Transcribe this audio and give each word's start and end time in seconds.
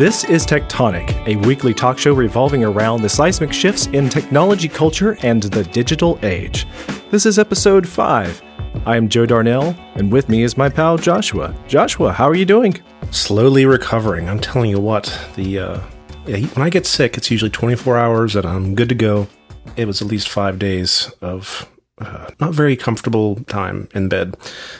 This 0.00 0.24
is 0.24 0.46
Tectonic, 0.46 1.26
a 1.26 1.36
weekly 1.46 1.74
talk 1.74 1.98
show 1.98 2.14
revolving 2.14 2.64
around 2.64 3.02
the 3.02 3.08
seismic 3.10 3.52
shifts 3.52 3.86
in 3.88 4.08
technology 4.08 4.66
culture 4.66 5.18
and 5.20 5.42
the 5.42 5.62
digital 5.62 6.18
age. 6.22 6.66
This 7.10 7.26
is 7.26 7.38
episode 7.38 7.86
5. 7.86 8.42
I 8.86 8.96
am 8.96 9.10
Joe 9.10 9.26
Darnell, 9.26 9.76
and 9.96 10.10
with 10.10 10.30
me 10.30 10.42
is 10.42 10.56
my 10.56 10.70
pal 10.70 10.96
Joshua. 10.96 11.54
Joshua, 11.68 12.12
how 12.12 12.26
are 12.26 12.34
you 12.34 12.46
doing? 12.46 12.82
Slowly 13.10 13.66
recovering. 13.66 14.26
I'm 14.26 14.40
telling 14.40 14.70
you 14.70 14.80
what, 14.80 15.04
the 15.36 15.58
uh, 15.58 15.80
yeah, 16.24 16.46
when 16.46 16.66
I 16.66 16.70
get 16.70 16.86
sick, 16.86 17.18
it's 17.18 17.30
usually 17.30 17.50
24 17.50 17.98
hours 17.98 18.36
and 18.36 18.46
I'm 18.46 18.74
good 18.74 18.88
to 18.88 18.94
go. 18.94 19.28
It 19.76 19.84
was 19.84 20.00
at 20.00 20.08
least 20.08 20.30
five 20.30 20.58
days 20.58 21.12
of 21.20 21.70
uh, 21.98 22.30
not 22.40 22.54
very 22.54 22.74
comfortable 22.74 23.36
time 23.44 23.86
in 23.92 24.08
bed. 24.08 24.34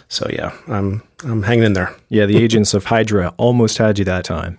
So 0.09 0.31
yeah, 0.33 0.57
I'm 0.67 1.03
I'm 1.25 1.43
hanging 1.43 1.65
in 1.65 1.73
there. 1.75 1.95
Yeah, 2.09 2.25
the 2.25 2.39
agents 2.39 2.73
of 2.73 2.87
Hydra 2.87 3.35
almost 3.37 3.77
had 3.77 3.99
you 3.99 4.07
that 4.07 4.25
time. 4.25 4.57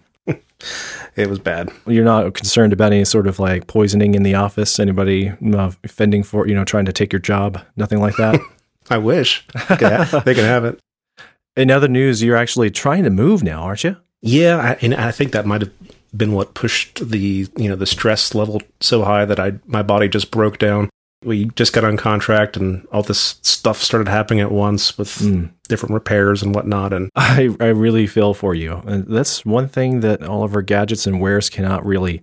It 1.15 1.29
was 1.29 1.39
bad. 1.39 1.69
You're 1.85 2.05
not 2.05 2.33
concerned 2.33 2.73
about 2.73 2.93
any 2.93 3.05
sort 3.05 3.27
of 3.27 3.39
like 3.39 3.67
poisoning 3.67 4.15
in 4.15 4.23
the 4.23 4.35
office? 4.35 4.79
Anybody 4.79 5.33
uh, 5.53 5.71
fending 5.87 6.23
for 6.23 6.47
you 6.47 6.55
know 6.55 6.63
trying 6.63 6.85
to 6.85 6.93
take 6.93 7.11
your 7.11 7.19
job? 7.19 7.61
Nothing 7.75 7.99
like 7.99 8.15
that. 8.17 8.39
I 8.89 8.97
wish 8.97 9.45
they 9.69 9.77
can, 9.77 9.91
have, 9.91 10.25
they 10.25 10.33
can 10.33 10.43
have 10.43 10.65
it. 10.65 10.79
In 11.55 11.71
other 11.71 11.87
news, 11.87 12.23
you're 12.23 12.35
actually 12.35 12.71
trying 12.71 13.03
to 13.03 13.09
move 13.09 13.43
now, 13.43 13.61
aren't 13.61 13.83
you? 13.83 13.95
Yeah, 14.21 14.57
I, 14.57 14.71
and 14.81 14.93
I 14.95 15.11
think 15.11 15.31
that 15.31 15.45
might 15.45 15.61
have 15.61 15.71
been 16.15 16.33
what 16.33 16.53
pushed 16.53 17.09
the 17.09 17.47
you 17.55 17.69
know 17.69 17.75
the 17.75 17.85
stress 17.85 18.35
level 18.35 18.61
so 18.79 19.03
high 19.03 19.25
that 19.25 19.39
I 19.39 19.53
my 19.65 19.81
body 19.81 20.09
just 20.09 20.31
broke 20.31 20.57
down 20.57 20.89
we 21.23 21.45
just 21.55 21.73
got 21.73 21.83
on 21.83 21.97
contract 21.97 22.57
and 22.57 22.85
all 22.91 23.03
this 23.03 23.39
stuff 23.41 23.81
started 23.81 24.07
happening 24.07 24.39
at 24.39 24.51
once 24.51 24.97
with 24.97 25.09
mm. 25.19 25.51
different 25.67 25.93
repairs 25.93 26.41
and 26.41 26.55
whatnot 26.55 26.93
and 26.93 27.09
I, 27.15 27.55
I 27.59 27.67
really 27.67 28.07
feel 28.07 28.33
for 28.33 28.55
you 28.55 28.81
and 28.85 29.05
that's 29.05 29.45
one 29.45 29.67
thing 29.67 29.99
that 30.01 30.23
all 30.23 30.43
of 30.43 30.55
our 30.55 30.61
gadgets 30.61 31.05
and 31.05 31.21
wares 31.21 31.49
cannot 31.49 31.85
really 31.85 32.21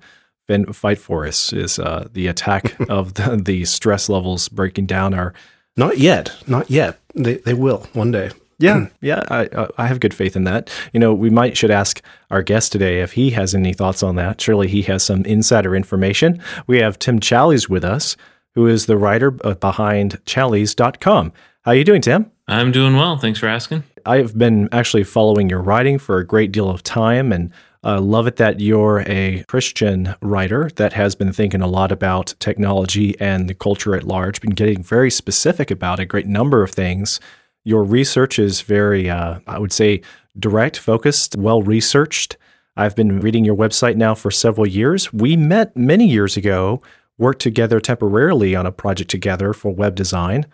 fight 0.72 0.98
for 0.98 1.26
us 1.26 1.52
is 1.52 1.78
uh, 1.78 2.08
the 2.12 2.26
attack 2.26 2.74
of 2.88 3.14
the, 3.14 3.36
the, 3.36 3.66
stress 3.66 4.08
levels 4.08 4.48
breaking 4.48 4.86
down 4.86 5.12
our 5.12 5.34
not 5.76 5.98
yet 5.98 6.34
not 6.46 6.70
yet 6.70 6.98
they, 7.14 7.36
they 7.36 7.54
will 7.54 7.86
one 7.92 8.10
day 8.10 8.30
yeah, 8.60 8.88
yeah, 9.00 9.22
I 9.30 9.68
I 9.78 9.86
have 9.86 10.00
good 10.00 10.12
faith 10.12 10.34
in 10.34 10.42
that. 10.42 10.68
You 10.92 10.98
know, 10.98 11.14
we 11.14 11.30
might 11.30 11.56
should 11.56 11.70
ask 11.70 12.02
our 12.32 12.42
guest 12.42 12.72
today 12.72 13.02
if 13.02 13.12
he 13.12 13.30
has 13.30 13.54
any 13.54 13.72
thoughts 13.72 14.02
on 14.02 14.16
that. 14.16 14.40
Surely 14.40 14.66
he 14.66 14.82
has 14.82 15.04
some 15.04 15.24
insider 15.26 15.76
information. 15.76 16.42
We 16.66 16.78
have 16.78 16.98
Tim 16.98 17.20
Challies 17.20 17.68
with 17.68 17.84
us, 17.84 18.16
who 18.54 18.66
is 18.66 18.86
the 18.86 18.96
writer 18.96 19.30
behind 19.30 20.24
Challies.com. 20.24 21.32
How 21.62 21.72
are 21.72 21.74
you 21.74 21.84
doing, 21.84 22.00
Tim? 22.00 22.30
I'm 22.46 22.72
doing 22.72 22.96
well. 22.96 23.18
Thanks 23.18 23.38
for 23.38 23.46
asking. 23.46 23.84
I've 24.06 24.36
been 24.36 24.68
actually 24.72 25.04
following 25.04 25.50
your 25.50 25.60
writing 25.60 25.98
for 25.98 26.18
a 26.18 26.26
great 26.26 26.50
deal 26.50 26.70
of 26.70 26.82
time 26.82 27.30
and 27.30 27.52
uh, 27.84 28.00
love 28.00 28.26
it 28.26 28.36
that 28.36 28.60
you're 28.60 29.04
a 29.06 29.44
Christian 29.48 30.14
writer 30.22 30.70
that 30.76 30.94
has 30.94 31.14
been 31.14 31.32
thinking 31.32 31.60
a 31.60 31.66
lot 31.66 31.92
about 31.92 32.34
technology 32.40 33.18
and 33.20 33.48
the 33.48 33.54
culture 33.54 33.94
at 33.94 34.04
large, 34.04 34.40
been 34.40 34.50
getting 34.50 34.82
very 34.82 35.10
specific 35.10 35.70
about 35.70 36.00
a 36.00 36.06
great 36.06 36.26
number 36.26 36.62
of 36.62 36.70
things. 36.70 37.20
Your 37.64 37.84
research 37.84 38.38
is 38.38 38.62
very, 38.62 39.10
uh, 39.10 39.40
I 39.46 39.58
would 39.58 39.72
say, 39.72 40.00
direct, 40.38 40.78
focused, 40.78 41.36
well 41.36 41.62
researched. 41.62 42.36
I've 42.76 42.96
been 42.96 43.20
reading 43.20 43.44
your 43.44 43.56
website 43.56 43.96
now 43.96 44.14
for 44.14 44.30
several 44.30 44.66
years. 44.66 45.12
We 45.12 45.36
met 45.36 45.76
many 45.76 46.06
years 46.06 46.36
ago 46.36 46.80
worked 47.18 47.42
together 47.42 47.80
temporarily 47.80 48.54
on 48.54 48.64
a 48.64 48.72
project 48.72 49.10
together 49.10 49.52
for 49.52 49.74
web 49.74 49.94
design. 49.94 50.46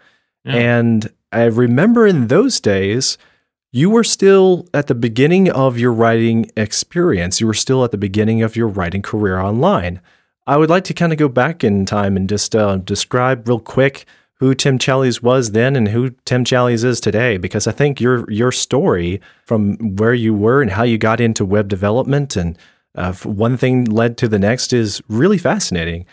Yeah. 0.44 0.54
And 0.54 1.12
I 1.30 1.44
remember 1.44 2.06
in 2.06 2.28
those 2.28 2.60
days, 2.60 3.18
you 3.72 3.90
were 3.90 4.04
still 4.04 4.68
at 4.72 4.86
the 4.86 4.94
beginning 4.94 5.50
of 5.50 5.78
your 5.78 5.92
writing 5.92 6.50
experience. 6.56 7.40
You 7.40 7.46
were 7.46 7.54
still 7.54 7.84
at 7.84 7.90
the 7.90 7.98
beginning 7.98 8.42
of 8.42 8.56
your 8.56 8.68
writing 8.68 9.02
career 9.02 9.40
online. 9.40 10.00
I 10.46 10.56
would 10.56 10.70
like 10.70 10.84
to 10.84 10.94
kind 10.94 11.12
of 11.12 11.18
go 11.18 11.28
back 11.28 11.64
in 11.64 11.86
time 11.86 12.16
and 12.16 12.28
just 12.28 12.54
uh, 12.54 12.76
describe 12.76 13.48
real 13.48 13.58
quick 13.58 14.04
who 14.40 14.54
Tim 14.54 14.78
Challies 14.78 15.22
was 15.22 15.52
then 15.52 15.74
and 15.74 15.88
who 15.88 16.10
Tim 16.24 16.44
Challies 16.44 16.84
is 16.84 17.00
today, 17.00 17.36
because 17.36 17.66
I 17.66 17.72
think 17.72 18.00
your 18.00 18.30
your 18.30 18.52
story 18.52 19.20
from 19.44 19.96
where 19.96 20.14
you 20.14 20.34
were 20.34 20.60
and 20.60 20.70
how 20.70 20.82
you 20.82 20.98
got 20.98 21.20
into 21.20 21.44
web 21.44 21.68
development 21.68 22.36
and 22.36 22.58
uh, 22.96 23.12
one 23.24 23.56
thing 23.56 23.84
led 23.86 24.16
to 24.18 24.28
the 24.28 24.38
next 24.38 24.72
is 24.72 25.02
really 25.08 25.38
fascinating. 25.38 26.06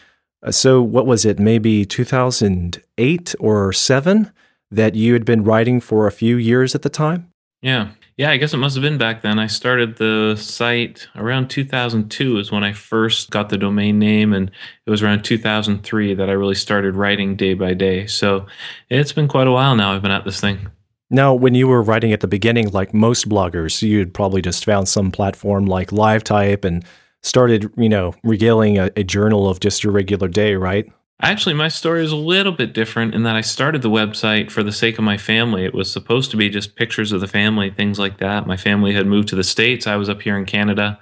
Uh, 0.44 0.52
so, 0.52 0.81
what 0.81 1.06
was 1.06 1.25
it, 1.25 1.40
maybe 1.40 1.85
2008 1.85 3.35
or 3.40 3.74
7 3.74 4.31
that 4.72 4.96
you 4.96 5.13
had 5.13 5.25
been 5.25 5.44
writing 5.44 5.79
for 5.79 6.07
a 6.07 6.12
few 6.12 6.38
years 6.38 6.74
at 6.74 6.81
the 6.81 6.90
time? 6.90 7.31
Yeah. 7.62 7.90
Yeah, 8.18 8.29
I 8.29 8.38
guess 8.38 8.53
it 8.53 8.57
must 8.57 8.75
have 8.75 8.84
been 8.84 8.97
back 8.97 9.22
then. 9.22 9.40
I 9.40 9.47
started 9.47 9.96
the 9.96 10.35
site 10.35 11.07
around 11.16 11.50
2002 11.50 12.38
is 12.38 12.52
when 12.52 12.63
I 12.63 12.72
first 12.74 13.31
got 13.31 13.50
the 13.50 13.57
domain 13.57 13.97
name, 13.97 14.34
and 14.34 14.52
it 14.85 14.91
was 14.91 15.02
around 15.02 15.24
2003 15.24 16.13
that 16.13 16.29
I 16.29 16.34
really 16.34 16.56
started 16.56 16.96
writing 16.96 17.35
day 17.35 17.53
by 17.53 17.73
day. 17.73 18.06
So 18.06 18.46
it's 18.90 19.13
been 19.13 19.28
quite 19.28 19.47
a 19.47 19.52
while 19.52 19.75
now 19.75 19.94
I've 19.94 20.02
been 20.02 20.12
at 20.12 20.25
this 20.25 20.40
thing. 20.40 20.68
Now, 21.09 21.34
when 21.34 21.56
you 21.56 21.68
were 21.68 21.81
writing 21.81 22.13
at 22.13 22.19
the 22.19 22.28
beginning, 22.28 22.69
like 22.69 22.94
most 22.94 23.28
bloggers, 23.28 23.81
you'd 23.81 24.13
probably 24.13 24.41
just 24.41 24.66
found 24.66 24.88
some 24.88 25.12
platform 25.12 25.66
like 25.66 25.90
LiveType 25.90 26.63
and 26.63 26.85
started, 27.21 27.71
you 27.77 27.89
know, 27.89 28.13
regaling 28.23 28.77
a, 28.77 28.91
a 28.95 29.03
journal 29.03 29.47
of 29.47 29.59
just 29.59 29.83
your 29.83 29.93
regular 29.93 30.27
day, 30.27 30.55
right? 30.55 30.91
Actually, 31.23 31.53
my 31.53 31.67
story 31.67 32.03
is 32.03 32.11
a 32.11 32.15
little 32.15 32.51
bit 32.51 32.73
different 32.73 33.13
in 33.13 33.21
that 33.23 33.35
I 33.35 33.41
started 33.41 33.83
the 33.83 33.91
website 33.91 34.49
for 34.49 34.63
the 34.63 34.71
sake 34.71 34.97
of 34.97 35.03
my 35.03 35.17
family. 35.17 35.65
It 35.65 35.73
was 35.75 35.91
supposed 35.91 36.31
to 36.31 36.37
be 36.37 36.49
just 36.49 36.75
pictures 36.75 37.11
of 37.11 37.21
the 37.21 37.27
family, 37.27 37.69
things 37.69 37.99
like 37.99 38.17
that. 38.17 38.47
My 38.47 38.57
family 38.57 38.93
had 38.93 39.05
moved 39.05 39.27
to 39.29 39.35
the 39.35 39.43
States. 39.43 39.85
I 39.85 39.97
was 39.97 40.09
up 40.09 40.23
here 40.23 40.35
in 40.35 40.45
Canada. 40.45 40.99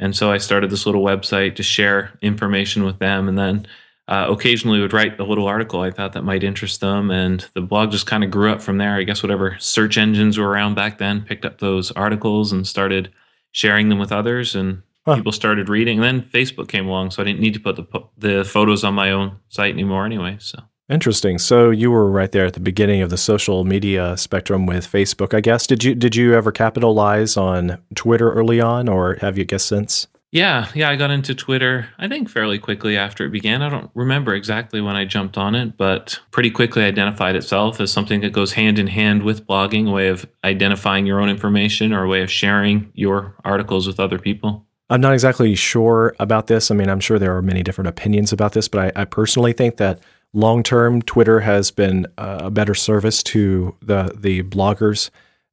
And 0.00 0.16
so 0.16 0.30
I 0.30 0.38
started 0.38 0.70
this 0.70 0.86
little 0.86 1.02
website 1.02 1.54
to 1.56 1.62
share 1.62 2.16
information 2.22 2.84
with 2.84 2.98
them. 2.98 3.28
And 3.28 3.36
then 3.36 3.66
uh, 4.06 4.28
occasionally 4.30 4.80
would 4.80 4.94
write 4.94 5.20
a 5.20 5.24
little 5.24 5.46
article 5.46 5.82
I 5.82 5.90
thought 5.90 6.14
that 6.14 6.24
might 6.24 6.44
interest 6.44 6.80
them. 6.80 7.10
And 7.10 7.46
the 7.52 7.60
blog 7.60 7.90
just 7.90 8.06
kind 8.06 8.24
of 8.24 8.30
grew 8.30 8.50
up 8.50 8.62
from 8.62 8.78
there. 8.78 8.94
I 8.94 9.02
guess 9.02 9.22
whatever 9.22 9.56
search 9.58 9.98
engines 9.98 10.38
were 10.38 10.48
around 10.48 10.76
back 10.76 10.96
then 10.96 11.20
picked 11.20 11.44
up 11.44 11.58
those 11.58 11.90
articles 11.90 12.52
and 12.52 12.66
started 12.66 13.12
sharing 13.52 13.90
them 13.90 13.98
with 13.98 14.12
others. 14.12 14.54
And 14.54 14.82
Huh. 15.08 15.16
People 15.16 15.32
started 15.32 15.68
reading. 15.68 16.02
And 16.02 16.04
then 16.04 16.30
Facebook 16.30 16.68
came 16.68 16.86
along, 16.86 17.12
so 17.12 17.22
I 17.22 17.24
didn't 17.24 17.40
need 17.40 17.54
to 17.54 17.60
put 17.60 17.76
the 17.76 17.86
the 18.18 18.44
photos 18.44 18.84
on 18.84 18.94
my 18.94 19.10
own 19.10 19.38
site 19.48 19.72
anymore 19.72 20.04
anyway. 20.04 20.36
So 20.38 20.58
interesting. 20.90 21.38
So 21.38 21.70
you 21.70 21.90
were 21.90 22.10
right 22.10 22.30
there 22.30 22.44
at 22.44 22.52
the 22.52 22.60
beginning 22.60 23.00
of 23.00 23.08
the 23.08 23.16
social 23.16 23.64
media 23.64 24.18
spectrum 24.18 24.66
with 24.66 24.86
Facebook, 24.86 25.32
I 25.32 25.40
guess. 25.40 25.66
Did 25.66 25.82
you 25.82 25.94
did 25.94 26.14
you 26.14 26.34
ever 26.34 26.52
capitalize 26.52 27.38
on 27.38 27.78
Twitter 27.94 28.30
early 28.32 28.60
on, 28.60 28.86
or 28.86 29.16
have 29.22 29.38
you 29.38 29.44
guessed 29.44 29.66
since? 29.66 30.08
Yeah, 30.30 30.68
yeah, 30.74 30.90
I 30.90 30.96
got 30.96 31.10
into 31.10 31.34
Twitter, 31.34 31.88
I 31.98 32.06
think 32.06 32.28
fairly 32.28 32.58
quickly 32.58 32.98
after 32.98 33.24
it 33.24 33.30
began. 33.30 33.62
I 33.62 33.70
don't 33.70 33.90
remember 33.94 34.34
exactly 34.34 34.82
when 34.82 34.94
I 34.94 35.06
jumped 35.06 35.38
on 35.38 35.54
it, 35.54 35.78
but 35.78 36.20
pretty 36.32 36.50
quickly 36.50 36.82
identified 36.82 37.34
itself 37.34 37.80
as 37.80 37.90
something 37.90 38.20
that 38.20 38.34
goes 38.34 38.52
hand 38.52 38.78
in 38.78 38.88
hand 38.88 39.22
with 39.22 39.46
blogging, 39.46 39.88
a 39.88 39.90
way 39.90 40.08
of 40.08 40.26
identifying 40.44 41.06
your 41.06 41.18
own 41.18 41.30
information 41.30 41.94
or 41.94 42.04
a 42.04 42.08
way 42.08 42.20
of 42.20 42.30
sharing 42.30 42.92
your 42.92 43.36
articles 43.42 43.86
with 43.86 43.98
other 43.98 44.18
people. 44.18 44.66
I'm 44.90 45.00
not 45.00 45.12
exactly 45.12 45.54
sure 45.54 46.14
about 46.18 46.46
this. 46.46 46.70
I 46.70 46.74
mean, 46.74 46.88
I'm 46.88 47.00
sure 47.00 47.18
there 47.18 47.36
are 47.36 47.42
many 47.42 47.62
different 47.62 47.88
opinions 47.88 48.32
about 48.32 48.52
this, 48.52 48.68
but 48.68 48.96
I, 48.96 49.02
I 49.02 49.04
personally 49.04 49.52
think 49.52 49.76
that 49.76 50.00
long 50.32 50.62
term, 50.62 51.02
Twitter 51.02 51.40
has 51.40 51.70
been 51.70 52.06
a 52.16 52.50
better 52.50 52.74
service 52.74 53.22
to 53.24 53.76
the 53.82 54.12
the 54.18 54.42
bloggers 54.44 55.10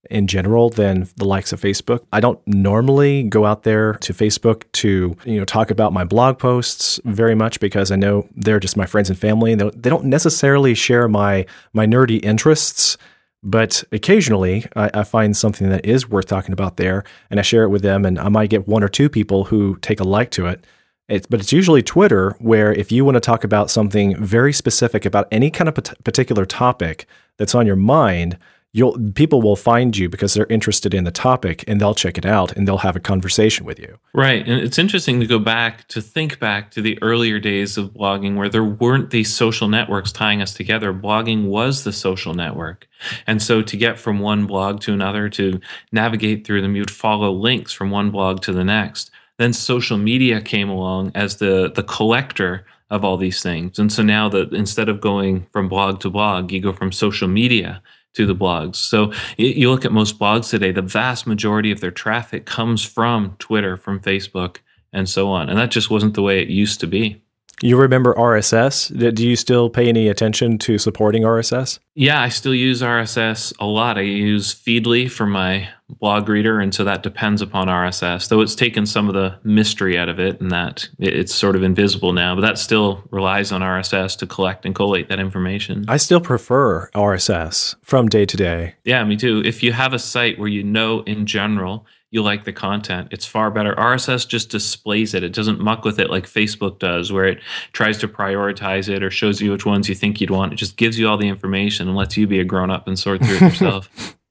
in 0.09 0.27
general 0.27 0.69
than 0.69 1.07
the 1.17 1.25
likes 1.25 1.51
of 1.51 1.59
Facebook. 1.59 2.05
I 2.13 2.19
don't 2.19 2.39
normally 2.47 3.23
go 3.23 3.45
out 3.45 3.63
there 3.63 3.93
to 3.95 4.13
Facebook 4.13 4.63
to 4.73 5.15
you 5.25 5.39
know 5.39 5.45
talk 5.45 5.71
about 5.71 5.93
my 5.93 6.03
blog 6.03 6.37
posts 6.37 6.99
very 7.05 7.35
much 7.35 7.59
because 7.59 7.91
I 7.91 7.95
know 7.95 8.27
they're 8.35 8.59
just 8.59 8.77
my 8.77 8.85
friends 8.85 9.09
and 9.09 9.17
family, 9.17 9.51
and 9.51 9.61
they 9.61 9.89
don't 9.89 10.05
necessarily 10.05 10.75
share 10.75 11.07
my 11.07 11.45
my 11.73 11.85
nerdy 11.85 12.23
interests. 12.23 12.97
But 13.43 13.83
occasionally, 13.91 14.65
I, 14.75 14.89
I, 14.93 15.03
find 15.03 15.37
something 15.37 15.69
that 15.69 15.85
is 15.85 16.09
worth 16.09 16.25
talking 16.25 16.53
about 16.53 16.77
there, 16.77 17.03
and 17.29 17.39
I 17.39 17.43
share 17.43 17.63
it 17.63 17.69
with 17.69 17.83
them, 17.83 18.03
and 18.03 18.17
I 18.17 18.29
might 18.29 18.49
get 18.49 18.67
one 18.67 18.83
or 18.83 18.89
two 18.89 19.07
people 19.07 19.45
who 19.45 19.77
take 19.81 19.99
a 19.99 20.03
like 20.03 20.31
to 20.31 20.47
it. 20.47 20.65
It's, 21.07 21.27
but 21.27 21.39
it's 21.39 21.51
usually 21.51 21.83
Twitter, 21.83 22.35
where 22.39 22.73
if 22.73 22.91
you 22.91 23.05
want 23.05 23.15
to 23.15 23.21
talk 23.21 23.43
about 23.43 23.69
something 23.69 24.15
very 24.23 24.51
specific 24.51 25.05
about 25.05 25.27
any 25.31 25.51
kind 25.51 25.67
of 25.67 25.75
particular 26.03 26.45
topic 26.45 27.05
that's 27.37 27.53
on 27.53 27.67
your 27.67 27.75
mind, 27.75 28.39
you'll 28.75 28.99
people 29.13 29.41
will 29.41 29.55
find 29.55 29.95
you 29.95 30.09
because 30.09 30.33
they're 30.33 30.45
interested 30.47 30.93
in 30.93 31.05
the 31.05 31.11
topic 31.11 31.63
and 31.65 31.79
they'll 31.79 31.95
check 31.95 32.17
it 32.17 32.25
out 32.25 32.51
and 32.51 32.67
they'll 32.67 32.79
have 32.79 32.97
a 32.97 32.99
conversation 32.99 33.65
with 33.65 33.79
you. 33.79 33.97
Right. 34.13 34.45
And 34.45 34.59
it's 34.59 34.77
interesting 34.77 35.21
to 35.21 35.25
go 35.25 35.39
back 35.39 35.87
to 35.87 36.01
think 36.01 36.39
back 36.39 36.71
to 36.71 36.81
the 36.81 37.01
earlier 37.01 37.39
days 37.39 37.77
of 37.77 37.93
blogging 37.93 38.35
where 38.35 38.49
there 38.49 38.65
weren't 38.65 39.11
these 39.11 39.33
social 39.33 39.69
networks 39.69 40.11
tying 40.11 40.41
us 40.41 40.53
together. 40.53 40.93
Blogging 40.93 41.45
was 41.45 41.85
the 41.85 41.93
social 41.93 42.33
network. 42.33 42.85
And 43.27 43.41
so 43.41 43.61
to 43.61 43.77
get 43.77 43.97
from 43.97 44.19
one 44.19 44.45
blog 44.45 44.81
to 44.81 44.93
another 44.93 45.29
to 45.29 45.61
navigate 45.93 46.45
through 46.45 46.61
them, 46.61 46.75
you'd 46.75 46.91
follow 46.91 47.31
links 47.31 47.71
from 47.71 47.91
one 47.91 48.11
blog 48.11 48.41
to 48.41 48.51
the 48.51 48.65
next. 48.65 49.09
Then 49.37 49.53
social 49.53 49.97
media 49.97 50.41
came 50.41 50.67
along 50.67 51.13
as 51.15 51.37
the 51.37 51.71
the 51.73 51.83
collector 51.83 52.65
of 52.89 53.05
all 53.05 53.15
these 53.15 53.41
things. 53.41 53.79
And 53.79 53.91
so 53.91 54.03
now 54.03 54.27
that 54.29 54.53
instead 54.53 54.89
of 54.89 54.99
going 54.99 55.47
from 55.53 55.69
blog 55.69 56.01
to 56.01 56.09
blog, 56.09 56.51
you 56.51 56.61
go 56.61 56.73
from 56.73 56.91
social 56.91 57.29
media 57.29 57.81
to 58.15 58.25
the 58.25 58.35
blogs. 58.35 58.75
So 58.77 59.13
you 59.37 59.69
look 59.69 59.85
at 59.85 59.91
most 59.91 60.19
blogs 60.19 60.49
today, 60.49 60.71
the 60.71 60.81
vast 60.81 61.27
majority 61.27 61.71
of 61.71 61.79
their 61.79 61.91
traffic 61.91 62.45
comes 62.45 62.83
from 62.83 63.35
Twitter, 63.39 63.77
from 63.77 63.99
Facebook, 63.99 64.57
and 64.91 65.07
so 65.07 65.29
on. 65.29 65.49
And 65.49 65.59
that 65.59 65.71
just 65.71 65.89
wasn't 65.89 66.13
the 66.13 66.21
way 66.21 66.41
it 66.41 66.47
used 66.47 66.79
to 66.79 66.87
be. 66.87 67.21
You 67.61 67.77
remember 67.77 68.13
RSS? 68.15 69.15
Do 69.15 69.25
you 69.25 69.37
still 69.37 69.69
pay 69.69 69.87
any 69.87 70.09
attention 70.09 70.57
to 70.59 70.77
supporting 70.77 71.23
RSS? 71.23 71.79
Yeah, 71.93 72.21
I 72.21 72.27
still 72.27 72.53
use 72.53 72.81
RSS 72.81 73.53
a 73.59 73.65
lot. 73.65 73.97
I 73.97 74.01
use 74.01 74.53
Feedly 74.53 75.09
for 75.09 75.25
my 75.25 75.69
blog 75.89 76.27
reader, 76.29 76.59
and 76.59 76.73
so 76.73 76.83
that 76.83 77.03
depends 77.03 77.41
upon 77.41 77.67
RSS. 77.67 78.29
Though 78.29 78.41
it's 78.41 78.55
taken 78.55 78.85
some 78.85 79.07
of 79.07 79.13
the 79.13 79.37
mystery 79.43 79.97
out 79.97 80.09
of 80.09 80.19
it, 80.19 80.41
and 80.41 80.51
that 80.51 80.89
it's 80.99 81.33
sort 81.33 81.55
of 81.55 81.63
invisible 81.63 82.13
now. 82.13 82.35
But 82.35 82.41
that 82.41 82.57
still 82.57 83.03
relies 83.11 83.51
on 83.51 83.61
RSS 83.61 84.17
to 84.19 84.27
collect 84.27 84.65
and 84.65 84.73
collate 84.73 85.09
that 85.09 85.19
information. 85.19 85.85
I 85.87 85.97
still 85.97 86.21
prefer 86.21 86.89
RSS 86.91 87.75
from 87.83 88.07
day 88.07 88.25
to 88.25 88.37
day. 88.37 88.75
Yeah, 88.83 89.03
me 89.03 89.15
too. 89.15 89.41
If 89.45 89.63
you 89.63 89.71
have 89.71 89.93
a 89.93 89.99
site 89.99 90.39
where 90.39 90.49
you 90.49 90.63
know 90.63 91.01
in 91.01 91.25
general 91.25 91.85
you 92.15 92.23
like 92.23 92.45
the 92.45 92.53
content. 92.53 93.09
It's 93.11 93.25
far 93.25 93.51
better. 93.51 93.75
RSS 93.75 94.25
just 94.25 94.49
displays 94.49 95.13
it. 95.13 95.21
It 95.21 95.33
doesn't 95.33 95.59
muck 95.59 95.83
with 95.83 95.99
it 95.99 96.09
like 96.09 96.25
Facebook 96.25 96.79
does, 96.79 97.11
where 97.11 97.25
it 97.25 97.41
tries 97.73 97.97
to 97.97 98.07
prioritize 98.07 98.87
it 98.87 99.03
or 99.03 99.11
shows 99.11 99.41
you 99.41 99.51
which 99.51 99.65
ones 99.65 99.89
you 99.89 99.95
think 99.95 100.21
you'd 100.21 100.29
want. 100.29 100.53
It 100.53 100.55
just 100.55 100.77
gives 100.77 100.97
you 100.97 101.09
all 101.09 101.17
the 101.17 101.27
information 101.27 101.89
and 101.89 101.97
lets 101.97 102.15
you 102.15 102.25
be 102.25 102.39
a 102.39 102.45
grown 102.45 102.71
up 102.71 102.87
and 102.87 102.97
sort 102.97 103.21
through 103.21 103.35
it 103.35 103.41
yourself. 103.41 104.17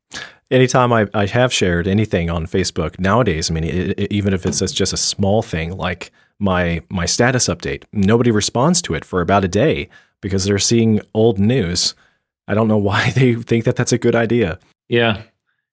Anytime 0.51 0.93
I, 0.93 1.09
I 1.15 1.27
have 1.27 1.53
shared 1.53 1.89
anything 1.89 2.31
on 2.31 2.47
Facebook 2.47 2.99
nowadays, 2.99 3.51
I 3.51 3.55
mean, 3.55 3.65
it, 3.65 3.99
it, 3.99 4.13
even 4.13 4.35
if 4.35 4.45
it's 4.45 4.61
just 4.73 4.93
a 4.93 4.99
small 4.99 5.43
thing 5.43 5.77
like 5.77 6.13
my 6.39 6.83
my 6.89 7.07
status 7.07 7.49
update, 7.49 7.85
nobody 7.93 8.31
responds 8.31 8.83
to 8.83 8.95
it 8.95 9.05
for 9.05 9.21
about 9.21 9.45
a 9.45 9.49
day 9.49 9.89
because 10.21 10.45
they're 10.45 10.59
seeing 10.59 11.01
old 11.15 11.39
news. 11.39 11.95
I 12.47 12.55
don't 12.55 12.69
know 12.69 12.77
why 12.91 13.11
they 13.11 13.35
think 13.35 13.65
that 13.65 13.77
that's 13.77 13.93
a 13.93 13.99
good 13.99 14.15
idea. 14.15 14.59
Yeah, 14.89 15.23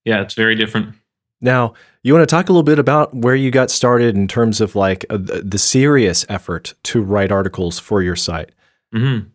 yeah, 0.06 0.22
it's 0.22 0.34
very 0.34 0.56
different. 0.56 0.96
Now, 1.42 1.74
you 2.04 2.14
want 2.14 2.28
to 2.28 2.34
talk 2.34 2.50
a 2.50 2.52
little 2.52 2.64
bit 2.64 2.80
about 2.80 3.14
where 3.16 3.36
you 3.36 3.52
got 3.52 3.72
started 3.72 4.16
in 4.16 4.28
terms 4.28 4.62
of 4.62 4.76
like 4.76 5.06
uh, 5.10 5.18
the 5.20 5.58
serious 5.58 6.26
effort 6.30 6.76
to 6.84 7.02
write 7.02 7.32
articles 7.32 7.80
for 7.80 8.02
your 8.02 8.16
site? 8.16 8.52
Mm-hmm. 8.94 9.28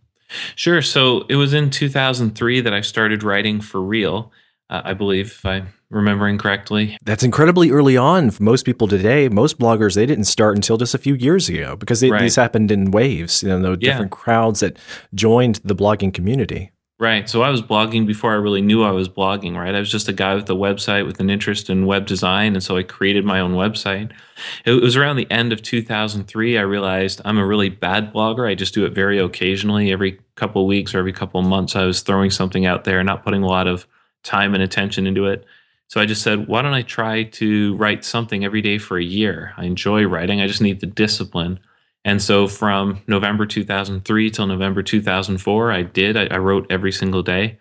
Sure. 0.54 0.82
So 0.82 1.24
it 1.28 1.36
was 1.36 1.52
in 1.54 1.70
2003 1.70 2.60
that 2.60 2.72
I 2.72 2.80
started 2.80 3.22
writing 3.22 3.60
for 3.60 3.80
real, 3.80 4.32
uh, 4.70 4.82
I 4.84 4.94
believe, 4.94 5.26
if 5.26 5.46
I'm 5.46 5.68
remembering 5.90 6.38
correctly. 6.38 6.96
That's 7.04 7.22
incredibly 7.22 7.70
early 7.70 7.96
on. 7.96 8.30
For 8.30 8.42
most 8.42 8.64
people 8.64 8.88
today, 8.88 9.28
most 9.28 9.58
bloggers, 9.58 9.94
they 9.94 10.06
didn't 10.06 10.24
start 10.24 10.56
until 10.56 10.76
just 10.76 10.94
a 10.94 10.98
few 10.98 11.14
years 11.14 11.48
ago 11.48 11.76
because 11.76 12.00
they, 12.00 12.10
right. 12.10 12.20
these 12.20 12.36
happened 12.36 12.70
in 12.70 12.90
waves, 12.90 13.42
you 13.42 13.56
know, 13.56 13.76
different 13.76 14.12
yeah. 14.12 14.16
crowds 14.16 14.60
that 14.60 14.78
joined 15.14 15.60
the 15.64 15.76
blogging 15.76 16.12
community. 16.12 16.72
Right. 16.98 17.28
So 17.28 17.42
I 17.42 17.50
was 17.50 17.60
blogging 17.60 18.06
before 18.06 18.32
I 18.32 18.36
really 18.36 18.62
knew 18.62 18.82
I 18.82 18.90
was 18.90 19.06
blogging, 19.06 19.54
right? 19.54 19.74
I 19.74 19.78
was 19.78 19.90
just 19.90 20.08
a 20.08 20.14
guy 20.14 20.34
with 20.34 20.48
a 20.48 20.54
website 20.54 21.04
with 21.04 21.20
an 21.20 21.28
interest 21.28 21.68
in 21.68 21.84
web 21.84 22.06
design. 22.06 22.54
And 22.54 22.62
so 22.62 22.78
I 22.78 22.84
created 22.84 23.22
my 23.22 23.38
own 23.38 23.52
website. 23.52 24.12
It 24.64 24.80
was 24.80 24.96
around 24.96 25.16
the 25.16 25.30
end 25.30 25.52
of 25.52 25.60
2003. 25.60 26.56
I 26.56 26.62
realized 26.62 27.20
I'm 27.26 27.36
a 27.36 27.46
really 27.46 27.68
bad 27.68 28.14
blogger. 28.14 28.50
I 28.50 28.54
just 28.54 28.72
do 28.72 28.86
it 28.86 28.94
very 28.94 29.18
occasionally. 29.18 29.92
Every 29.92 30.18
couple 30.36 30.62
of 30.62 30.68
weeks 30.68 30.94
or 30.94 30.98
every 30.98 31.12
couple 31.12 31.38
of 31.38 31.46
months, 31.46 31.76
I 31.76 31.84
was 31.84 32.00
throwing 32.00 32.30
something 32.30 32.64
out 32.64 32.84
there, 32.84 33.04
not 33.04 33.22
putting 33.22 33.42
a 33.42 33.46
lot 33.46 33.66
of 33.66 33.86
time 34.26 34.55
and 34.55 34.62
attention 34.62 35.06
into 35.06 35.26
it. 35.26 35.44
So 35.88 36.00
I 36.00 36.06
just 36.06 36.23
said, 36.23 36.49
why 36.49 36.62
don't 36.62 36.75
I 36.75 36.82
try 36.82 37.25
to 37.25 37.76
write 37.76 38.05
something 38.05 38.44
every 38.44 38.61
day 38.61 38.78
for 38.78 38.99
a 38.99 39.05
year? 39.05 39.55
I 39.56 39.64
enjoy 39.64 40.05
writing. 40.05 40.40
I 40.40 40.46
just 40.46 40.61
need 40.61 40.81
the 40.81 40.87
discipline. 40.87 41.61
And 42.05 42.20
so 42.20 42.49
from 42.49 43.02
November 43.06 43.46
2003 43.46 44.31
till 44.31 44.46
November 44.46 44.82
2004, 44.82 45.73
I 45.73 45.82
did. 45.82 46.17
I, 46.17 46.26
I, 46.26 46.38
wrote 46.38 46.67
every 46.70 46.93
single 46.93 47.23
day. 47.23 47.58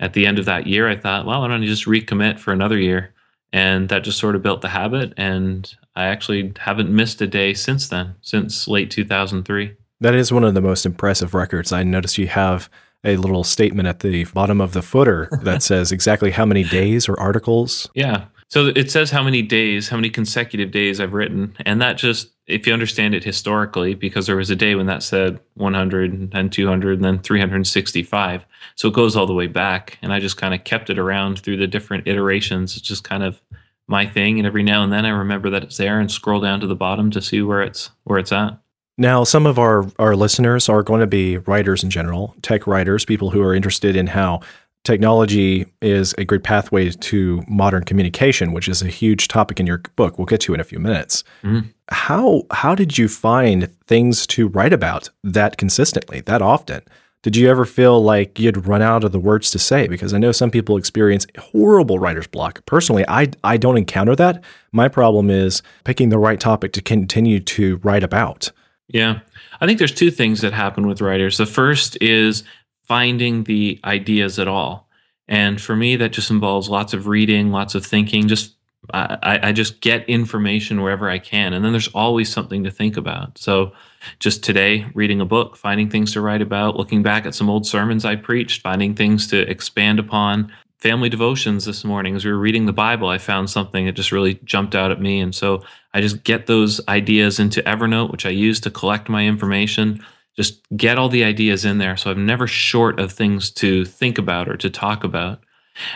At 0.00 0.12
the 0.12 0.26
end 0.26 0.38
of 0.38 0.44
that 0.44 0.66
year, 0.68 0.88
I 0.88 0.96
thought, 0.96 1.26
well, 1.26 1.40
why 1.40 1.48
don't 1.48 1.62
I 1.62 1.66
just 1.66 1.86
recommit 1.86 2.38
for 2.38 2.52
another 2.52 2.78
year? 2.78 3.12
And 3.52 3.88
that 3.88 4.04
just 4.04 4.18
sort 4.18 4.36
of 4.36 4.42
built 4.42 4.60
the 4.60 4.68
habit. 4.68 5.14
And 5.16 5.72
I 5.96 6.06
actually 6.06 6.52
haven't 6.58 6.94
missed 6.94 7.20
a 7.20 7.26
day 7.26 7.54
since 7.54 7.88
then, 7.88 8.14
since 8.22 8.68
late 8.68 8.90
2003. 8.90 9.74
That 10.00 10.14
is 10.14 10.30
one 10.30 10.44
of 10.44 10.54
the 10.54 10.60
most 10.60 10.86
impressive 10.86 11.34
records. 11.34 11.72
I 11.72 11.82
noticed 11.82 12.18
you 12.18 12.28
have 12.28 12.70
a 13.04 13.16
little 13.16 13.44
statement 13.44 13.88
at 13.88 14.00
the 14.00 14.24
bottom 14.26 14.60
of 14.60 14.72
the 14.72 14.82
footer 14.82 15.28
that 15.42 15.62
says 15.62 15.92
exactly 15.92 16.30
how 16.30 16.44
many 16.44 16.64
days 16.64 17.08
or 17.08 17.18
articles. 17.18 17.88
Yeah. 17.94 18.26
So 18.50 18.68
it 18.68 18.90
says 18.90 19.10
how 19.10 19.22
many 19.22 19.42
days, 19.42 19.90
how 19.90 19.96
many 19.96 20.08
consecutive 20.08 20.70
days 20.70 21.00
I've 21.00 21.12
written. 21.12 21.54
And 21.66 21.82
that 21.82 21.98
just, 21.98 22.30
if 22.46 22.66
you 22.66 22.72
understand 22.72 23.14
it 23.14 23.22
historically, 23.22 23.94
because 23.94 24.26
there 24.26 24.36
was 24.36 24.48
a 24.48 24.56
day 24.56 24.74
when 24.74 24.86
that 24.86 25.02
said 25.02 25.38
100 25.54 26.30
and 26.32 26.50
200 26.50 26.94
and 26.94 27.04
then 27.04 27.18
365. 27.18 28.46
So 28.74 28.88
it 28.88 28.94
goes 28.94 29.16
all 29.16 29.26
the 29.26 29.34
way 29.34 29.48
back. 29.48 29.98
And 30.00 30.14
I 30.14 30.18
just 30.18 30.38
kind 30.38 30.54
of 30.54 30.64
kept 30.64 30.88
it 30.88 30.98
around 30.98 31.40
through 31.40 31.58
the 31.58 31.66
different 31.66 32.08
iterations. 32.08 32.74
It's 32.74 32.86
just 32.86 33.04
kind 33.04 33.22
of 33.22 33.38
my 33.86 34.06
thing. 34.06 34.38
And 34.38 34.46
every 34.46 34.62
now 34.62 34.82
and 34.82 34.92
then 34.92 35.04
I 35.04 35.10
remember 35.10 35.50
that 35.50 35.64
it's 35.64 35.76
there 35.76 36.00
and 36.00 36.10
scroll 36.10 36.40
down 36.40 36.60
to 36.60 36.66
the 36.66 36.74
bottom 36.74 37.10
to 37.10 37.20
see 37.20 37.42
where 37.42 37.60
it's 37.60 37.90
where 38.04 38.18
it's 38.18 38.32
at. 38.32 38.58
Now, 39.00 39.22
some 39.22 39.46
of 39.46 39.60
our, 39.60 39.86
our 40.00 40.16
listeners 40.16 40.68
are 40.68 40.82
going 40.82 41.00
to 41.00 41.06
be 41.06 41.38
writers 41.38 41.84
in 41.84 41.90
general, 41.90 42.34
tech 42.42 42.66
writers, 42.66 43.04
people 43.04 43.30
who 43.30 43.40
are 43.42 43.54
interested 43.54 43.94
in 43.94 44.08
how 44.08 44.40
technology 44.82 45.66
is 45.80 46.14
a 46.18 46.24
great 46.24 46.42
pathway 46.42 46.90
to 46.90 47.42
modern 47.46 47.84
communication, 47.84 48.52
which 48.52 48.68
is 48.68 48.82
a 48.82 48.88
huge 48.88 49.28
topic 49.28 49.60
in 49.60 49.66
your 49.66 49.78
book. 49.94 50.18
We'll 50.18 50.26
get 50.26 50.40
to 50.42 50.54
in 50.54 50.60
a 50.60 50.64
few 50.64 50.80
minutes. 50.80 51.22
Mm-hmm. 51.44 51.68
How 51.90 52.42
how 52.50 52.74
did 52.74 52.98
you 52.98 53.08
find 53.08 53.70
things 53.86 54.26
to 54.28 54.48
write 54.48 54.72
about 54.72 55.10
that 55.22 55.58
consistently, 55.58 56.20
that 56.22 56.42
often? 56.42 56.82
Did 57.22 57.36
you 57.36 57.48
ever 57.50 57.64
feel 57.64 58.02
like 58.02 58.38
you'd 58.38 58.66
run 58.66 58.82
out 58.82 59.04
of 59.04 59.12
the 59.12 59.18
words 59.18 59.50
to 59.50 59.58
say? 59.58 59.88
Because 59.88 60.14
I 60.14 60.18
know 60.18 60.32
some 60.32 60.50
people 60.50 60.76
experience 60.76 61.26
horrible 61.38 61.98
writer's 61.98 62.26
block. 62.26 62.64
Personally, 62.66 63.04
I 63.08 63.28
I 63.44 63.58
don't 63.58 63.76
encounter 63.76 64.16
that. 64.16 64.42
My 64.72 64.88
problem 64.88 65.30
is 65.30 65.62
picking 65.84 66.08
the 66.08 66.18
right 66.18 66.40
topic 66.40 66.72
to 66.72 66.82
continue 66.82 67.40
to 67.40 67.76
write 67.78 68.02
about. 68.02 68.50
Yeah. 68.88 69.20
I 69.60 69.66
think 69.66 69.78
there's 69.78 69.94
two 69.94 70.10
things 70.10 70.40
that 70.40 70.52
happen 70.52 70.86
with 70.86 71.00
writers. 71.00 71.36
The 71.36 71.46
first 71.46 71.98
is 72.00 72.44
finding 72.84 73.44
the 73.44 73.78
ideas 73.84 74.38
at 74.38 74.48
all. 74.48 74.88
And 75.28 75.60
for 75.60 75.76
me, 75.76 75.96
that 75.96 76.12
just 76.12 76.30
involves 76.30 76.70
lots 76.70 76.94
of 76.94 77.06
reading, 77.06 77.50
lots 77.50 77.74
of 77.74 77.84
thinking. 77.84 78.28
Just 78.28 78.54
I, 78.94 79.40
I 79.42 79.52
just 79.52 79.80
get 79.80 80.08
information 80.08 80.80
wherever 80.80 81.10
I 81.10 81.18
can, 81.18 81.52
and 81.52 81.64
then 81.64 81.72
there's 81.72 81.88
always 81.88 82.32
something 82.32 82.64
to 82.64 82.70
think 82.70 82.96
about. 82.96 83.36
So, 83.36 83.72
just 84.20 84.42
today, 84.42 84.86
reading 84.94 85.20
a 85.20 85.26
book, 85.26 85.56
finding 85.56 85.90
things 85.90 86.12
to 86.12 86.20
write 86.20 86.40
about, 86.40 86.76
looking 86.76 87.02
back 87.02 87.26
at 87.26 87.34
some 87.34 87.50
old 87.50 87.66
sermons 87.66 88.04
I 88.04 88.16
preached, 88.16 88.62
finding 88.62 88.94
things 88.94 89.26
to 89.28 89.40
expand 89.50 89.98
upon. 89.98 90.52
Family 90.78 91.08
devotions 91.08 91.64
this 91.64 91.84
morning, 91.84 92.14
as 92.14 92.24
we 92.24 92.30
were 92.30 92.38
reading 92.38 92.66
the 92.66 92.72
Bible, 92.72 93.08
I 93.08 93.18
found 93.18 93.50
something 93.50 93.86
that 93.86 93.96
just 93.96 94.12
really 94.12 94.34
jumped 94.44 94.76
out 94.76 94.92
at 94.92 95.00
me, 95.00 95.18
and 95.18 95.34
so 95.34 95.64
I 95.92 96.00
just 96.00 96.22
get 96.22 96.46
those 96.46 96.80
ideas 96.86 97.40
into 97.40 97.62
Evernote, 97.62 98.12
which 98.12 98.24
I 98.24 98.30
use 98.30 98.60
to 98.60 98.70
collect 98.70 99.08
my 99.08 99.26
information. 99.26 100.04
Just 100.36 100.60
get 100.76 100.96
all 100.96 101.08
the 101.08 101.24
ideas 101.24 101.64
in 101.64 101.78
there. 101.78 101.96
So 101.96 102.12
i'm 102.12 102.24
never 102.24 102.46
short 102.46 103.00
of 103.00 103.10
things 103.10 103.50
to 103.52 103.84
think 103.84 104.18
about 104.18 104.48
or 104.48 104.56
to 104.56 104.70
talk 104.70 105.02
about. 105.02 105.42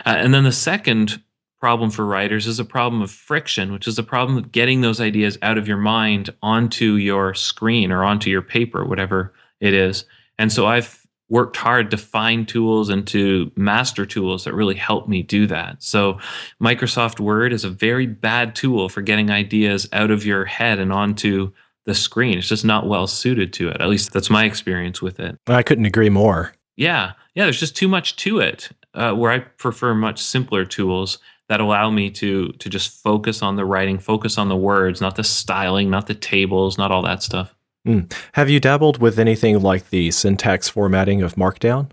Uh, 0.05 0.15
and 0.17 0.33
then 0.33 0.43
the 0.43 0.51
second 0.51 1.21
problem 1.61 1.89
for 1.89 2.05
writers 2.05 2.45
is 2.45 2.59
a 2.59 2.65
problem 2.65 3.01
of 3.01 3.09
friction 3.09 3.71
which 3.71 3.87
is 3.87 3.97
a 3.97 4.03
problem 4.03 4.37
of 4.37 4.51
getting 4.51 4.81
those 4.81 4.99
ideas 4.99 5.37
out 5.41 5.57
of 5.57 5.65
your 5.65 5.77
mind 5.77 6.29
onto 6.41 6.95
your 6.95 7.33
screen 7.33 7.89
or 7.89 8.03
onto 8.03 8.29
your 8.29 8.41
paper 8.41 8.83
whatever 8.83 9.33
it 9.61 9.73
is. 9.73 10.03
And 10.37 10.51
so 10.51 10.67
i've 10.67 11.02
worked 11.33 11.57
hard 11.57 11.89
to 11.89 11.97
find 11.97 12.47
tools 12.47 12.89
and 12.89 13.07
to 13.07 13.51
master 13.55 14.05
tools 14.05 14.43
that 14.43 14.53
really 14.53 14.75
help 14.75 15.07
me 15.07 15.23
do 15.23 15.47
that. 15.47 15.81
So, 15.81 16.19
Microsoft 16.61 17.19
Word 17.19 17.51
is 17.51 17.63
a 17.63 17.71
very 17.71 18.05
bad 18.05 18.53
tool 18.55 18.87
for 18.87 19.01
getting 19.01 19.31
ideas 19.31 19.89
out 19.93 20.11
of 20.11 20.23
your 20.23 20.45
head 20.45 20.77
and 20.77 20.93
onto 20.93 21.51
the 21.87 21.95
screen. 21.95 22.37
It's 22.37 22.47
just 22.47 22.63
not 22.63 22.87
well 22.87 23.07
suited 23.07 23.51
to 23.53 23.69
it. 23.69 23.81
At 23.81 23.89
least 23.89 24.13
that's 24.13 24.29
my 24.29 24.45
experience 24.45 25.01
with 25.01 25.19
it. 25.19 25.35
I 25.47 25.63
couldn't 25.63 25.85
agree 25.85 26.11
more. 26.11 26.53
Yeah. 26.77 27.13
Yeah. 27.33 27.45
There's 27.45 27.59
just 27.59 27.75
too 27.75 27.87
much 27.87 28.15
to 28.17 28.39
it. 28.39 28.69
Uh, 28.93 29.13
where 29.13 29.31
I 29.31 29.39
prefer 29.39 29.95
much 29.95 30.21
simpler 30.21 30.65
tools 30.65 31.17
that 31.49 31.59
allow 31.59 31.89
me 31.89 32.11
to 32.11 32.49
to 32.51 32.69
just 32.69 33.01
focus 33.01 33.41
on 33.41 33.55
the 33.55 33.65
writing, 33.65 33.97
focus 33.97 34.37
on 34.37 34.49
the 34.49 34.55
words, 34.55 35.01
not 35.01 35.15
the 35.15 35.23
styling, 35.23 35.89
not 35.89 36.05
the 36.05 36.13
tables, 36.13 36.77
not 36.77 36.91
all 36.91 37.01
that 37.01 37.23
stuff. 37.23 37.55
Mm. 37.87 38.13
Have 38.33 38.49
you 38.49 38.59
dabbled 38.59 39.01
with 39.01 39.19
anything 39.19 39.61
like 39.61 39.89
the 39.89 40.11
syntax 40.11 40.69
formatting 40.69 41.21
of 41.21 41.35
Markdown? 41.35 41.89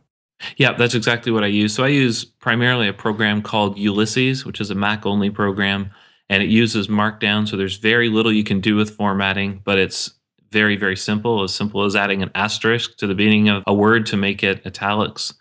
Yeah, 0.56 0.72
that's 0.72 0.94
exactly 0.94 1.32
what 1.32 1.44
I 1.44 1.48
use. 1.48 1.74
So 1.74 1.84
I 1.84 1.88
use 1.88 2.24
primarily 2.24 2.88
a 2.88 2.92
program 2.92 3.42
called 3.42 3.78
Ulysses, 3.78 4.44
which 4.44 4.60
is 4.60 4.70
a 4.70 4.74
Mac 4.74 5.04
only 5.04 5.30
program 5.30 5.90
and 6.30 6.42
it 6.42 6.48
uses 6.48 6.86
Markdown. 6.88 7.46
So 7.46 7.56
there's 7.56 7.76
very 7.76 8.08
little 8.08 8.32
you 8.32 8.44
can 8.44 8.60
do 8.60 8.76
with 8.76 8.96
formatting, 8.96 9.60
but 9.64 9.78
it's 9.78 10.14
very, 10.52 10.76
very 10.76 10.96
simple, 10.96 11.42
as 11.42 11.54
simple 11.54 11.84
as 11.84 11.96
adding 11.96 12.22
an 12.22 12.30
asterisk 12.34 12.96
to 12.98 13.06
the 13.06 13.14
beginning 13.14 13.48
of 13.48 13.64
a 13.66 13.74
word 13.74 14.06
to 14.06 14.16
make 14.16 14.42
it 14.42 14.64
italics 14.64 15.34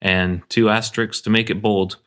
and 0.00 0.42
two 0.48 0.70
asterisks 0.70 1.20
to 1.22 1.30
make 1.30 1.50
it 1.50 1.62
bold. 1.62 1.98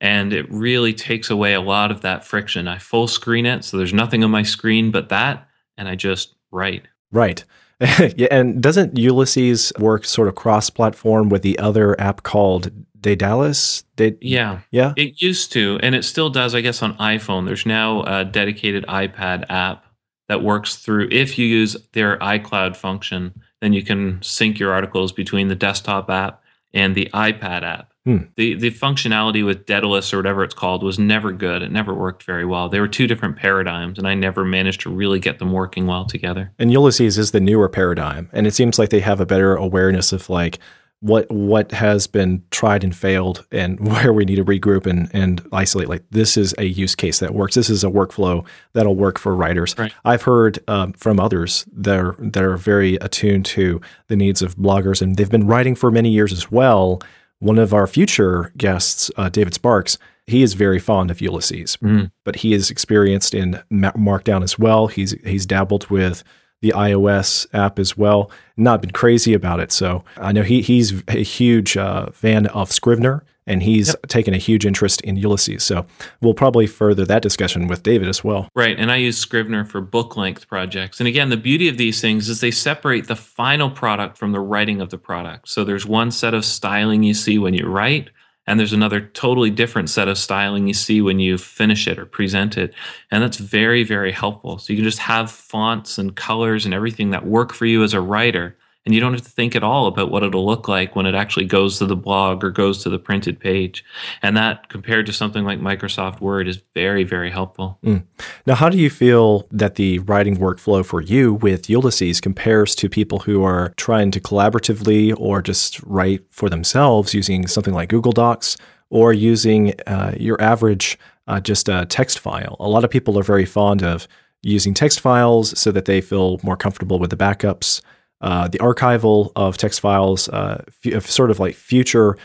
And 0.00 0.32
it 0.32 0.50
really 0.50 0.94
takes 0.94 1.30
away 1.30 1.52
a 1.52 1.60
lot 1.60 1.90
of 1.90 2.00
that 2.02 2.24
friction. 2.24 2.68
I 2.68 2.78
full 2.78 3.08
screen 3.08 3.44
it, 3.44 3.64
so 3.64 3.76
there's 3.76 3.92
nothing 3.92 4.24
on 4.24 4.30
my 4.30 4.42
screen 4.42 4.90
but 4.92 5.08
that, 5.10 5.48
and 5.76 5.88
I 5.88 5.96
just 5.96 6.34
write. 6.50 6.86
Right. 7.12 7.44
yeah, 8.16 8.28
and 8.30 8.62
doesn't 8.62 8.98
Ulysses 8.98 9.72
work 9.78 10.04
sort 10.04 10.28
of 10.28 10.34
cross-platform 10.34 11.30
with 11.30 11.42
the 11.42 11.58
other 11.58 11.98
app 11.98 12.22
called 12.22 12.70
Daedalus? 13.00 13.84
Did 13.96 14.18
yeah, 14.20 14.60
yeah, 14.70 14.92
it 14.96 15.22
used 15.22 15.52
to, 15.52 15.78
and 15.82 15.94
it 15.94 16.04
still 16.04 16.28
does. 16.28 16.54
I 16.54 16.60
guess 16.60 16.82
on 16.82 16.96
iPhone, 16.98 17.46
there's 17.46 17.64
now 17.64 18.02
a 18.02 18.24
dedicated 18.24 18.84
iPad 18.86 19.46
app 19.48 19.86
that 20.28 20.42
works 20.42 20.76
through. 20.76 21.08
If 21.10 21.38
you 21.38 21.46
use 21.46 21.76
their 21.92 22.18
iCloud 22.18 22.76
function, 22.76 23.32
then 23.60 23.72
you 23.72 23.82
can 23.82 24.20
sync 24.22 24.58
your 24.58 24.72
articles 24.72 25.12
between 25.12 25.48
the 25.48 25.56
desktop 25.56 26.10
app 26.10 26.42
and 26.74 26.94
the 26.94 27.08
iPad 27.14 27.62
app. 27.62 27.89
Hmm. 28.06 28.18
The 28.36 28.54
the 28.54 28.70
functionality 28.70 29.44
with 29.44 29.66
Daedalus 29.66 30.14
or 30.14 30.16
whatever 30.16 30.42
it's 30.42 30.54
called 30.54 30.82
was 30.82 30.98
never 30.98 31.32
good. 31.32 31.62
It 31.62 31.70
never 31.70 31.92
worked 31.92 32.22
very 32.22 32.46
well. 32.46 32.68
They 32.70 32.80
were 32.80 32.88
two 32.88 33.06
different 33.06 33.36
paradigms, 33.36 33.98
and 33.98 34.08
I 34.08 34.14
never 34.14 34.42
managed 34.42 34.80
to 34.82 34.90
really 34.90 35.20
get 35.20 35.38
them 35.38 35.52
working 35.52 35.86
well 35.86 36.06
together. 36.06 36.50
And 36.58 36.72
Ulysses 36.72 37.18
is 37.18 37.32
the 37.32 37.40
newer 37.40 37.68
paradigm, 37.68 38.30
and 38.32 38.46
it 38.46 38.54
seems 38.54 38.78
like 38.78 38.88
they 38.88 39.00
have 39.00 39.20
a 39.20 39.26
better 39.26 39.54
awareness 39.54 40.12
of 40.12 40.30
like 40.30 40.60
what 41.00 41.30
what 41.30 41.72
has 41.72 42.06
been 42.06 42.42
tried 42.50 42.84
and 42.84 42.94
failed 42.94 43.46
and 43.50 43.80
where 43.88 44.12
we 44.12 44.24
need 44.24 44.36
to 44.36 44.44
regroup 44.44 44.86
and, 44.86 45.10
and 45.14 45.46
isolate 45.52 45.88
like 45.88 46.04
this 46.10 46.36
is 46.36 46.54
a 46.58 46.64
use 46.64 46.94
case 46.94 47.18
that 47.18 47.34
works 47.34 47.54
this 47.54 47.70
is 47.70 47.82
a 47.82 47.88
workflow 47.88 48.46
that'll 48.74 48.94
work 48.94 49.18
for 49.18 49.34
writers 49.34 49.74
right. 49.78 49.94
i've 50.04 50.22
heard 50.22 50.58
um, 50.68 50.92
from 50.92 51.18
others 51.18 51.64
that 51.72 51.98
are, 51.98 52.16
that 52.18 52.42
are 52.42 52.56
very 52.56 52.96
attuned 52.96 53.46
to 53.46 53.80
the 54.08 54.16
needs 54.16 54.42
of 54.42 54.56
bloggers 54.56 55.00
and 55.00 55.16
they've 55.16 55.30
been 55.30 55.46
writing 55.46 55.74
for 55.74 55.90
many 55.90 56.10
years 56.10 56.32
as 56.32 56.50
well 56.50 57.00
one 57.40 57.58
of 57.58 57.74
our 57.74 57.86
future 57.86 58.52
guests 58.56 59.10
uh, 59.16 59.28
david 59.28 59.52
sparks 59.52 59.98
he 60.26 60.42
is 60.42 60.54
very 60.54 60.78
fond 60.78 61.10
of 61.10 61.20
ulysses 61.20 61.76
mm. 61.78 62.10
but 62.24 62.36
he 62.36 62.52
is 62.52 62.70
experienced 62.70 63.34
in 63.34 63.60
markdown 63.70 64.42
as 64.42 64.58
well 64.58 64.86
he's 64.86 65.12
he's 65.24 65.44
dabbled 65.44 65.88
with 65.90 66.22
the 66.62 66.72
iOS 66.76 67.46
app 67.52 67.78
as 67.78 67.96
well. 67.96 68.30
Not 68.56 68.80
been 68.80 68.90
crazy 68.90 69.34
about 69.34 69.60
it. 69.60 69.72
So 69.72 70.04
I 70.16 70.32
know 70.32 70.42
he 70.42 70.60
he's 70.62 71.02
a 71.08 71.22
huge 71.22 71.76
uh, 71.76 72.10
fan 72.10 72.46
of 72.48 72.70
Scrivener 72.70 73.24
and 73.50 73.64
he's 73.64 73.88
yep. 73.88 74.06
taken 74.06 74.32
a 74.32 74.38
huge 74.38 74.64
interest 74.64 75.00
in 75.00 75.16
Ulysses. 75.16 75.64
So 75.64 75.84
we'll 76.20 76.34
probably 76.34 76.68
further 76.68 77.04
that 77.04 77.20
discussion 77.20 77.66
with 77.66 77.82
David 77.82 78.08
as 78.08 78.22
well. 78.22 78.48
Right. 78.54 78.78
And 78.78 78.92
I 78.92 78.96
use 78.96 79.18
Scrivener 79.18 79.64
for 79.64 79.80
book 79.80 80.16
length 80.16 80.46
projects. 80.46 81.00
And 81.00 81.08
again, 81.08 81.30
the 81.30 81.36
beauty 81.36 81.68
of 81.68 81.76
these 81.76 82.00
things 82.00 82.28
is 82.28 82.40
they 82.40 82.52
separate 82.52 83.08
the 83.08 83.16
final 83.16 83.68
product 83.68 84.16
from 84.16 84.30
the 84.30 84.40
writing 84.40 84.80
of 84.80 84.90
the 84.90 84.98
product. 84.98 85.48
So 85.48 85.64
there's 85.64 85.84
one 85.84 86.12
set 86.12 86.32
of 86.32 86.44
styling 86.44 87.02
you 87.02 87.12
see 87.12 87.38
when 87.38 87.54
you 87.54 87.66
write 87.66 88.10
and 88.46 88.58
there's 88.58 88.72
another 88.72 89.00
totally 89.00 89.50
different 89.50 89.90
set 89.90 90.08
of 90.08 90.16
styling 90.16 90.66
you 90.66 90.74
see 90.74 91.02
when 91.02 91.18
you 91.18 91.36
finish 91.36 91.86
it 91.86 91.98
or 91.98 92.06
present 92.06 92.56
it 92.56 92.74
and 93.10 93.22
that's 93.22 93.36
very 93.36 93.84
very 93.84 94.10
helpful 94.10 94.58
so 94.58 94.72
you 94.72 94.78
can 94.78 94.84
just 94.84 94.98
have 94.98 95.30
fonts 95.30 95.98
and 95.98 96.16
colors 96.16 96.64
and 96.64 96.74
everything 96.74 97.10
that 97.10 97.26
work 97.26 97.52
for 97.52 97.66
you 97.66 97.84
as 97.84 97.92
a 97.92 98.00
writer 98.00 98.56
and 98.86 98.94
you 98.94 99.00
don't 99.00 99.12
have 99.12 99.22
to 99.22 99.30
think 99.30 99.54
at 99.54 99.62
all 99.62 99.86
about 99.86 100.10
what 100.10 100.22
it'll 100.22 100.46
look 100.46 100.66
like 100.66 100.96
when 100.96 101.04
it 101.04 101.14
actually 101.14 101.44
goes 101.44 101.78
to 101.78 101.86
the 101.86 101.96
blog 101.96 102.42
or 102.42 102.50
goes 102.50 102.82
to 102.82 102.88
the 102.88 102.98
printed 102.98 103.38
page. 103.38 103.84
And 104.22 104.36
that, 104.36 104.68
compared 104.70 105.04
to 105.06 105.12
something 105.12 105.44
like 105.44 105.60
Microsoft 105.60 106.20
Word, 106.20 106.48
is 106.48 106.62
very, 106.74 107.04
very 107.04 107.30
helpful. 107.30 107.78
Mm. 107.84 108.04
Now, 108.46 108.54
how 108.54 108.70
do 108.70 108.78
you 108.78 108.88
feel 108.88 109.46
that 109.50 109.74
the 109.74 109.98
writing 110.00 110.38
workflow 110.38 110.84
for 110.84 111.02
you 111.02 111.34
with 111.34 111.68
Ulysses 111.68 112.20
compares 112.20 112.74
to 112.76 112.88
people 112.88 113.20
who 113.20 113.44
are 113.44 113.74
trying 113.76 114.10
to 114.12 114.20
collaboratively 114.20 115.14
or 115.18 115.42
just 115.42 115.82
write 115.82 116.22
for 116.30 116.48
themselves 116.48 117.12
using 117.12 117.46
something 117.46 117.74
like 117.74 117.90
Google 117.90 118.12
Docs 118.12 118.56
or 118.88 119.12
using 119.12 119.74
uh, 119.86 120.14
your 120.18 120.40
average 120.40 120.98
uh, 121.28 121.38
just 121.38 121.68
a 121.68 121.84
text 121.84 122.18
file? 122.18 122.56
A 122.58 122.68
lot 122.68 122.84
of 122.84 122.90
people 122.90 123.18
are 123.18 123.22
very 123.22 123.44
fond 123.44 123.82
of 123.82 124.08
using 124.42 124.72
text 124.72 125.00
files 125.00 125.58
so 125.58 125.70
that 125.70 125.84
they 125.84 126.00
feel 126.00 126.40
more 126.42 126.56
comfortable 126.56 126.98
with 126.98 127.10
the 127.10 127.16
backups 127.16 127.82
uh, 128.20 128.48
the 128.48 128.58
archival 128.58 129.32
of 129.36 129.56
text 129.56 129.80
files, 129.80 130.28
uh, 130.28 130.62
f- 130.84 131.06
sort 131.06 131.30
of 131.30 131.40
like 131.40 131.54
future 131.54 132.16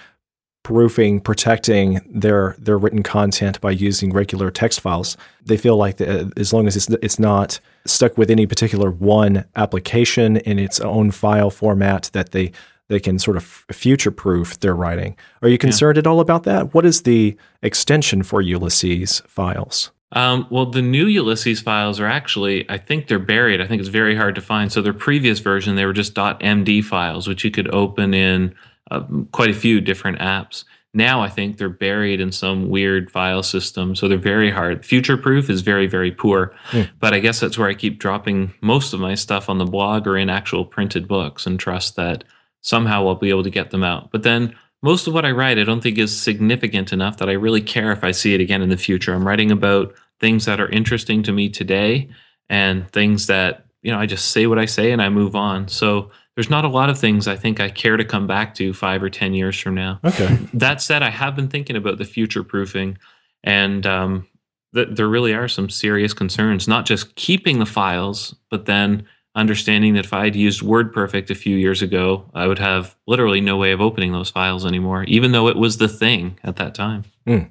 proofing, 0.63 1.21
protecting 1.21 2.01
their 2.09 2.55
their 2.57 2.77
written 2.77 3.03
content 3.03 3.61
by 3.61 3.71
using 3.71 4.11
regular 4.11 4.49
text 4.49 4.81
files. 4.81 5.15
They 5.45 5.57
feel 5.57 5.77
like 5.77 5.97
the, 5.97 6.33
as 6.37 6.51
long 6.51 6.67
as 6.67 6.75
it's 6.75 6.89
it's 7.01 7.19
not 7.19 7.59
stuck 7.85 8.17
with 8.17 8.31
any 8.31 8.47
particular 8.47 8.89
one 8.89 9.45
application 9.55 10.37
in 10.37 10.59
its 10.59 10.79
own 10.79 11.11
file 11.11 11.51
format, 11.51 12.09
that 12.13 12.31
they 12.31 12.51
they 12.87 12.99
can 12.99 13.19
sort 13.19 13.37
of 13.37 13.43
future 13.71 14.11
proof 14.11 14.59
their 14.59 14.75
writing. 14.75 15.15
Are 15.41 15.49
you 15.49 15.57
concerned 15.57 15.97
yeah. 15.97 16.01
at 16.01 16.07
all 16.07 16.19
about 16.19 16.43
that? 16.43 16.73
What 16.73 16.85
is 16.85 17.03
the 17.03 17.37
extension 17.61 18.23
for 18.23 18.41
Ulysses 18.41 19.21
files? 19.27 19.91
Um, 20.11 20.47
well, 20.49 20.67
the 20.67 20.81
new 20.81 21.07
Ulysses 21.07 21.61
files 21.61 21.99
are 21.99 22.05
actually, 22.05 22.69
I 22.69 22.77
think 22.77 23.07
they're 23.07 23.19
buried. 23.19 23.59
I 23.59 23.67
think 23.67 23.79
it's 23.79 23.89
very 23.89 24.15
hard 24.15 24.35
to 24.35 24.41
find. 24.41 24.71
So 24.71 24.81
their 24.81 24.93
previous 24.93 25.39
version, 25.39 25.75
they 25.75 25.85
were 25.85 25.93
just 25.93 26.13
.md 26.13 26.83
files, 26.85 27.27
which 27.27 27.43
you 27.43 27.51
could 27.51 27.73
open 27.73 28.13
in 28.13 28.55
uh, 28.91 29.01
quite 29.31 29.49
a 29.49 29.53
few 29.53 29.81
different 29.81 30.19
apps. 30.19 30.63
Now 30.93 31.19
I 31.19 31.27
think 31.27 31.57
they're 31.57 31.67
buried 31.67 32.21
in 32.21 32.31
some 32.31 32.69
weird 32.69 33.11
file 33.11 33.43
system, 33.43 33.95
so 33.95 34.07
they're 34.07 34.17
very 34.17 34.49
hard. 34.49 34.85
Future 34.85 35.17
proof 35.17 35.49
is 35.49 35.59
very, 35.59 35.87
very 35.87 36.11
poor, 36.11 36.55
mm. 36.71 36.89
but 36.99 37.13
I 37.13 37.19
guess 37.19 37.41
that's 37.41 37.57
where 37.57 37.67
I 37.67 37.73
keep 37.73 37.99
dropping 37.99 38.53
most 38.61 38.93
of 38.93 39.01
my 39.01 39.15
stuff 39.15 39.49
on 39.49 39.57
the 39.57 39.65
blog 39.65 40.07
or 40.07 40.17
in 40.17 40.29
actual 40.29 40.63
printed 40.63 41.05
books 41.05 41.45
and 41.45 41.59
trust 41.59 41.97
that 41.97 42.23
somehow 42.61 43.07
I'll 43.07 43.15
be 43.15 43.29
able 43.29 43.43
to 43.43 43.49
get 43.49 43.71
them 43.71 43.83
out. 43.83 44.09
But 44.11 44.23
then 44.23 44.55
most 44.85 45.07
of 45.07 45.15
what 45.15 45.25
I 45.25 45.31
write, 45.31 45.57
I 45.57 45.63
don't 45.63 45.81
think 45.81 45.97
is 45.97 46.15
significant 46.15 46.93
enough 46.93 47.17
that 47.17 47.27
I 47.27 47.31
really 47.31 47.59
care 47.59 47.91
if 47.91 48.03
I 48.03 48.11
see 48.11 48.35
it 48.35 48.39
again 48.39 48.61
in 48.61 48.69
the 48.69 48.77
future. 48.77 49.15
I'm 49.15 49.27
writing 49.27 49.49
about 49.49 49.95
things 50.19 50.45
that 50.45 50.61
are 50.61 50.69
interesting 50.69 51.23
to 51.23 51.31
me 51.31 51.49
today 51.49 52.07
and 52.51 52.87
things 52.91 53.25
that, 53.25 53.65
you 53.81 53.91
know, 53.91 53.99
I 53.99 54.05
just 54.05 54.29
say 54.29 54.45
what 54.45 54.59
I 54.59 54.65
say 54.65 54.91
and 54.91 55.01
I 55.01 55.09
move 55.09 55.35
on. 55.35 55.67
So 55.69 56.11
there's 56.35 56.51
not 56.51 56.65
a 56.65 56.67
lot 56.69 56.91
of 56.91 56.99
things 56.99 57.27
I 57.27 57.35
think 57.35 57.59
I 57.59 57.69
care 57.69 57.97
to 57.97 58.05
come 58.05 58.27
back 58.27 58.53
to 58.55 58.75
five 58.75 59.01
or 59.01 59.09
10 59.09 59.33
years 59.33 59.59
from 59.59 59.73
now. 59.73 59.99
Okay. 60.05 60.37
that 60.53 60.83
said, 60.83 61.01
I 61.01 61.09
have 61.09 61.35
been 61.35 61.47
thinking 61.47 61.75
about 61.75 61.97
the 61.97 62.05
future 62.05 62.43
proofing 62.43 62.99
and, 63.43 63.87
um, 63.87 64.27
th- 64.75 64.89
there 64.91 65.09
really 65.09 65.33
are 65.33 65.47
some 65.47 65.67
serious 65.67 66.13
concerns, 66.13 66.67
not 66.67 66.85
just 66.85 67.15
keeping 67.15 67.57
the 67.57 67.65
files, 67.65 68.35
but 68.51 68.67
then 68.67 69.07
understanding 69.35 69.93
that 69.93 70.05
if 70.05 70.13
I 70.13 70.25
had 70.25 70.35
used 70.35 70.61
WordPerfect 70.61 71.29
a 71.29 71.35
few 71.35 71.57
years 71.57 71.81
ago, 71.81 72.25
I 72.33 72.47
would 72.47 72.59
have 72.59 72.95
literally 73.05 73.41
no 73.41 73.57
way 73.57 73.71
of 73.71 73.81
opening 73.81 74.11
those 74.11 74.29
files 74.29 74.65
anymore, 74.65 75.03
even 75.03 75.31
though 75.31 75.47
it 75.47 75.57
was 75.57 75.77
the 75.77 75.89
thing 75.89 76.39
at 76.43 76.55
that 76.55 76.73
time. 76.73 77.03
Mm. 77.27 77.49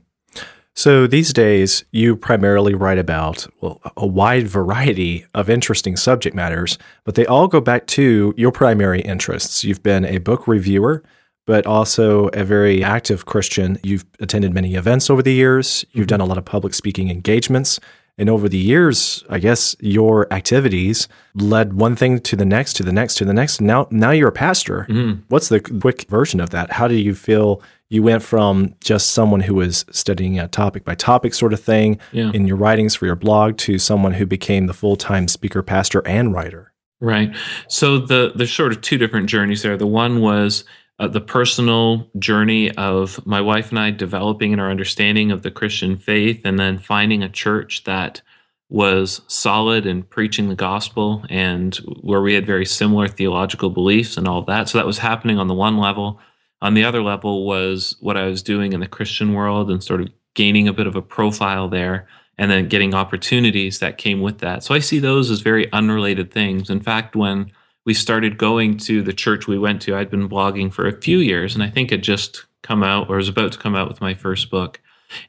So 0.77 1.07
these 1.07 1.33
days, 1.33 1.85
you 1.93 2.17
primarily 2.17 2.75
write 2.75 2.99
about 2.99 3.47
well, 3.61 3.81
a 3.97 4.07
wide 4.07 4.49
variety 4.49 5.25
of 5.33 5.49
interesting 5.49 5.97
subject 5.97 6.35
matters, 6.35 6.79
but 7.05 7.15
they 7.15 7.27
all 7.27 7.47
go 7.47 7.61
back 7.61 7.87
to 7.89 8.35
your 8.37 8.51
primary 8.51 9.01
interests. 9.01 9.63
You've 9.63 9.85
been 9.85 10.05
a 10.05 10.19
book 10.19 10.49
reviewer, 10.49 11.05
but 11.47 11.65
also 11.65 12.29
a 12.29 12.43
very 12.43 12.83
active 12.83 13.27
Christian. 13.27 13.79
You've 13.85 14.05
attended 14.19 14.53
many 14.53 14.75
events 14.75 15.11
over 15.11 15.23
the 15.23 15.33
years. 15.33 15.85
You've 15.93 16.09
done 16.09 16.21
a 16.21 16.25
lot 16.25 16.39
of 16.39 16.45
public 16.45 16.75
speaking 16.75 17.09
engagements. 17.09 17.79
And 18.17 18.31
over 18.31 18.49
the 18.49 18.59
years, 18.59 19.25
I 19.29 19.41
guess 19.41 19.75
your 19.81 20.33
activities 20.33 21.09
led 21.35 21.73
one 21.73 21.97
thing 21.97 22.21
to 22.21 22.37
the 22.37 22.45
next, 22.45 22.75
to 22.75 22.85
the 22.85 22.93
next, 22.93 23.17
to 23.17 23.25
the 23.25 23.35
next. 23.35 23.61
Now, 23.61 23.89
now 23.91 24.13
you're 24.13 24.29
a 24.29 24.33
pastor. 24.33 24.87
Mm-hmm. 24.89 25.23
What's 25.29 25.49
the 25.49 25.61
quick 25.61 26.03
version 26.09 26.41
of 26.41 26.51
that? 26.51 26.71
How 26.71 26.87
do 26.87 26.95
you 26.95 27.15
feel 27.15 27.61
you 27.89 28.03
went 28.03 28.23
from 28.23 28.75
just 28.81 29.11
someone 29.11 29.41
who 29.41 29.55
was 29.55 29.85
studying 29.91 30.39
a 30.39 30.49
topic 30.49 30.85
by 30.85 30.95
topic 30.95 31.35
sort 31.35 31.53
of 31.53 31.61
thing 31.61 31.99
yeah. 32.13 32.31
in 32.33 32.47
your 32.47 32.57
writings 32.57 32.95
for 32.95 33.07
your 33.07 33.17
blog 33.17 33.57
to 33.59 33.79
someone 33.79 34.13
who 34.13 34.27
became 34.27 34.67
the 34.67 34.75
full 34.75 34.97
time 34.97 35.27
speaker, 35.27 35.63
pastor, 35.63 36.07
and 36.07 36.33
writer? 36.33 36.73
Right. 37.01 37.35
So 37.69 37.99
the 37.99 38.33
there's 38.35 38.53
sort 38.53 38.73
of 38.73 38.81
two 38.81 38.97
different 38.97 39.29
journeys 39.29 39.63
there. 39.63 39.77
The 39.77 39.87
one 39.87 40.21
was 40.21 40.65
uh, 40.99 41.09
the 41.09 41.21
personal 41.21 42.09
journey 42.19 42.71
of 42.77 43.25
my 43.27 43.41
wife 43.41 43.71
and 43.71 43.79
I 43.79 43.91
developing 43.91 44.53
in 44.53 44.61
our 44.61 44.71
understanding 44.71 45.33
of 45.33 45.43
the 45.43 45.51
Christian 45.51 45.97
faith, 45.97 46.43
and 46.45 46.59
then 46.59 46.79
finding 46.79 47.23
a 47.23 47.29
church 47.29 47.85
that 47.85 48.23
was 48.71 49.21
solid 49.29 49.87
in 49.87 50.03
preaching 50.03 50.49
the 50.49 50.55
gospel 50.55 51.25
and 51.29 51.77
where 52.01 52.23
we 52.23 52.35
had 52.35 52.47
very 52.47 52.65
similar 52.65 53.07
theological 53.07 53.71
beliefs 53.71 54.17
and 54.17 54.27
all 54.27 54.43
that. 54.43 54.69
So 54.69 54.79
that 54.79 54.87
was 54.87 54.99
happening 54.99 55.39
on 55.39 55.49
the 55.49 55.55
one 55.55 55.79
level. 55.79 56.19
On 56.63 56.75
the 56.75 56.85
other 56.85 57.03
level 57.03 57.47
was 57.47 57.97
what 58.01 58.17
I 58.17 58.25
was 58.25 58.43
doing 58.43 58.73
in 58.73 58.81
the 58.81 58.89
Christian 58.89 59.35
world 59.35 59.71
and 59.71 59.85
sort 59.85 60.01
of 60.01 60.09
gaining 60.35 60.67
a 60.67 60.73
bit 60.73 60.87
of 60.87 60.97
a 60.97 61.03
profile 61.03 61.69
there 61.69 62.09
and 62.39 62.51
then 62.51 62.69
getting 62.69 62.95
opportunities 62.95 63.79
that 63.79 63.99
came 63.99 64.21
with 64.21 64.39
that. 64.39 64.65
So 64.65 64.75
I 64.75 64.81
see 64.81 64.99
those 64.99 65.31
as 65.31 65.41
very 65.41 65.71
unrelated 65.73 66.33
things. 66.33 66.71
In 66.71 66.81
fact, 66.81 67.15
when 67.15 67.53
we 67.85 67.95
started 67.95 68.39
going 68.39 68.77
to 68.79 69.03
the 69.03 69.13
church 69.13 69.47
we 69.47 69.59
went 69.59 69.83
to, 69.83 69.97
I'd 69.97 70.11
been 70.11 70.29
blogging 70.29 70.73
for 70.73 70.87
a 70.87 71.01
few 71.01 71.19
years 71.19 71.55
and 71.55 71.63
I 71.63 71.69
think 71.69 71.93
it 71.93 71.99
just 71.99 72.45
come 72.63 72.83
out 72.83 73.11
or 73.11 73.17
was 73.17 73.29
about 73.29 73.53
to 73.53 73.59
come 73.59 73.75
out 73.75 73.89
with 73.89 74.01
my 74.01 74.15
first 74.15 74.51
book. 74.51 74.81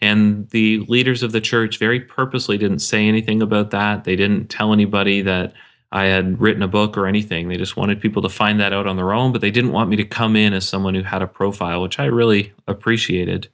And 0.01 0.49
the 0.49 0.79
leaders 0.87 1.21
of 1.21 1.31
the 1.31 1.41
church 1.41 1.77
very 1.77 1.99
purposely 1.99 2.57
didn't 2.57 2.79
say 2.79 3.07
anything 3.07 3.41
about 3.41 3.71
that. 3.71 4.05
They 4.05 4.15
didn't 4.15 4.49
tell 4.49 4.73
anybody 4.73 5.21
that 5.21 5.53
I 5.91 6.05
had 6.05 6.41
written 6.41 6.63
a 6.63 6.67
book 6.67 6.97
or 6.97 7.07
anything. 7.07 7.47
They 7.47 7.57
just 7.57 7.77
wanted 7.77 8.01
people 8.01 8.21
to 8.21 8.29
find 8.29 8.59
that 8.59 8.73
out 8.73 8.87
on 8.87 8.95
their 8.95 9.13
own, 9.13 9.31
but 9.31 9.41
they 9.41 9.51
didn't 9.51 9.71
want 9.71 9.89
me 9.89 9.95
to 9.97 10.05
come 10.05 10.35
in 10.35 10.53
as 10.53 10.67
someone 10.67 10.95
who 10.95 11.03
had 11.03 11.21
a 11.21 11.27
profile, 11.27 11.81
which 11.81 11.99
I 11.99 12.05
really 12.05 12.53
appreciated. 12.67 13.49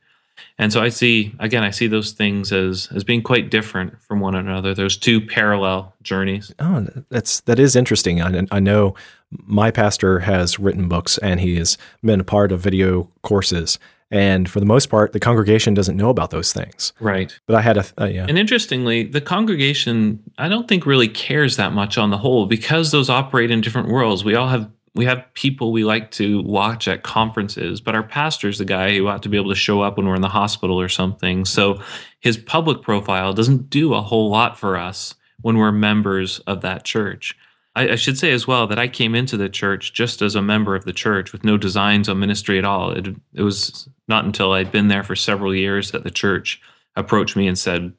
And 0.57 0.71
so 0.71 0.81
I 0.81 0.89
see 0.89 1.33
again, 1.39 1.63
I 1.63 1.71
see 1.71 1.87
those 1.87 2.11
things 2.11 2.51
as 2.51 2.89
as 2.93 3.03
being 3.03 3.21
quite 3.21 3.49
different 3.49 4.01
from 4.01 4.19
one 4.19 4.35
another. 4.35 4.73
There's 4.73 4.97
two 4.97 5.21
parallel 5.21 5.93
journeys. 6.01 6.53
Oh, 6.59 6.87
that's 7.09 7.41
that 7.41 7.59
is 7.59 7.75
interesting. 7.75 8.21
I, 8.21 8.45
I 8.51 8.59
know 8.59 8.95
my 9.31 9.71
pastor 9.71 10.19
has 10.19 10.59
written 10.59 10.87
books 10.87 11.17
and 11.19 11.39
he 11.39 11.57
has 11.57 11.77
been 12.03 12.19
a 12.19 12.25
part 12.25 12.51
of 12.51 12.59
video 12.59 13.09
courses. 13.21 13.79
And 14.13 14.49
for 14.49 14.59
the 14.59 14.65
most 14.65 14.87
part, 14.87 15.13
the 15.13 15.21
congregation 15.21 15.73
doesn't 15.73 15.95
know 15.95 16.09
about 16.09 16.31
those 16.31 16.51
things. 16.51 16.91
Right. 16.99 17.39
But 17.47 17.55
I 17.55 17.61
had 17.61 17.77
a, 17.77 17.85
uh, 17.97 18.05
yeah. 18.05 18.25
And 18.27 18.37
interestingly, 18.37 19.03
the 19.03 19.21
congregation, 19.21 20.21
I 20.37 20.49
don't 20.49 20.67
think 20.67 20.85
really 20.85 21.07
cares 21.07 21.55
that 21.55 21.71
much 21.71 21.97
on 21.97 22.09
the 22.09 22.17
whole 22.17 22.45
because 22.45 22.91
those 22.91 23.09
operate 23.09 23.51
in 23.51 23.61
different 23.61 23.87
worlds. 23.87 24.25
We 24.25 24.35
all 24.35 24.49
have 24.49 24.69
we 24.93 25.05
have 25.05 25.33
people 25.33 25.71
we 25.71 25.85
like 25.85 26.11
to 26.11 26.41
watch 26.41 26.87
at 26.87 27.03
conferences, 27.03 27.79
but 27.79 27.95
our 27.95 28.03
pastor's 28.03 28.57
the 28.57 28.65
guy 28.65 28.95
who 28.95 29.07
ought 29.07 29.23
to 29.23 29.29
be 29.29 29.37
able 29.37 29.49
to 29.49 29.55
show 29.55 29.81
up 29.81 29.97
when 29.97 30.05
we're 30.05 30.15
in 30.15 30.21
the 30.21 30.27
hospital 30.27 30.79
or 30.79 30.89
something. 30.89 31.45
So 31.45 31.81
his 32.19 32.37
public 32.37 32.81
profile 32.81 33.33
doesn't 33.33 33.69
do 33.69 33.93
a 33.93 34.01
whole 34.01 34.29
lot 34.29 34.59
for 34.59 34.77
us 34.77 35.15
when 35.41 35.57
we're 35.57 35.71
members 35.71 36.39
of 36.39 36.61
that 36.61 36.83
church. 36.83 37.37
I, 37.75 37.89
I, 37.89 37.95
should 37.95 38.17
say 38.17 38.31
as 38.31 38.45
well 38.45 38.67
that 38.67 38.79
I 38.79 38.89
came 38.89 39.15
into 39.15 39.37
the 39.37 39.47
church 39.47 39.93
just 39.93 40.21
as 40.21 40.35
a 40.35 40.41
member 40.41 40.75
of 40.75 40.83
the 40.83 40.91
church 40.91 41.31
with 41.31 41.45
no 41.45 41.57
designs 41.57 42.09
on 42.09 42.19
ministry 42.19 42.57
at 42.57 42.65
all. 42.65 42.91
It, 42.91 43.15
it 43.33 43.43
was 43.43 43.87
not 44.09 44.25
until 44.25 44.51
I'd 44.51 44.73
been 44.73 44.89
there 44.89 45.03
for 45.03 45.15
several 45.15 45.55
years 45.55 45.91
that 45.91 46.03
the 46.03 46.11
church 46.11 46.61
approached 46.97 47.37
me 47.37 47.47
and 47.47 47.57
said, 47.57 47.93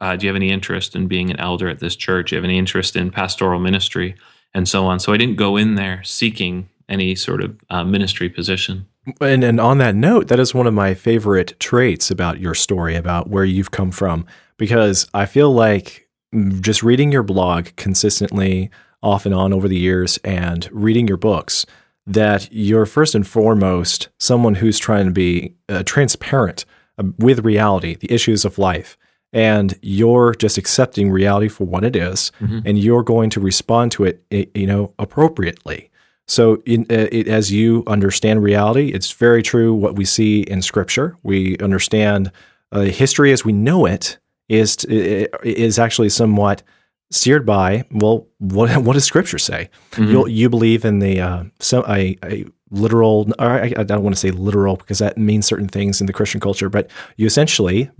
uh, 0.00 0.16
Do 0.16 0.24
you 0.24 0.28
have 0.30 0.36
any 0.36 0.50
interest 0.50 0.96
in 0.96 1.06
being 1.06 1.30
an 1.30 1.38
elder 1.38 1.68
at 1.68 1.80
this 1.80 1.96
church? 1.96 2.30
Do 2.30 2.36
you 2.36 2.38
have 2.38 2.48
any 2.48 2.58
interest 2.58 2.96
in 2.96 3.10
pastoral 3.10 3.60
ministry? 3.60 4.14
And 4.58 4.68
so 4.68 4.84
on. 4.86 4.98
So 4.98 5.12
I 5.12 5.16
didn't 5.16 5.36
go 5.36 5.56
in 5.56 5.76
there 5.76 6.02
seeking 6.04 6.68
any 6.88 7.14
sort 7.14 7.42
of 7.42 7.56
uh, 7.70 7.84
ministry 7.84 8.28
position. 8.28 8.86
And, 9.20 9.44
and 9.44 9.60
on 9.60 9.78
that 9.78 9.94
note, 9.94 10.28
that 10.28 10.40
is 10.40 10.52
one 10.52 10.66
of 10.66 10.74
my 10.74 10.94
favorite 10.94 11.58
traits 11.60 12.10
about 12.10 12.40
your 12.40 12.54
story, 12.54 12.96
about 12.96 13.30
where 13.30 13.44
you've 13.44 13.70
come 13.70 13.90
from, 13.90 14.26
because 14.58 15.08
I 15.14 15.26
feel 15.26 15.52
like 15.52 16.08
just 16.60 16.82
reading 16.82 17.12
your 17.12 17.22
blog 17.22 17.68
consistently, 17.76 18.70
off 19.02 19.24
and 19.24 19.34
on 19.34 19.52
over 19.52 19.68
the 19.68 19.78
years, 19.78 20.18
and 20.24 20.68
reading 20.72 21.06
your 21.06 21.16
books, 21.16 21.64
that 22.06 22.48
you're 22.50 22.84
first 22.86 23.14
and 23.14 23.26
foremost 23.26 24.08
someone 24.18 24.56
who's 24.56 24.78
trying 24.78 25.06
to 25.06 25.12
be 25.12 25.54
uh, 25.68 25.82
transparent 25.84 26.64
uh, 26.98 27.04
with 27.18 27.44
reality, 27.44 27.94
the 27.94 28.12
issues 28.12 28.44
of 28.44 28.58
life 28.58 28.98
and 29.32 29.78
you're 29.82 30.34
just 30.34 30.58
accepting 30.58 31.10
reality 31.10 31.48
for 31.48 31.64
what 31.64 31.84
it 31.84 31.94
is, 31.94 32.32
mm-hmm. 32.40 32.60
and 32.64 32.78
you're 32.78 33.02
going 33.02 33.30
to 33.30 33.40
respond 33.40 33.92
to 33.92 34.04
it, 34.04 34.22
you 34.54 34.66
know, 34.66 34.94
appropriately. 34.98 35.90
So, 36.26 36.62
in, 36.66 36.82
uh, 36.90 37.08
it, 37.10 37.26
as 37.26 37.50
you 37.50 37.84
understand 37.86 38.42
reality, 38.42 38.88
it's 38.88 39.12
very 39.12 39.42
true 39.42 39.72
what 39.72 39.96
we 39.96 40.04
see 40.04 40.42
in 40.42 40.60
Scripture. 40.60 41.16
We 41.22 41.56
understand 41.58 42.30
uh, 42.70 42.82
history 42.82 43.32
as 43.32 43.44
we 43.44 43.52
know 43.52 43.86
it 43.86 44.18
is 44.48 44.84
is 44.84 45.78
actually 45.78 46.08
somewhat 46.10 46.62
steered 47.10 47.46
by 47.46 47.84
well, 47.90 48.26
what 48.38 48.76
what 48.82 48.94
does 48.94 49.04
Scripture 49.04 49.38
say? 49.38 49.70
Mm-hmm. 49.92 50.10
You 50.10 50.28
you 50.28 50.48
believe 50.50 50.84
in 50.84 50.98
the 50.98 51.20
uh, 51.20 51.44
so 51.60 51.84
a, 51.88 52.16
a 52.24 52.44
literal, 52.70 53.28
I, 53.38 53.72
I, 53.76 53.82
don't 53.82 54.02
want 54.02 54.14
to 54.14 54.20
say 54.20 54.30
literal 54.30 54.76
because 54.76 54.98
that 54.98 55.16
means 55.16 55.46
certain 55.46 55.68
things 55.68 56.00
in 56.00 56.06
the 56.06 56.12
Christian 56.12 56.40
culture, 56.40 56.68
but 56.68 56.90
you 57.16 57.26
essentially 57.26 57.90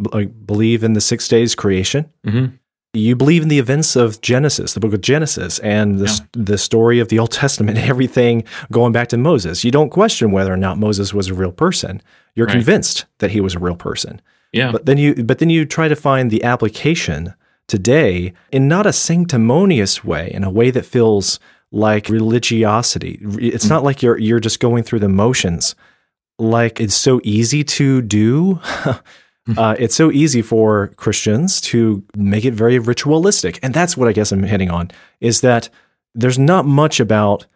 believe 0.46 0.84
in 0.84 0.92
the 0.92 1.00
six 1.00 1.28
days 1.28 1.54
creation. 1.54 2.10
Mm-hmm. 2.26 2.56
You 2.94 3.16
believe 3.16 3.42
in 3.42 3.48
the 3.48 3.58
events 3.58 3.96
of 3.96 4.20
Genesis, 4.22 4.72
the 4.72 4.80
book 4.80 4.94
of 4.94 5.00
Genesis, 5.00 5.58
and 5.60 5.98
the, 5.98 6.06
yeah. 6.06 6.26
the 6.32 6.58
story 6.58 7.00
of 7.00 7.08
the 7.08 7.18
Old 7.18 7.32
Testament, 7.32 7.78
everything 7.88 8.44
going 8.72 8.92
back 8.92 9.08
to 9.08 9.16
Moses. 9.16 9.64
You 9.64 9.70
don't 9.70 9.90
question 9.90 10.32
whether 10.32 10.52
or 10.52 10.56
not 10.56 10.78
Moses 10.78 11.12
was 11.12 11.28
a 11.28 11.34
real 11.34 11.52
person. 11.52 12.02
You're 12.34 12.46
right. 12.46 12.52
convinced 12.52 13.04
that 13.18 13.30
he 13.30 13.40
was 13.40 13.54
a 13.54 13.58
real 13.58 13.76
person. 13.76 14.20
Yeah. 14.52 14.72
But 14.72 14.86
then 14.86 14.96
you, 14.96 15.22
but 15.22 15.38
then 15.38 15.50
you 15.50 15.66
try 15.66 15.88
to 15.88 15.96
find 15.96 16.30
the 16.30 16.42
application 16.42 17.34
today 17.66 18.32
in 18.50 18.66
not 18.66 18.86
a 18.86 18.92
sanctimonious 18.92 20.02
way, 20.02 20.30
in 20.32 20.42
a 20.42 20.50
way 20.50 20.70
that 20.70 20.86
feels 20.86 21.38
like 21.72 22.08
religiosity. 22.08 23.18
It's 23.22 23.68
not 23.68 23.84
like 23.84 24.02
you're 24.02 24.18
you're 24.18 24.40
just 24.40 24.60
going 24.60 24.82
through 24.82 25.00
the 25.00 25.08
motions. 25.08 25.74
Like 26.38 26.80
it's 26.80 26.94
so 26.94 27.20
easy 27.24 27.64
to 27.64 28.00
do. 28.02 28.60
uh, 29.56 29.76
it's 29.78 29.94
so 29.94 30.10
easy 30.10 30.42
for 30.42 30.88
Christians 30.96 31.60
to 31.62 32.02
make 32.16 32.44
it 32.44 32.54
very 32.54 32.78
ritualistic, 32.78 33.58
and 33.62 33.74
that's 33.74 33.96
what 33.96 34.08
I 34.08 34.12
guess 34.12 34.32
I'm 34.32 34.42
hitting 34.42 34.70
on. 34.70 34.90
Is 35.20 35.40
that 35.42 35.68
there's 36.14 36.38
not 36.38 36.64
much 36.64 37.00
about 37.00 37.46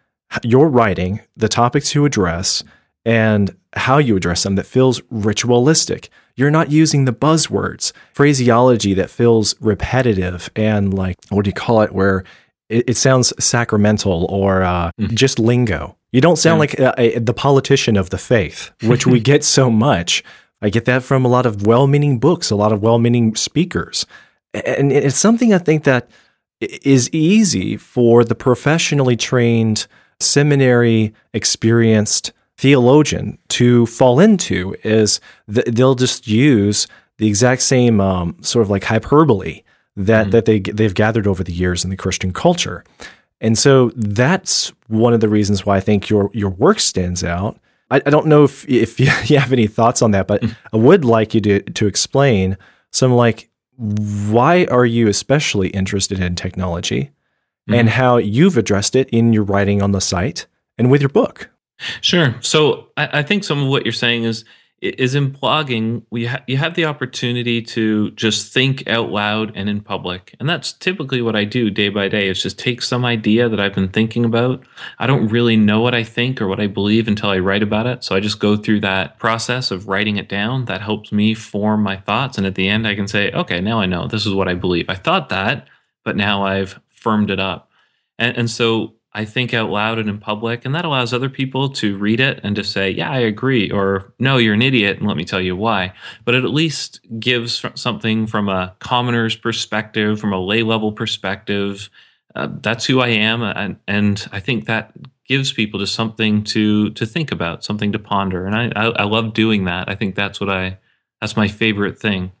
your 0.43 0.69
writing, 0.69 1.21
the 1.35 1.49
topics 1.49 1.93
you 1.93 2.05
address, 2.05 2.63
and 3.05 3.55
how 3.75 3.97
you 3.97 4.15
address 4.15 4.43
them 4.43 4.55
that 4.55 4.65
feels 4.65 5.01
ritualistic. 5.09 6.09
You're 6.35 6.51
not 6.51 6.71
using 6.71 7.05
the 7.05 7.13
buzzwords, 7.13 7.91
phraseology 8.13 8.93
that 8.95 9.09
feels 9.09 9.55
repetitive 9.59 10.49
and 10.55 10.93
like, 10.93 11.17
what 11.29 11.45
do 11.45 11.49
you 11.49 11.53
call 11.53 11.81
it, 11.81 11.93
where 11.93 12.23
it, 12.73 12.89
it 12.89 12.97
sounds 12.97 13.33
sacramental 13.43 14.25
or 14.29 14.63
uh, 14.63 14.91
mm-hmm. 14.99 15.15
just 15.15 15.39
lingo. 15.39 15.95
You 16.11 16.21
don't 16.21 16.37
sound 16.37 16.57
yeah. 16.57 16.59
like 16.59 16.79
a, 16.79 17.17
a, 17.17 17.19
the 17.19 17.33
politician 17.33 17.95
of 17.97 18.09
the 18.09 18.17
faith, 18.17 18.71
which 18.83 19.05
we 19.05 19.19
get 19.31 19.43
so 19.43 19.69
much. 19.69 20.23
I 20.61 20.69
get 20.69 20.85
that 20.85 21.03
from 21.03 21.25
a 21.25 21.27
lot 21.27 21.45
of 21.45 21.65
well 21.67 21.87
meaning 21.87 22.19
books, 22.19 22.49
a 22.49 22.55
lot 22.55 22.71
of 22.71 22.81
well 22.81 22.99
meaning 22.99 23.35
speakers. 23.35 24.05
And 24.53 24.91
it's 24.91 25.17
something 25.17 25.53
I 25.53 25.57
think 25.57 25.83
that 25.83 26.09
is 26.61 27.09
easy 27.11 27.77
for 27.77 28.23
the 28.23 28.35
professionally 28.35 29.15
trained, 29.15 29.87
seminary 30.19 31.13
experienced 31.33 32.31
theologian 32.57 33.37
to 33.49 33.85
fall 33.87 34.19
into 34.19 34.75
is 34.83 35.19
they'll 35.47 35.95
just 35.95 36.27
use 36.27 36.87
the 37.17 37.27
exact 37.27 37.63
same 37.63 37.99
um, 37.99 38.37
sort 38.41 38.61
of 38.61 38.69
like 38.69 38.83
hyperbole 38.83 39.63
that 39.95 40.23
mm-hmm. 40.23 40.31
that 40.31 40.45
they 40.45 40.59
they've 40.59 40.93
gathered 40.93 41.27
over 41.27 41.43
the 41.43 41.53
years 41.53 41.83
in 41.83 41.89
the 41.89 41.97
Christian 41.97 42.33
culture. 42.33 42.83
And 43.41 43.57
so 43.57 43.91
that's 43.95 44.71
one 44.87 45.13
of 45.13 45.19
the 45.19 45.27
reasons 45.29 45.65
why 45.65 45.77
I 45.77 45.79
think 45.79 46.09
your 46.09 46.29
your 46.33 46.49
work 46.49 46.79
stands 46.79 47.23
out. 47.23 47.59
I, 47.91 47.97
I 48.05 48.09
don't 48.09 48.27
know 48.27 48.43
if 48.43 48.67
if 48.69 48.99
you 49.29 49.37
have 49.37 49.53
any 49.53 49.67
thoughts 49.67 50.01
on 50.01 50.11
that, 50.11 50.27
but 50.27 50.41
mm-hmm. 50.41 50.53
I 50.75 50.77
would 50.77 51.05
like 51.05 51.33
you 51.33 51.41
to 51.41 51.61
to 51.61 51.87
explain 51.87 52.57
some 52.91 53.13
like 53.13 53.49
why 53.77 54.65
are 54.65 54.85
you 54.85 55.07
especially 55.07 55.69
interested 55.69 56.19
in 56.19 56.35
technology 56.35 57.11
mm-hmm. 57.67 57.73
and 57.73 57.89
how 57.89 58.17
you've 58.17 58.57
addressed 58.57 58.95
it 58.95 59.09
in 59.09 59.33
your 59.33 59.43
writing 59.43 59.81
on 59.81 59.91
the 59.91 60.01
site 60.01 60.47
and 60.77 60.89
with 60.91 61.01
your 61.01 61.09
book. 61.09 61.49
Sure. 62.01 62.35
So 62.41 62.89
I, 62.97 63.19
I 63.19 63.23
think 63.23 63.43
some 63.43 63.63
of 63.63 63.67
what 63.67 63.85
you're 63.85 63.91
saying 63.91 64.23
is 64.23 64.45
is 64.83 65.15
in 65.15 65.31
blogging 65.31 66.03
we 66.09 66.25
ha- 66.25 66.43
you 66.45 66.57
have 66.57 66.73
the 66.75 66.83
opportunity 66.83 67.61
to 67.61 68.11
just 68.11 68.51
think 68.51 68.85
out 68.87 69.09
loud 69.11 69.51
and 69.55 69.69
in 69.69 69.79
public. 69.79 70.35
And 70.39 70.49
that's 70.49 70.73
typically 70.73 71.21
what 71.21 71.35
i 71.35 71.45
do 71.45 71.69
day 71.69 71.87
by 71.89 72.09
day 72.09 72.27
is 72.27 72.43
just 72.43 72.59
take 72.59 72.81
some 72.81 73.05
idea 73.05 73.47
that 73.47 73.59
i've 73.59 73.73
been 73.73 73.87
thinking 73.87 74.25
about. 74.25 74.63
I 74.99 75.07
don't 75.07 75.29
really 75.29 75.55
know 75.55 75.79
what 75.79 75.95
i 75.95 76.03
think 76.03 76.41
or 76.41 76.47
what 76.47 76.59
i 76.59 76.67
believe 76.67 77.07
until 77.07 77.29
i 77.29 77.39
write 77.39 77.63
about 77.63 77.87
it. 77.87 78.03
So 78.03 78.15
i 78.15 78.19
just 78.19 78.39
go 78.39 78.57
through 78.57 78.81
that 78.81 79.19
process 79.19 79.71
of 79.71 79.87
writing 79.87 80.17
it 80.17 80.27
down. 80.27 80.65
That 80.65 80.81
helps 80.81 81.11
me 81.11 81.33
form 81.33 81.81
my 81.81 81.97
thoughts. 81.97 82.37
And 82.37 82.45
at 82.45 82.55
the 82.55 82.67
end 82.67 82.85
i 82.85 82.95
can 82.95 83.07
say 83.07 83.31
okay 83.31 83.61
now 83.61 83.79
i 83.79 83.85
know. 83.85 84.07
This 84.07 84.25
is 84.25 84.33
what 84.33 84.49
i 84.49 84.53
believe. 84.53 84.89
I 84.89 84.95
thought 84.95 85.29
that 85.29 85.67
but 86.03 86.17
now 86.17 86.43
i've 86.43 86.79
firmed 86.89 87.31
it 87.31 87.39
up. 87.39 87.69
And, 88.19 88.35
and 88.37 88.51
so 88.51 88.95
I 89.15 89.25
think 89.25 89.53
out 89.53 89.69
loud 89.69 89.99
and 89.99 90.09
in 90.09 90.17
public, 90.17 90.65
and 90.65 90.73
that 90.73 90.85
allows 90.85 91.13
other 91.13 91.29
people 91.29 91.69
to 91.69 91.97
read 91.97 92.19
it 92.19 92.39
and 92.43 92.55
to 92.55 92.63
say, 92.63 92.89
"Yeah, 92.89 93.11
I 93.11 93.19
agree," 93.19 93.69
or 93.69 94.11
"No, 94.19 94.37
you're 94.37 94.55
an 94.55 94.61
idiot," 94.61 94.97
and 94.97 95.07
let 95.07 95.17
me 95.17 95.25
tell 95.25 95.41
you 95.41 95.55
why. 95.55 95.93
But 96.25 96.35
it 96.35 96.43
at 96.43 96.51
least 96.53 96.99
gives 97.19 97.63
something 97.75 98.25
from 98.25 98.49
a 98.49 98.73
commoner's 98.79 99.35
perspective, 99.35 100.19
from 100.19 100.33
a 100.33 100.39
lay 100.39 100.63
level 100.63 100.91
perspective. 100.91 101.89
Uh, 102.35 102.47
that's 102.61 102.85
who 102.85 102.99
I 103.01 103.09
am, 103.09 103.43
and, 103.43 103.77
and 103.87 104.27
I 104.31 104.39
think 104.39 104.65
that 104.65 104.93
gives 105.27 105.53
people 105.53 105.79
just 105.79 105.93
something 105.93 106.43
to 106.45 106.89
to 106.91 107.05
think 107.05 107.31
about, 107.31 107.63
something 107.63 107.91
to 107.91 107.99
ponder, 107.99 108.45
and 108.45 108.55
I, 108.55 108.71
I, 108.75 108.85
I 109.01 109.03
love 109.03 109.33
doing 109.33 109.65
that. 109.65 109.89
I 109.89 109.95
think 109.95 110.15
that's 110.15 110.39
what 110.39 110.49
I 110.49 110.79
that's 111.21 111.37
my 111.37 111.47
favorite 111.47 111.99
thing. 111.99 112.31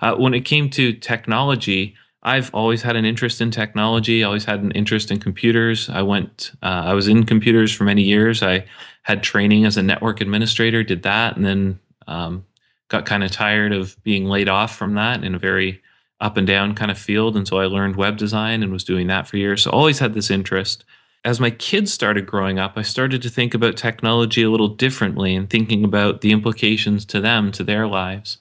Uh, 0.00 0.14
when 0.14 0.34
it 0.34 0.44
came 0.44 0.68
to 0.70 0.92
technology, 0.92 1.94
I've 2.22 2.54
always 2.54 2.82
had 2.82 2.94
an 2.94 3.04
interest 3.04 3.40
in 3.40 3.50
technology. 3.50 4.22
Always 4.22 4.44
had 4.44 4.60
an 4.60 4.70
interest 4.72 5.10
in 5.10 5.18
computers. 5.18 5.88
I 5.90 6.02
went. 6.02 6.52
Uh, 6.62 6.82
I 6.86 6.94
was 6.94 7.08
in 7.08 7.24
computers 7.24 7.72
for 7.72 7.84
many 7.84 8.02
years. 8.02 8.42
I 8.42 8.64
had 9.02 9.22
training 9.22 9.64
as 9.64 9.76
a 9.76 9.82
network 9.82 10.20
administrator. 10.20 10.84
Did 10.84 11.02
that, 11.02 11.36
and 11.36 11.44
then 11.44 11.80
um, 12.06 12.44
got 12.88 13.06
kind 13.06 13.24
of 13.24 13.30
tired 13.32 13.72
of 13.72 14.00
being 14.04 14.26
laid 14.26 14.48
off 14.48 14.76
from 14.76 14.94
that 14.94 15.24
in 15.24 15.34
a 15.34 15.38
very 15.38 15.82
up 16.20 16.36
and 16.36 16.46
down 16.46 16.74
kind 16.74 16.90
of 16.90 16.98
field. 16.98 17.36
And 17.36 17.48
so 17.48 17.58
I 17.58 17.66
learned 17.66 17.96
web 17.96 18.16
design 18.16 18.62
and 18.62 18.72
was 18.72 18.84
doing 18.84 19.08
that 19.08 19.26
for 19.26 19.36
years. 19.36 19.62
So 19.62 19.70
always 19.70 19.98
had 19.98 20.14
this 20.14 20.30
interest. 20.30 20.84
As 21.24 21.40
my 21.40 21.50
kids 21.50 21.92
started 21.92 22.26
growing 22.26 22.58
up, 22.58 22.74
I 22.76 22.82
started 22.82 23.22
to 23.22 23.30
think 23.30 23.54
about 23.54 23.76
technology 23.76 24.42
a 24.42 24.50
little 24.50 24.68
differently 24.68 25.34
and 25.34 25.50
thinking 25.50 25.84
about 25.84 26.20
the 26.20 26.32
implications 26.32 27.04
to 27.06 27.20
them, 27.20 27.50
to 27.52 27.64
their 27.64 27.86
lives, 27.86 28.38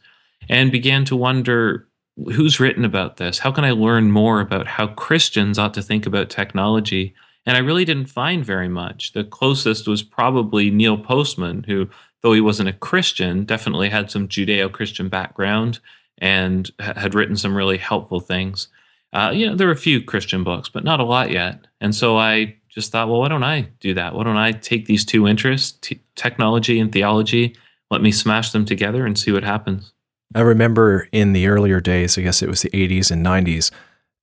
and 0.49 0.71
began 0.71 1.05
to 1.05 1.15
wonder 1.15 1.87
who's 2.17 2.59
written 2.59 2.85
about 2.85 3.17
this? 3.17 3.39
How 3.39 3.51
can 3.51 3.65
I 3.65 3.71
learn 3.71 4.11
more 4.11 4.41
about 4.41 4.67
how 4.67 4.87
Christians 4.87 5.57
ought 5.57 5.73
to 5.75 5.81
think 5.81 6.05
about 6.05 6.29
technology? 6.29 7.13
And 7.45 7.57
I 7.57 7.61
really 7.61 7.85
didn't 7.85 8.07
find 8.07 8.45
very 8.45 8.69
much. 8.69 9.13
The 9.13 9.23
closest 9.23 9.87
was 9.87 10.03
probably 10.03 10.69
Neil 10.69 10.97
Postman, 10.97 11.63
who 11.63 11.89
though 12.21 12.33
he 12.33 12.41
wasn't 12.41 12.69
a 12.69 12.73
Christian, 12.73 13.45
definitely 13.45 13.89
had 13.89 14.11
some 14.11 14.27
Judeo 14.27 14.71
Christian 14.71 15.09
background 15.09 15.79
and 16.19 16.69
had 16.79 17.15
written 17.15 17.35
some 17.35 17.55
really 17.55 17.77
helpful 17.77 18.19
things. 18.19 18.67
Uh, 19.13 19.31
you 19.33 19.47
know, 19.47 19.55
there 19.55 19.67
were 19.67 19.73
a 19.73 19.77
few 19.77 20.01
Christian 20.01 20.43
books, 20.43 20.69
but 20.69 20.83
not 20.83 20.99
a 20.99 21.05
lot 21.05 21.31
yet. 21.31 21.65
And 21.81 21.93
so 21.93 22.17
I 22.17 22.55
just 22.69 22.91
thought, 22.91 23.09
well, 23.09 23.19
why 23.19 23.27
don't 23.27 23.43
I 23.43 23.61
do 23.79 23.93
that? 23.95 24.13
Why 24.13 24.23
don't 24.23 24.37
I 24.37 24.51
take 24.51 24.85
these 24.85 25.03
two 25.03 25.27
interests, 25.27 25.77
t- 25.81 26.01
technology 26.15 26.79
and 26.79 26.91
theology, 26.91 27.55
let 27.89 28.01
me 28.01 28.11
smash 28.11 28.51
them 28.51 28.65
together 28.65 29.05
and 29.05 29.17
see 29.17 29.31
what 29.31 29.43
happens? 29.43 29.91
I 30.35 30.41
remember 30.41 31.07
in 31.11 31.33
the 31.33 31.47
earlier 31.47 31.79
days, 31.79 32.17
I 32.17 32.21
guess 32.21 32.41
it 32.41 32.49
was 32.49 32.61
the 32.61 32.69
80s 32.69 33.11
and 33.11 33.25
90s, 33.25 33.71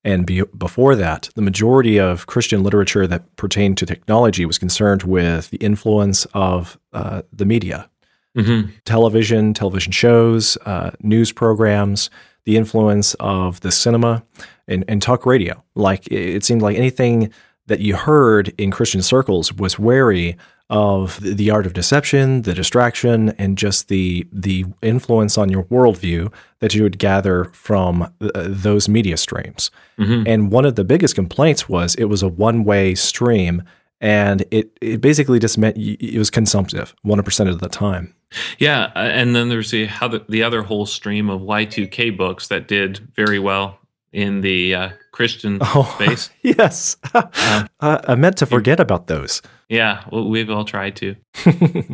and 0.03 0.25
be, 0.25 0.43
before 0.57 0.95
that, 0.95 1.29
the 1.35 1.41
majority 1.41 1.99
of 1.99 2.25
Christian 2.25 2.63
literature 2.63 3.05
that 3.05 3.35
pertained 3.35 3.77
to 3.79 3.85
technology 3.85 4.45
was 4.45 4.57
concerned 4.57 5.03
with 5.03 5.49
the 5.49 5.57
influence 5.57 6.25
of 6.33 6.79
uh, 6.93 7.23
the 7.33 7.45
media, 7.45 7.89
mm-hmm. 8.37 8.69
television, 8.85 9.53
television 9.53 9.91
shows, 9.91 10.57
uh, 10.65 10.91
news 11.01 11.31
programs, 11.31 12.09
the 12.45 12.55
influence 12.55 13.13
of 13.19 13.59
the 13.59 13.71
cinema, 13.71 14.23
and, 14.67 14.85
and 14.87 15.01
talk 15.01 15.25
radio. 15.25 15.61
Like 15.75 16.07
it 16.07 16.45
seemed 16.45 16.61
like 16.61 16.77
anything 16.77 17.33
that 17.67 17.81
you 17.81 17.95
heard 17.95 18.53
in 18.57 18.71
Christian 18.71 19.01
circles 19.01 19.53
was 19.53 19.77
wary 19.77 20.37
of 20.69 21.19
the 21.21 21.49
art 21.49 21.65
of 21.65 21.73
deception, 21.73 22.43
the 22.43 22.53
distraction, 22.53 23.29
and 23.37 23.57
just 23.57 23.87
the 23.87 24.27
the 24.31 24.65
influence 24.81 25.37
on 25.37 25.49
your 25.49 25.63
worldview 25.63 26.31
that 26.59 26.75
you 26.75 26.83
would 26.83 26.99
gather 26.99 27.45
from 27.45 28.03
uh, 28.03 28.29
those 28.35 28.87
media 28.87 29.17
streams. 29.17 29.71
Mm-hmm. 29.97 30.27
And 30.27 30.51
one 30.51 30.65
of 30.65 30.75
the 30.75 30.83
biggest 30.83 31.15
complaints 31.15 31.67
was 31.67 31.95
it 31.95 32.05
was 32.05 32.21
a 32.21 32.27
one 32.27 32.63
way 32.63 32.93
stream, 32.93 33.63
and 33.99 34.45
it 34.51 34.77
it 34.79 35.01
basically 35.01 35.39
just 35.39 35.57
meant 35.57 35.75
it 35.77 36.17
was 36.17 36.29
consumptive, 36.29 36.93
one 37.01 37.21
percent 37.23 37.49
of 37.49 37.59
the 37.59 37.69
time. 37.69 38.13
Yeah, 38.59 38.91
uh, 38.95 38.99
and 38.99 39.35
then 39.35 39.49
there's 39.49 39.71
the 39.71 39.89
the 40.29 40.43
other 40.43 40.61
whole 40.61 40.85
stream 40.85 41.31
of 41.31 41.41
Y2K 41.41 42.15
books 42.15 42.47
that 42.49 42.67
did 42.67 42.99
very 43.15 43.39
well 43.39 43.78
in 44.11 44.41
the 44.41 44.75
uh, 44.75 44.89
Christian 45.11 45.59
oh, 45.61 45.91
space. 45.95 46.29
Yes, 46.41 46.97
um, 47.13 47.67
I 47.79 48.15
meant 48.15 48.37
to 48.37 48.45
forget 48.45 48.79
about 48.79 49.07
those. 49.07 49.41
Yeah, 49.67 50.03
well, 50.11 50.27
we've 50.27 50.49
all 50.49 50.65
tried 50.65 50.95
to. 50.97 51.15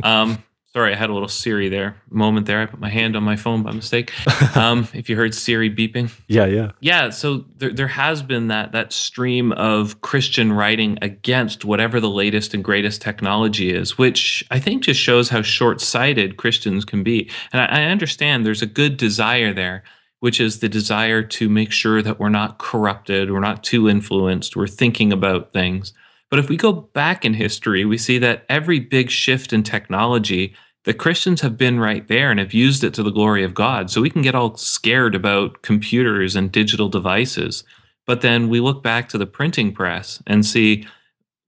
um, 0.04 0.42
sorry, 0.72 0.94
I 0.94 0.96
had 0.98 1.10
a 1.10 1.14
little 1.14 1.28
Siri 1.28 1.68
there 1.68 1.96
moment 2.10 2.48
there. 2.48 2.62
I 2.62 2.66
put 2.66 2.80
my 2.80 2.90
hand 2.90 3.16
on 3.16 3.24
my 3.24 3.36
phone 3.36 3.64
by 3.64 3.72
mistake. 3.72 4.12
Um, 4.56 4.88
if 4.94 5.10
you 5.10 5.16
heard 5.16 5.34
Siri 5.34 5.70
beeping, 5.70 6.12
yeah, 6.28 6.46
yeah, 6.46 6.72
yeah. 6.80 7.10
So 7.10 7.46
there, 7.58 7.74
there 7.74 7.88
has 7.88 8.22
been 8.22 8.48
that 8.48 8.72
that 8.72 8.94
stream 8.94 9.52
of 9.54 10.02
Christian 10.02 10.54
writing 10.54 10.98
against 11.02 11.66
whatever 11.66 12.00
the 12.00 12.10
latest 12.10 12.54
and 12.54 12.64
greatest 12.64 13.02
technology 13.02 13.74
is, 13.74 13.98
which 13.98 14.46
I 14.52 14.60
think 14.60 14.84
just 14.84 15.00
shows 15.00 15.30
how 15.30 15.42
short 15.42 15.82
sighted 15.82 16.38
Christians 16.38 16.86
can 16.86 17.04
be. 17.04 17.30
And 17.52 17.62
I, 17.62 17.66
I 17.66 17.84
understand 17.86 18.46
there's 18.46 18.62
a 18.62 18.68
good 18.68 18.98
desire 18.98 19.54
there 19.54 19.84
which 20.26 20.40
is 20.40 20.58
the 20.58 20.68
desire 20.68 21.22
to 21.22 21.48
make 21.48 21.72
sure 21.72 22.02
that 22.02 22.20
we're 22.20 22.30
not 22.30 22.58
corrupted, 22.58 23.30
we're 23.30 23.40
not 23.40 23.64
too 23.64 23.88
influenced, 23.88 24.56
we're 24.56 24.66
thinking 24.66 25.14
about 25.14 25.54
things. 25.54 25.94
But 26.32 26.40
if 26.40 26.50
we 26.50 26.58
go 26.58 26.72
back 26.72 27.24
in 27.24 27.36
history, 27.36 27.86
we 27.86 28.00
see 28.00 28.18
that 28.18 28.44
every 28.50 28.80
big 28.80 29.12
shift 29.12 29.54
in 29.54 29.62
technology, 29.62 30.56
the 30.86 30.96
Christians 30.96 31.42
have 31.42 31.58
been 31.58 31.80
right 31.80 32.08
there 32.08 32.32
and 32.32 32.40
have 32.40 32.56
used 32.56 32.84
it 32.84 32.92
to 32.96 33.04
the 33.04 33.12
glory 33.12 33.44
of 33.44 33.54
God. 33.54 33.92
So 33.92 34.02
we 34.02 34.10
can 34.10 34.24
get 34.24 34.34
all 34.34 34.58
scared 34.58 35.14
about 35.14 35.62
computers 35.62 36.36
and 36.36 36.52
digital 36.52 36.90
devices. 36.90 37.64
But 38.08 38.22
then 38.22 38.50
we 38.50 38.60
look 38.60 38.82
back 38.82 39.08
to 39.10 39.20
the 39.20 39.28
printing 39.28 39.74
press 39.74 40.24
and 40.26 40.44
see 40.44 40.88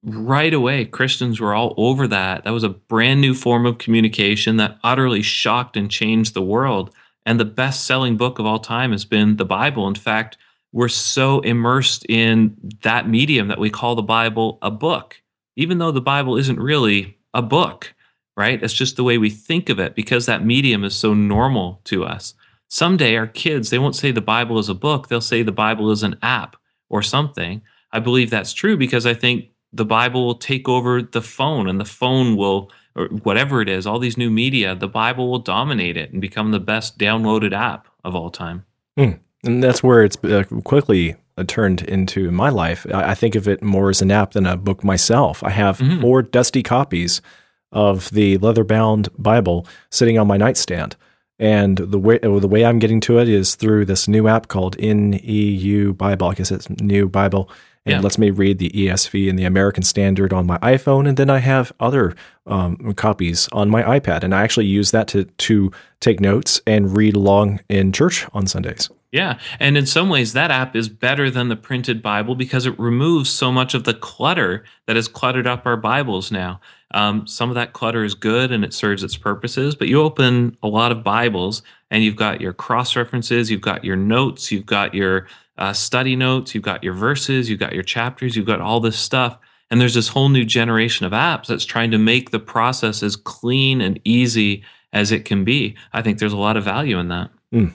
right 0.04 0.54
away 0.54 0.84
Christians 0.84 1.40
were 1.40 1.52
all 1.52 1.74
over 1.76 2.06
that. 2.06 2.44
That 2.44 2.52
was 2.52 2.62
a 2.62 2.68
brand 2.68 3.20
new 3.20 3.34
form 3.34 3.66
of 3.66 3.78
communication 3.78 4.56
that 4.58 4.78
utterly 4.84 5.22
shocked 5.22 5.76
and 5.76 5.90
changed 5.90 6.34
the 6.34 6.42
world. 6.42 6.94
And 7.28 7.38
the 7.38 7.44
best 7.44 7.84
selling 7.84 8.16
book 8.16 8.38
of 8.38 8.46
all 8.46 8.58
time 8.58 8.90
has 8.92 9.04
been 9.04 9.36
the 9.36 9.44
Bible. 9.44 9.86
In 9.86 9.94
fact, 9.94 10.38
we're 10.72 10.88
so 10.88 11.40
immersed 11.40 12.06
in 12.08 12.56
that 12.82 13.06
medium 13.06 13.48
that 13.48 13.58
we 13.58 13.68
call 13.68 13.94
the 13.94 14.00
Bible 14.00 14.58
a 14.62 14.70
book, 14.70 15.20
even 15.54 15.76
though 15.76 15.90
the 15.90 16.00
Bible 16.00 16.38
isn't 16.38 16.58
really 16.58 17.18
a 17.34 17.42
book, 17.42 17.94
right? 18.34 18.62
It's 18.62 18.72
just 18.72 18.96
the 18.96 19.04
way 19.04 19.18
we 19.18 19.28
think 19.28 19.68
of 19.68 19.78
it 19.78 19.94
because 19.94 20.24
that 20.24 20.42
medium 20.42 20.84
is 20.84 20.94
so 20.94 21.12
normal 21.12 21.82
to 21.84 22.02
us. 22.02 22.32
Someday, 22.68 23.14
our 23.16 23.26
kids, 23.26 23.68
they 23.68 23.78
won't 23.78 23.94
say 23.94 24.10
the 24.10 24.22
Bible 24.22 24.58
is 24.58 24.70
a 24.70 24.74
book, 24.74 25.08
they'll 25.08 25.20
say 25.20 25.42
the 25.42 25.52
Bible 25.52 25.90
is 25.90 26.02
an 26.02 26.16
app 26.22 26.56
or 26.88 27.02
something. 27.02 27.60
I 27.92 28.00
believe 28.00 28.30
that's 28.30 28.54
true 28.54 28.78
because 28.78 29.04
I 29.04 29.12
think 29.12 29.50
the 29.74 29.84
Bible 29.84 30.24
will 30.24 30.38
take 30.38 30.66
over 30.66 31.02
the 31.02 31.20
phone 31.20 31.68
and 31.68 31.78
the 31.78 31.84
phone 31.84 32.36
will, 32.36 32.72
or 32.98 33.06
whatever 33.22 33.62
it 33.62 33.68
is, 33.68 33.86
all 33.86 33.98
these 33.98 34.18
new 34.18 34.30
media, 34.30 34.74
the 34.74 34.88
Bible 34.88 35.30
will 35.30 35.38
dominate 35.38 35.96
it 35.96 36.12
and 36.12 36.20
become 36.20 36.50
the 36.50 36.60
best 36.60 36.98
downloaded 36.98 37.52
app 37.52 37.88
of 38.04 38.14
all 38.14 38.30
time. 38.30 38.64
Mm. 38.98 39.20
And 39.44 39.62
that's 39.62 39.82
where 39.82 40.02
it's 40.02 40.16
uh, 40.24 40.42
quickly 40.64 41.14
uh, 41.36 41.44
turned 41.46 41.82
into 41.82 42.26
in 42.26 42.34
my 42.34 42.48
life. 42.48 42.84
I, 42.92 43.14
think 43.14 43.36
of 43.36 43.46
it 43.46 43.62
more 43.62 43.88
as 43.90 44.02
an 44.02 44.10
app 44.10 44.32
than 44.32 44.46
a 44.46 44.56
book 44.56 44.82
myself. 44.82 45.44
I 45.44 45.50
have 45.50 45.78
mm-hmm. 45.78 46.00
four 46.00 46.22
dusty 46.22 46.62
copies 46.62 47.22
of 47.70 48.10
the 48.10 48.38
leather 48.38 48.64
bound 48.64 49.08
Bible 49.16 49.66
sitting 49.90 50.18
on 50.18 50.26
my 50.26 50.36
nightstand. 50.36 50.96
And 51.38 51.76
the 51.76 52.00
way 52.00 52.18
uh, 52.20 52.40
the 52.40 52.48
way 52.48 52.64
I'm 52.64 52.80
getting 52.80 52.98
to 53.02 53.20
it 53.20 53.28
is 53.28 53.54
through 53.54 53.84
this 53.84 54.08
new 54.08 54.26
app 54.26 54.48
called 54.48 54.76
NEU 54.80 55.92
Bible. 55.92 56.26
I 56.26 56.34
guess 56.34 56.50
it's 56.50 56.68
New 56.68 57.08
Bible, 57.08 57.48
and 57.84 57.94
yeah. 57.94 58.00
lets 58.00 58.18
me 58.18 58.30
read 58.30 58.58
the 58.58 58.70
ESV 58.70 59.28
and 59.30 59.38
the 59.38 59.44
American 59.44 59.82
Standard 59.82 60.32
on 60.32 60.46
my 60.46 60.58
iPhone. 60.58 61.08
And 61.08 61.16
then 61.16 61.30
I 61.30 61.38
have 61.38 61.72
other 61.80 62.14
um, 62.46 62.92
copies 62.94 63.48
on 63.52 63.70
my 63.70 63.82
iPad, 63.82 64.22
and 64.22 64.34
I 64.34 64.42
actually 64.42 64.66
use 64.66 64.90
that 64.90 65.08
to 65.08 65.24
to 65.24 65.70
take 66.00 66.20
notes 66.20 66.60
and 66.66 66.96
read 66.96 67.16
along 67.16 67.60
in 67.68 67.92
church 67.92 68.26
on 68.32 68.46
Sundays. 68.46 68.90
Yeah. 69.10 69.38
And 69.58 69.78
in 69.78 69.86
some 69.86 70.10
ways, 70.10 70.34
that 70.34 70.50
app 70.50 70.76
is 70.76 70.88
better 70.88 71.30
than 71.30 71.48
the 71.48 71.56
printed 71.56 72.02
Bible 72.02 72.34
because 72.34 72.66
it 72.66 72.78
removes 72.78 73.30
so 73.30 73.50
much 73.50 73.72
of 73.72 73.84
the 73.84 73.94
clutter 73.94 74.64
that 74.86 74.96
has 74.96 75.08
cluttered 75.08 75.46
up 75.46 75.64
our 75.64 75.78
Bibles 75.78 76.30
now. 76.30 76.60
Um, 76.92 77.26
some 77.26 77.48
of 77.48 77.54
that 77.54 77.72
clutter 77.72 78.04
is 78.04 78.14
good 78.14 78.52
and 78.52 78.64
it 78.64 78.74
serves 78.74 79.02
its 79.02 79.16
purposes, 79.16 79.74
but 79.74 79.88
you 79.88 80.00
open 80.02 80.56
a 80.62 80.68
lot 80.68 80.92
of 80.92 81.02
Bibles 81.02 81.62
and 81.90 82.02
you've 82.02 82.16
got 82.16 82.40
your 82.40 82.52
cross 82.52 82.96
references, 82.96 83.50
you've 83.50 83.62
got 83.62 83.84
your 83.84 83.96
notes, 83.96 84.52
you've 84.52 84.66
got 84.66 84.94
your 84.94 85.26
uh, 85.58 85.72
study 85.72 86.16
notes, 86.16 86.54
you've 86.54 86.64
got 86.64 86.82
your 86.82 86.94
verses, 86.94 87.50
you've 87.50 87.60
got 87.60 87.74
your 87.74 87.82
chapters, 87.82 88.36
you've 88.36 88.46
got 88.46 88.60
all 88.60 88.80
this 88.80 88.98
stuff. 88.98 89.38
And 89.70 89.80
there's 89.80 89.94
this 89.94 90.08
whole 90.08 90.30
new 90.30 90.46
generation 90.46 91.04
of 91.04 91.12
apps 91.12 91.46
that's 91.46 91.66
trying 91.66 91.90
to 91.90 91.98
make 91.98 92.30
the 92.30 92.38
process 92.38 93.02
as 93.02 93.16
clean 93.16 93.82
and 93.82 94.00
easy 94.04 94.64
as 94.94 95.12
it 95.12 95.26
can 95.26 95.44
be. 95.44 95.76
I 95.92 96.00
think 96.00 96.18
there's 96.18 96.32
a 96.32 96.38
lot 96.38 96.56
of 96.56 96.64
value 96.64 96.98
in 96.98 97.08
that. 97.08 97.30
Mm. 97.52 97.74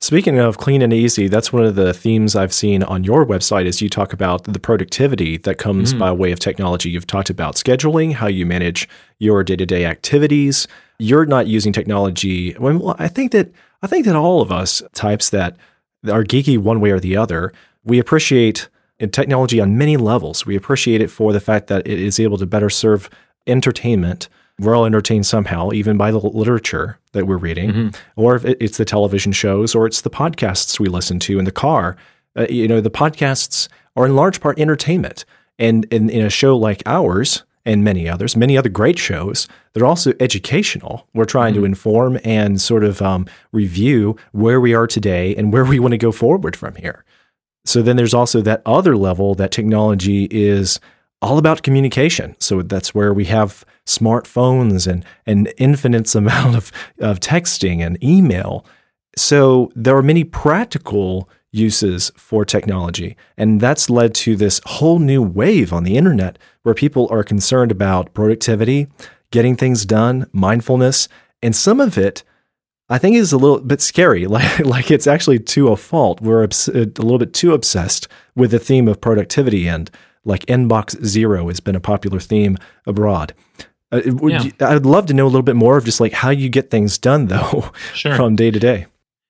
Speaking 0.00 0.38
of 0.38 0.58
clean 0.58 0.82
and 0.82 0.92
easy, 0.92 1.26
that's 1.26 1.52
one 1.52 1.64
of 1.64 1.74
the 1.74 1.92
themes 1.92 2.36
I've 2.36 2.52
seen 2.52 2.82
on 2.84 3.02
your 3.02 3.26
website 3.26 3.66
as 3.66 3.80
you 3.82 3.88
talk 3.88 4.12
about 4.12 4.44
the 4.44 4.60
productivity 4.60 5.38
that 5.38 5.58
comes 5.58 5.94
mm. 5.94 5.98
by 5.98 6.12
way 6.12 6.30
of 6.30 6.38
technology. 6.38 6.90
You've 6.90 7.06
talked 7.06 7.30
about 7.30 7.56
scheduling, 7.56 8.12
how 8.12 8.28
you 8.28 8.46
manage 8.46 8.88
your 9.18 9.42
day-to-day 9.42 9.84
activities. 9.86 10.68
You're 10.98 11.26
not 11.26 11.46
using 11.46 11.72
technology. 11.72 12.54
Well, 12.60 12.94
I 12.98 13.08
think 13.08 13.32
that 13.32 13.50
I 13.82 13.86
think 13.86 14.04
that 14.04 14.14
all 14.14 14.42
of 14.42 14.52
us 14.52 14.82
types 14.92 15.30
that 15.30 15.56
are 16.08 16.24
geeky 16.24 16.58
one 16.58 16.80
way 16.80 16.90
or 16.90 17.00
the 17.00 17.16
other, 17.16 17.52
we 17.84 17.98
appreciate 17.98 18.68
technology 19.12 19.60
on 19.60 19.76
many 19.76 19.96
levels. 19.96 20.46
We 20.46 20.56
appreciate 20.56 21.00
it 21.00 21.10
for 21.10 21.32
the 21.32 21.40
fact 21.40 21.66
that 21.68 21.86
it 21.86 22.00
is 22.00 22.18
able 22.18 22.38
to 22.38 22.46
better 22.46 22.70
serve 22.70 23.10
entertainment 23.46 24.28
we're 24.58 24.74
all 24.74 24.86
entertained 24.86 25.26
somehow, 25.26 25.72
even 25.72 25.96
by 25.96 26.10
the 26.10 26.18
literature 26.18 26.98
that 27.12 27.26
we're 27.26 27.36
reading, 27.36 27.70
mm-hmm. 27.70 28.20
or 28.20 28.36
if 28.36 28.44
it's 28.44 28.78
the 28.78 28.84
television 28.84 29.32
shows 29.32 29.74
or 29.74 29.86
it's 29.86 30.00
the 30.00 30.10
podcasts 30.10 30.80
we 30.80 30.88
listen 30.88 31.18
to 31.20 31.38
in 31.38 31.44
the 31.44 31.52
car. 31.52 31.96
Uh, 32.34 32.46
you 32.48 32.66
know, 32.66 32.80
the 32.80 32.90
podcasts 32.90 33.68
are 33.96 34.06
in 34.06 34.16
large 34.16 34.40
part 34.40 34.58
entertainment. 34.58 35.24
And 35.58 35.86
in, 35.86 36.10
in 36.10 36.24
a 36.24 36.30
show 36.30 36.56
like 36.56 36.82
ours 36.84 37.42
and 37.66 37.84
many 37.84 38.08
others, 38.08 38.36
many 38.36 38.56
other 38.56 38.68
great 38.68 38.98
shows, 38.98 39.48
they're 39.72 39.84
also 39.84 40.14
educational. 40.20 41.06
We're 41.12 41.24
trying 41.24 41.54
mm-hmm. 41.54 41.62
to 41.62 41.66
inform 41.66 42.18
and 42.24 42.60
sort 42.60 42.84
of 42.84 43.02
um, 43.02 43.26
review 43.52 44.16
where 44.32 44.60
we 44.60 44.72
are 44.72 44.86
today 44.86 45.34
and 45.34 45.52
where 45.52 45.64
we 45.64 45.80
want 45.80 45.92
to 45.92 45.98
go 45.98 46.12
forward 46.12 46.56
from 46.56 46.76
here. 46.76 47.04
So 47.66 47.82
then 47.82 47.96
there's 47.96 48.14
also 48.14 48.40
that 48.42 48.62
other 48.64 48.96
level 48.96 49.34
that 49.34 49.50
technology 49.50 50.28
is 50.30 50.78
all 51.20 51.38
about 51.38 51.64
communication. 51.64 52.36
So 52.38 52.62
that's 52.62 52.94
where 52.94 53.12
we 53.12 53.24
have 53.24 53.64
smartphones 53.84 54.86
and 54.86 55.04
an 55.26 55.48
infinite 55.58 56.14
amount 56.14 56.56
of, 56.56 56.70
of 57.00 57.20
texting 57.20 57.84
and 57.84 58.02
email. 58.02 58.64
So 59.16 59.72
there 59.74 59.96
are 59.96 60.02
many 60.02 60.22
practical 60.24 61.28
uses 61.56 62.10
for 62.16 62.44
technology. 62.44 63.16
And 63.36 63.60
that's 63.60 63.88
led 63.90 64.14
to 64.16 64.36
this 64.36 64.60
whole 64.66 64.98
new 64.98 65.22
wave 65.22 65.72
on 65.72 65.84
the 65.84 65.96
internet 65.96 66.38
where 66.62 66.74
people 66.74 67.08
are 67.10 67.24
concerned 67.24 67.70
about 67.72 68.12
productivity, 68.14 68.88
getting 69.30 69.56
things 69.56 69.84
done, 69.86 70.26
mindfulness, 70.32 71.08
and 71.42 71.54
some 71.56 71.80
of 71.80 71.96
it 71.98 72.22
I 72.88 72.98
think 72.98 73.16
is 73.16 73.32
a 73.32 73.36
little 73.38 73.58
bit 73.60 73.80
scary. 73.80 74.26
Like 74.36 74.60
like 74.60 74.90
it's 74.92 75.08
actually 75.08 75.40
to 75.40 75.68
a 75.68 75.76
fault. 75.76 76.20
We're 76.20 76.44
obs- 76.44 76.68
a 76.68 76.84
little 76.84 77.18
bit 77.18 77.32
too 77.34 77.52
obsessed 77.52 78.06
with 78.36 78.52
the 78.52 78.60
theme 78.60 78.86
of 78.86 79.00
productivity 79.00 79.66
and 79.68 79.90
like 80.24 80.46
inbox 80.46 81.04
zero 81.04 81.48
has 81.48 81.58
been 81.60 81.74
a 81.76 81.80
popular 81.80 82.20
theme 82.20 82.56
abroad. 82.86 83.32
Uh, 83.92 84.02
would 84.06 84.32
Yeah. 84.32 84.42
you- 84.44 84.52
I'd 84.60 84.86
love 84.86 85.06
to 85.06 85.14
know 85.14 85.24
a 85.24 85.32
little 85.34 85.42
bit 85.42 85.56
more 85.56 85.76
of 85.76 85.84
just 85.84 86.00
like 86.00 86.12
how 86.12 86.30
you 86.30 86.48
get 86.48 86.70
things 86.70 86.96
done 86.98 87.26
though 87.26 87.70
Sure. 87.94 88.14
from 88.14 88.36
day 88.36 88.50
to 88.52 88.58
day. 88.60 88.86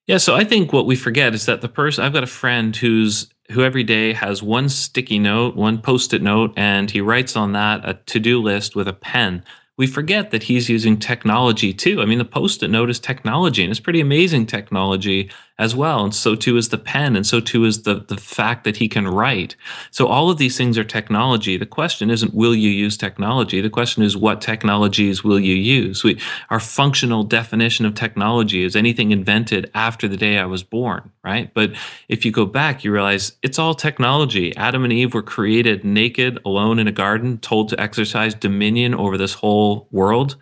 Yeah, 0.06 0.18
so 0.18 0.36
I 0.36 0.44
think 0.44 0.72
what 0.72 0.86
we 0.86 0.94
forget 0.94 1.34
is 1.34 1.46
that 1.46 1.62
the 1.62 1.68
person 1.68 2.04
I've 2.04 2.12
got 2.12 2.22
a 2.22 2.28
friend 2.28 2.74
who's 2.76 3.28
who 3.50 3.62
every 3.62 3.84
day 3.84 4.12
has 4.12 4.42
one 4.42 4.68
sticky 4.68 5.18
note, 5.18 5.56
one 5.56 5.80
post-it 5.80 6.22
note, 6.22 6.52
and 6.56 6.90
he 6.90 7.00
writes 7.00 7.36
on 7.36 7.52
that 7.52 7.88
a 7.88 7.94
to-do 8.06 8.40
list 8.42 8.74
with 8.74 8.88
a 8.88 8.92
pen. 8.92 9.44
We 9.76 9.86
forget 9.86 10.30
that 10.30 10.44
he's 10.44 10.68
using 10.68 10.98
technology 10.98 11.72
too. 11.72 12.02
I 12.02 12.06
mean, 12.06 12.18
the 12.18 12.24
post-it 12.24 12.70
note 12.70 12.90
is 12.90 12.98
technology, 12.98 13.62
and 13.62 13.70
it's 13.70 13.80
pretty 13.80 14.00
amazing 14.00 14.46
technology 14.46 15.30
as 15.58 15.74
well. 15.74 16.04
And 16.04 16.14
so 16.14 16.34
too 16.34 16.56
is 16.56 16.68
the 16.68 16.78
pen, 16.78 17.16
and 17.16 17.26
so 17.26 17.40
too 17.40 17.64
is 17.64 17.82
the 17.82 18.04
the 18.06 18.16
fact 18.16 18.64
that 18.64 18.76
he 18.76 18.88
can 18.88 19.08
write. 19.08 19.56
So 19.90 20.06
all 20.06 20.30
of 20.30 20.38
these 20.38 20.56
things 20.56 20.76
are 20.76 20.84
technology. 20.84 21.56
The 21.56 21.66
question 21.66 22.10
isn't 22.10 22.34
will 22.34 22.54
you 22.54 22.70
use 22.70 22.96
technology? 22.96 23.60
The 23.60 23.70
question 23.70 24.02
is 24.02 24.16
what 24.16 24.40
technologies 24.40 25.24
will 25.24 25.40
you 25.40 25.54
use? 25.54 26.04
We 26.04 26.20
our 26.50 26.60
functional 26.60 27.24
definition 27.24 27.86
of 27.86 27.94
technology 27.94 28.64
is 28.64 28.76
anything 28.76 29.10
invented 29.12 29.70
after 29.74 30.08
the 30.08 30.16
day 30.16 30.38
I 30.38 30.46
was 30.46 30.62
born, 30.62 31.10
right? 31.24 31.52
But 31.54 31.72
if 32.08 32.24
you 32.24 32.32
go 32.32 32.46
back, 32.46 32.84
you 32.84 32.92
realize 32.92 33.32
it's 33.42 33.58
all 33.58 33.74
technology. 33.74 34.54
Adam 34.56 34.84
and 34.84 34.92
Eve 34.92 35.14
were 35.14 35.22
created 35.22 35.84
naked, 35.84 36.38
alone 36.44 36.78
in 36.78 36.86
a 36.86 36.92
garden, 36.92 37.38
told 37.38 37.70
to 37.70 37.80
exercise 37.80 38.34
dominion 38.34 38.94
over 38.94 39.16
this 39.16 39.34
whole 39.34 39.88
world. 39.90 40.36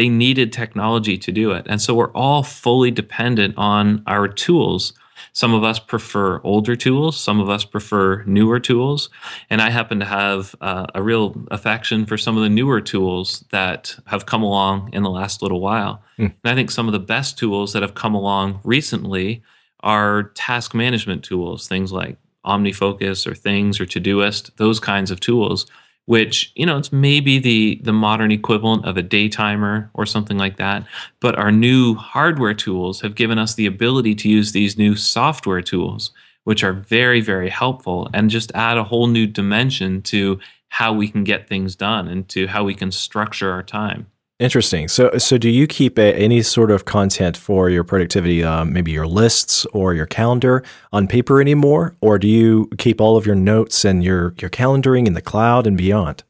They 0.00 0.08
needed 0.08 0.50
technology 0.50 1.18
to 1.18 1.30
do 1.30 1.50
it. 1.50 1.66
And 1.68 1.78
so 1.78 1.94
we're 1.94 2.12
all 2.12 2.42
fully 2.42 2.90
dependent 2.90 3.52
on 3.58 4.02
our 4.06 4.28
tools. 4.28 4.94
Some 5.34 5.52
of 5.52 5.62
us 5.62 5.78
prefer 5.78 6.40
older 6.42 6.74
tools, 6.74 7.20
some 7.20 7.38
of 7.38 7.50
us 7.50 7.66
prefer 7.66 8.22
newer 8.22 8.58
tools. 8.58 9.10
And 9.50 9.60
I 9.60 9.68
happen 9.68 9.98
to 9.98 10.06
have 10.06 10.54
uh, 10.62 10.86
a 10.94 11.02
real 11.02 11.36
affection 11.50 12.06
for 12.06 12.16
some 12.16 12.38
of 12.38 12.42
the 12.42 12.48
newer 12.48 12.80
tools 12.80 13.44
that 13.50 13.94
have 14.06 14.24
come 14.24 14.42
along 14.42 14.88
in 14.94 15.02
the 15.02 15.10
last 15.10 15.42
little 15.42 15.60
while. 15.60 16.02
And 16.42 16.50
I 16.50 16.54
think 16.54 16.70
some 16.70 16.88
of 16.88 16.92
the 16.92 16.98
best 16.98 17.36
tools 17.36 17.74
that 17.74 17.82
have 17.82 17.92
come 17.92 18.14
along 18.14 18.60
recently 18.64 19.42
are 19.80 20.32
task 20.34 20.74
management 20.74 21.24
tools, 21.24 21.68
things 21.68 21.92
like 21.92 22.16
OmniFocus 22.46 23.26
or 23.26 23.34
Things 23.34 23.78
or 23.78 23.84
Todoist, 23.84 24.56
those 24.56 24.80
kinds 24.80 25.10
of 25.10 25.20
tools, 25.20 25.66
which, 26.06 26.52
you 26.54 26.66
know, 26.66 26.76
it's 26.76 26.92
maybe 26.92 27.38
the 27.38 27.80
the 27.84 27.92
modern 27.92 28.32
equivalent 28.32 28.84
of 28.84 28.96
a 28.96 29.02
day 29.02 29.28
timer 29.28 29.90
or 29.94 30.06
something 30.06 30.38
like 30.38 30.56
that. 30.56 30.84
But 31.20 31.38
our 31.38 31.52
new 31.52 31.94
hardware 31.94 32.54
tools 32.54 33.00
have 33.00 33.14
given 33.14 33.38
us 33.38 33.54
the 33.54 33.66
ability 33.66 34.14
to 34.16 34.28
use 34.28 34.52
these 34.52 34.78
new 34.78 34.96
software 34.96 35.62
tools, 35.62 36.10
which 36.44 36.64
are 36.64 36.72
very, 36.72 37.20
very 37.20 37.48
helpful 37.48 38.08
and 38.12 38.30
just 38.30 38.52
add 38.54 38.78
a 38.78 38.84
whole 38.84 39.06
new 39.06 39.26
dimension 39.26 40.02
to 40.02 40.38
how 40.68 40.92
we 40.92 41.08
can 41.08 41.24
get 41.24 41.48
things 41.48 41.76
done 41.76 42.08
and 42.08 42.28
to 42.28 42.46
how 42.46 42.64
we 42.64 42.74
can 42.74 42.90
structure 42.90 43.50
our 43.50 43.62
time. 43.62 44.06
Interesting. 44.40 44.88
So, 44.88 45.10
so 45.18 45.36
do 45.36 45.50
you 45.50 45.66
keep 45.66 45.98
a, 45.98 46.14
any 46.14 46.40
sort 46.40 46.70
of 46.70 46.86
content 46.86 47.36
for 47.36 47.68
your 47.68 47.84
productivity, 47.84 48.42
um, 48.42 48.72
maybe 48.72 48.90
your 48.90 49.06
lists 49.06 49.66
or 49.74 49.92
your 49.92 50.06
calendar 50.06 50.64
on 50.94 51.06
paper 51.06 51.42
anymore, 51.42 51.94
or 52.00 52.18
do 52.18 52.26
you 52.26 52.70
keep 52.78 53.02
all 53.02 53.18
of 53.18 53.26
your 53.26 53.34
notes 53.34 53.84
and 53.84 54.02
your 54.02 54.34
your 54.40 54.48
calendaring 54.48 55.06
in 55.06 55.12
the 55.12 55.20
cloud 55.20 55.66
and 55.66 55.76
beyond? 55.76 56.24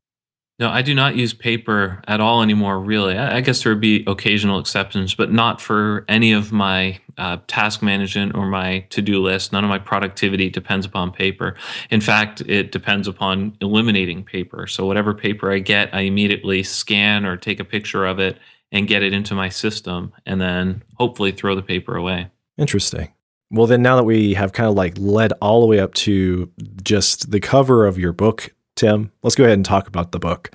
No, 0.61 0.69
I 0.69 0.83
do 0.83 0.95
not 0.95 1.17
use 1.17 1.33
paper 1.33 2.03
at 2.07 2.21
all 2.21 2.43
anymore, 2.43 2.79
really. 2.79 3.17
I 3.17 3.41
guess 3.41 3.63
there 3.63 3.73
would 3.73 3.81
be 3.81 4.05
occasional 4.07 4.59
exceptions, 4.59 5.15
but 5.15 5.33
not 5.33 5.59
for 5.59 6.05
any 6.07 6.33
of 6.33 6.53
my 6.53 7.01
uh, 7.17 7.39
task 7.47 7.83
management 7.83 8.35
or 8.35 8.47
my 8.47 8.81
to 8.91 9.01
do 9.01 9.23
list. 9.23 9.55
None 9.55 9.65
of 9.65 9.71
my 9.71 9.79
productivity 9.79 10.51
depends 10.51 10.85
upon 10.85 11.13
paper. 11.13 11.57
In 11.89 12.03
fact, 12.03 12.43
it 12.43 12.73
depends 12.73 13.09
upon 13.09 13.57
eliminating 13.63 14.23
paper. 14.23 14.67
So, 14.67 14.85
whatever 14.85 15.15
paper 15.15 15.51
I 15.51 15.61
get, 15.61 15.95
I 15.95 16.03
immediately 16.03 16.63
scan 16.63 17.25
or 17.25 17.39
take 17.39 17.59
a 17.59 17.65
picture 17.65 18.05
of 18.05 18.19
it 18.19 18.39
and 18.71 18.87
get 18.87 19.03
it 19.03 19.15
into 19.15 19.35
my 19.35 19.49
system, 19.49 20.13
and 20.27 20.43
then 20.43 20.83
hopefully 20.97 21.33
throw 21.33 21.57
the 21.57 21.63
paper 21.63 21.97
away. 21.97 22.29
Interesting. 22.59 23.13
Well, 23.51 23.67
then 23.67 23.81
now 23.81 23.97
that 23.97 24.05
we 24.05 24.35
have 24.35 24.53
kind 24.53 24.69
of 24.69 24.75
like 24.75 24.95
led 24.99 25.33
all 25.41 25.61
the 25.63 25.67
way 25.67 25.81
up 25.81 25.95
to 25.95 26.53
just 26.83 27.31
the 27.31 27.41
cover 27.41 27.87
of 27.87 27.99
your 27.99 28.13
book, 28.13 28.55
Tim, 28.77 29.13
let's 29.23 29.37
go 29.37 29.45
ahead 29.45 29.59
and 29.59 29.65
talk 29.65 29.87
about 29.87 30.13
the 30.13 30.19
book. 30.19 30.51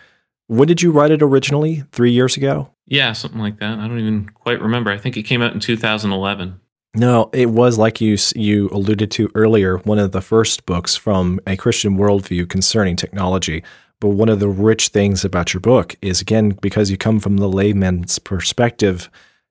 When 0.48 0.68
did 0.68 0.82
you 0.82 0.92
write 0.92 1.12
it 1.12 1.22
originally? 1.22 1.84
Three 1.92 2.12
years 2.12 2.38
ago? 2.38 2.70
Yeah, 2.86 3.14
something 3.14 3.40
like 3.40 3.60
that. 3.60 3.80
I 3.80 3.88
don't 3.88 4.00
even 4.00 4.30
quite 4.30 4.62
remember. 4.62 4.92
I 4.92 4.98
think 4.98 5.18
it 5.18 5.24
came 5.24 5.42
out 5.42 5.54
in 5.54 5.60
2011. 5.60 6.60
No, 6.96 7.30
it 7.34 7.50
was 7.50 7.78
like 7.78 8.00
you 8.00 8.18
you 8.36 8.70
alluded 8.70 9.12
to 9.12 9.30
earlier, 9.36 9.78
one 9.80 10.00
of 10.00 10.14
the 10.14 10.22
first 10.22 10.66
books 10.66 10.96
from 10.96 11.40
a 11.46 11.58
Christian 11.58 11.98
worldview 11.98 12.48
concerning 12.48 12.96
technology. 12.96 13.64
But 14.00 14.10
one 14.10 14.30
of 14.30 14.40
the 14.40 14.48
rich 14.48 14.90
things 14.90 15.26
about 15.26 15.54
your 15.54 15.62
book 15.62 15.96
is 16.02 16.22
again 16.22 16.52
because 16.62 16.90
you 16.90 16.98
come 16.98 17.20
from 17.20 17.38
the 17.38 17.50
layman's 17.50 18.20
perspective, 18.20 19.10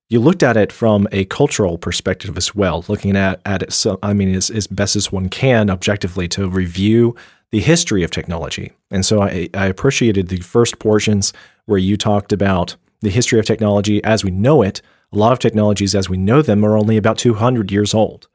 you 0.09 0.21
looked 0.21 0.43
at 0.43 0.57
it 0.57 0.73
from 0.73 1.07
a 1.13 1.25
cultural 1.27 1.77
perspective 1.77 2.37
as 2.39 2.55
well, 2.55 2.85
looking 2.89 3.17
at 3.17 3.41
at 3.45 3.63
it. 3.63 3.73
So 3.73 3.99
I 4.03 4.15
mean, 4.15 4.35
as, 4.35 4.49
as 4.49 4.67
best 4.67 4.97
as 4.97 5.13
one 5.13 5.29
can 5.29 5.69
objectively 5.69 6.29
to 6.29 6.49
review 6.49 7.15
the 7.55 7.61
history 7.61 8.03
of 8.03 8.11
technology. 8.11 8.73
And 8.91 9.07
so 9.07 9.23
I, 9.23 9.49
I 9.55 9.67
appreciated 9.67 10.27
the 10.27 10.41
first 10.41 10.81
portions 10.81 11.33
where 11.67 11.79
you 11.79 11.97
talked 11.97 12.33
about 12.33 12.75
the 13.01 13.11
history 13.11 13.39
of 13.39 13.47
technology 13.47 14.03
as 14.03 14.25
we 14.25 14.33
know 14.33 14.61
it. 14.63 14.83
A 15.13 15.17
lot 15.17 15.33
of 15.33 15.39
technologies 15.39 15.95
as 15.95 16.11
we 16.11 16.17
know 16.17 16.43
them 16.43 16.65
are 16.65 16.77
only 16.77 16.97
about 16.97 17.17
200 17.17 17.71
years 17.71 17.95
old. 17.95 18.27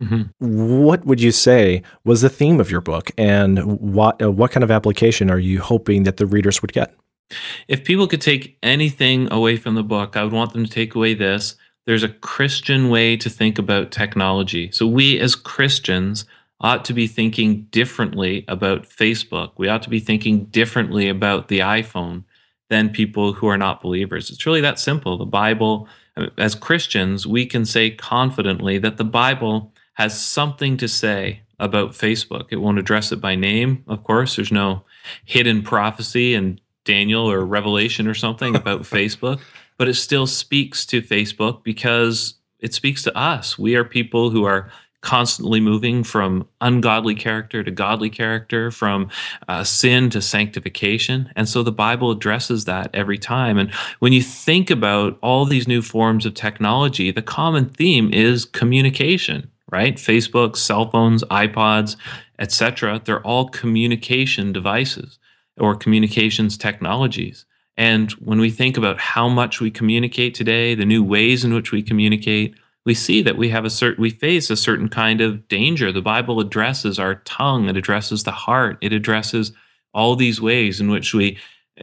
Mhm. 0.00 0.30
What 0.38 1.04
would 1.04 1.20
you 1.20 1.32
say 1.32 1.82
was 2.04 2.20
the 2.20 2.28
theme 2.28 2.60
of 2.60 2.70
your 2.70 2.80
book, 2.80 3.10
and 3.18 3.80
what 3.80 4.22
uh, 4.22 4.30
what 4.30 4.52
kind 4.52 4.62
of 4.62 4.70
application 4.70 5.28
are 5.28 5.40
you 5.40 5.58
hoping 5.60 6.04
that 6.04 6.18
the 6.18 6.26
readers 6.26 6.62
would 6.62 6.72
get? 6.72 6.94
If 7.66 7.82
people 7.82 8.06
could 8.06 8.20
take 8.20 8.58
anything 8.62 9.26
away 9.32 9.56
from 9.56 9.74
the 9.74 9.82
book, 9.82 10.16
I 10.16 10.22
would 10.22 10.32
want 10.32 10.52
them 10.52 10.64
to 10.64 10.70
take 10.70 10.94
away 10.94 11.14
this. 11.14 11.56
There's 11.84 12.04
a 12.04 12.14
Christian 12.20 12.90
way 12.90 13.16
to 13.16 13.28
think 13.28 13.58
about 13.58 13.90
technology. 13.90 14.70
So, 14.70 14.86
we 14.86 15.18
as 15.18 15.34
Christians 15.34 16.24
ought 16.60 16.84
to 16.86 16.92
be 16.92 17.06
thinking 17.06 17.62
differently 17.70 18.44
about 18.48 18.82
Facebook. 18.82 19.52
We 19.56 19.68
ought 19.68 19.82
to 19.84 19.90
be 19.90 20.00
thinking 20.00 20.46
differently 20.46 21.08
about 21.08 21.48
the 21.48 21.60
iPhone 21.60 22.24
than 22.68 22.90
people 22.90 23.32
who 23.32 23.46
are 23.46 23.58
not 23.58 23.80
believers. 23.80 24.30
It's 24.30 24.44
really 24.44 24.60
that 24.60 24.78
simple. 24.78 25.16
The 25.16 25.24
Bible, 25.24 25.88
as 26.36 26.54
Christians, 26.54 27.26
we 27.26 27.46
can 27.46 27.64
say 27.64 27.90
confidently 27.90 28.78
that 28.78 28.96
the 28.96 29.04
Bible 29.04 29.72
has 29.94 30.20
something 30.20 30.76
to 30.76 30.88
say 30.88 31.40
about 31.58 31.90
Facebook. 31.90 32.46
It 32.50 32.56
won't 32.56 32.78
address 32.78 33.10
it 33.12 33.20
by 33.20 33.34
name, 33.34 33.84
of 33.88 34.04
course. 34.04 34.36
There's 34.36 34.52
no 34.52 34.84
hidden 35.24 35.62
prophecy 35.62 36.34
in 36.34 36.60
Daniel 36.84 37.30
or 37.30 37.44
Revelation 37.44 38.06
or 38.06 38.14
something 38.14 38.54
about 38.56 38.82
Facebook, 38.82 39.40
but 39.76 39.88
it 39.88 39.94
still 39.94 40.26
speaks 40.26 40.84
to 40.86 41.02
Facebook 41.02 41.62
because 41.64 42.34
it 42.60 42.74
speaks 42.74 43.02
to 43.04 43.16
us. 43.16 43.58
We 43.58 43.76
are 43.76 43.84
people 43.84 44.30
who 44.30 44.44
are 44.44 44.70
constantly 45.00 45.60
moving 45.60 46.02
from 46.02 46.46
ungodly 46.60 47.14
character 47.14 47.62
to 47.62 47.70
godly 47.70 48.10
character, 48.10 48.70
from 48.70 49.08
uh, 49.48 49.62
sin 49.62 50.10
to 50.10 50.20
sanctification. 50.20 51.30
And 51.36 51.48
so 51.48 51.62
the 51.62 51.72
Bible 51.72 52.10
addresses 52.10 52.64
that 52.64 52.90
every 52.92 53.18
time. 53.18 53.58
And 53.58 53.72
when 54.00 54.12
you 54.12 54.22
think 54.22 54.70
about 54.70 55.18
all 55.22 55.44
these 55.44 55.68
new 55.68 55.82
forms 55.82 56.26
of 56.26 56.34
technology, 56.34 57.10
the 57.10 57.22
common 57.22 57.68
theme 57.68 58.12
is 58.12 58.44
communication, 58.44 59.50
right? 59.70 59.96
Facebook, 59.96 60.56
cell 60.56 60.90
phones, 60.90 61.22
iPods, 61.24 61.96
etc. 62.38 63.00
They're 63.04 63.26
all 63.26 63.48
communication 63.48 64.52
devices 64.52 65.18
or 65.58 65.76
communications 65.76 66.56
technologies. 66.56 67.44
And 67.76 68.10
when 68.12 68.40
we 68.40 68.50
think 68.50 68.76
about 68.76 68.98
how 68.98 69.28
much 69.28 69.60
we 69.60 69.70
communicate 69.70 70.34
today, 70.34 70.74
the 70.74 70.84
new 70.84 71.04
ways 71.04 71.44
in 71.44 71.54
which 71.54 71.70
we 71.70 71.82
communicate, 71.82 72.56
we 72.86 72.94
see 72.94 73.22
that 73.22 73.36
we 73.36 73.48
have 73.50 73.64
a 73.64 73.70
certain 73.70 74.00
we 74.02 74.10
face 74.10 74.50
a 74.50 74.56
certain 74.56 74.88
kind 74.88 75.20
of 75.20 75.46
danger. 75.48 75.92
The 75.92 76.00
Bible 76.02 76.40
addresses 76.40 76.98
our 76.98 77.16
tongue, 77.16 77.68
it 77.68 77.76
addresses 77.76 78.24
the 78.24 78.30
heart, 78.32 78.78
it 78.80 78.92
addresses 78.92 79.52
all 79.94 80.16
these 80.16 80.40
ways 80.40 80.80
in 80.80 80.88
which 80.90 81.12
we 81.14 81.26
e- 81.26 81.36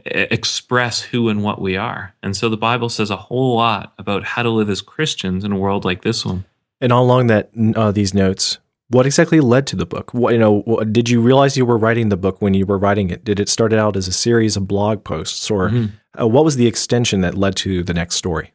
express 0.04 1.00
who 1.02 1.28
and 1.28 1.42
what 1.42 1.60
we 1.60 1.76
are. 1.76 2.14
And 2.22 2.36
so 2.36 2.48
the 2.48 2.56
Bible 2.56 2.88
says 2.88 3.10
a 3.10 3.16
whole 3.16 3.56
lot 3.56 3.92
about 3.98 4.24
how 4.24 4.42
to 4.42 4.50
live 4.50 4.70
as 4.70 4.80
Christians 4.82 5.44
in 5.44 5.52
a 5.52 5.58
world 5.58 5.84
like 5.84 6.02
this 6.02 6.24
one. 6.24 6.44
And 6.80 6.92
all 6.92 7.04
along 7.04 7.28
that 7.28 7.50
uh, 7.74 7.90
these 7.92 8.14
notes, 8.14 8.58
what 8.88 9.06
exactly 9.06 9.40
led 9.40 9.66
to 9.68 9.76
the 9.76 9.86
book? 9.86 10.12
What, 10.14 10.32
you 10.32 10.38
know, 10.38 10.60
what, 10.60 10.92
did 10.92 11.08
you 11.08 11.20
realize 11.20 11.56
you 11.56 11.66
were 11.66 11.78
writing 11.78 12.08
the 12.08 12.16
book 12.16 12.40
when 12.40 12.54
you 12.54 12.66
were 12.66 12.78
writing 12.78 13.10
it? 13.10 13.24
Did 13.24 13.40
it 13.40 13.48
start 13.48 13.72
out 13.72 13.96
as 13.96 14.06
a 14.06 14.12
series 14.12 14.56
of 14.56 14.68
blog 14.68 15.02
posts, 15.02 15.50
or 15.50 15.70
Mhm. 15.70 15.90
uh, 16.20 16.26
what 16.28 16.44
was 16.44 16.56
the 16.56 16.66
extension 16.68 17.20
that 17.22 17.34
led 17.36 17.56
to 17.56 17.82
the 17.82 17.94
next 17.94 18.14
story? 18.16 18.52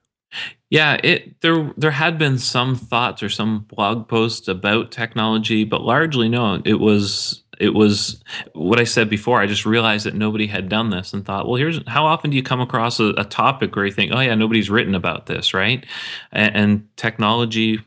Yeah, 0.69 0.97
it 1.03 1.41
there 1.41 1.73
there 1.75 1.91
had 1.91 2.17
been 2.17 2.37
some 2.37 2.75
thoughts 2.75 3.21
or 3.21 3.29
some 3.29 3.65
blog 3.69 4.07
posts 4.07 4.47
about 4.47 4.91
technology, 4.91 5.65
but 5.65 5.81
largely 5.81 6.29
no. 6.29 6.61
It 6.63 6.75
was 6.75 7.43
it 7.59 7.75
was 7.75 8.23
what 8.53 8.79
I 8.79 8.85
said 8.85 9.09
before. 9.09 9.39
I 9.39 9.45
just 9.45 9.65
realized 9.65 10.05
that 10.05 10.15
nobody 10.15 10.47
had 10.47 10.67
done 10.67 10.89
this 10.89 11.13
and 11.13 11.23
thought, 11.23 11.45
well, 11.45 11.57
here's 11.57 11.79
how 11.87 12.05
often 12.05 12.31
do 12.31 12.37
you 12.37 12.41
come 12.41 12.61
across 12.61 12.99
a, 12.99 13.09
a 13.17 13.25
topic 13.25 13.75
where 13.75 13.85
you 13.85 13.91
think, 13.91 14.11
oh 14.13 14.19
yeah, 14.19 14.33
nobody's 14.33 14.69
written 14.69 14.95
about 14.95 15.27
this, 15.27 15.53
right? 15.53 15.85
And, 16.31 16.55
and 16.55 16.97
technology, 16.97 17.79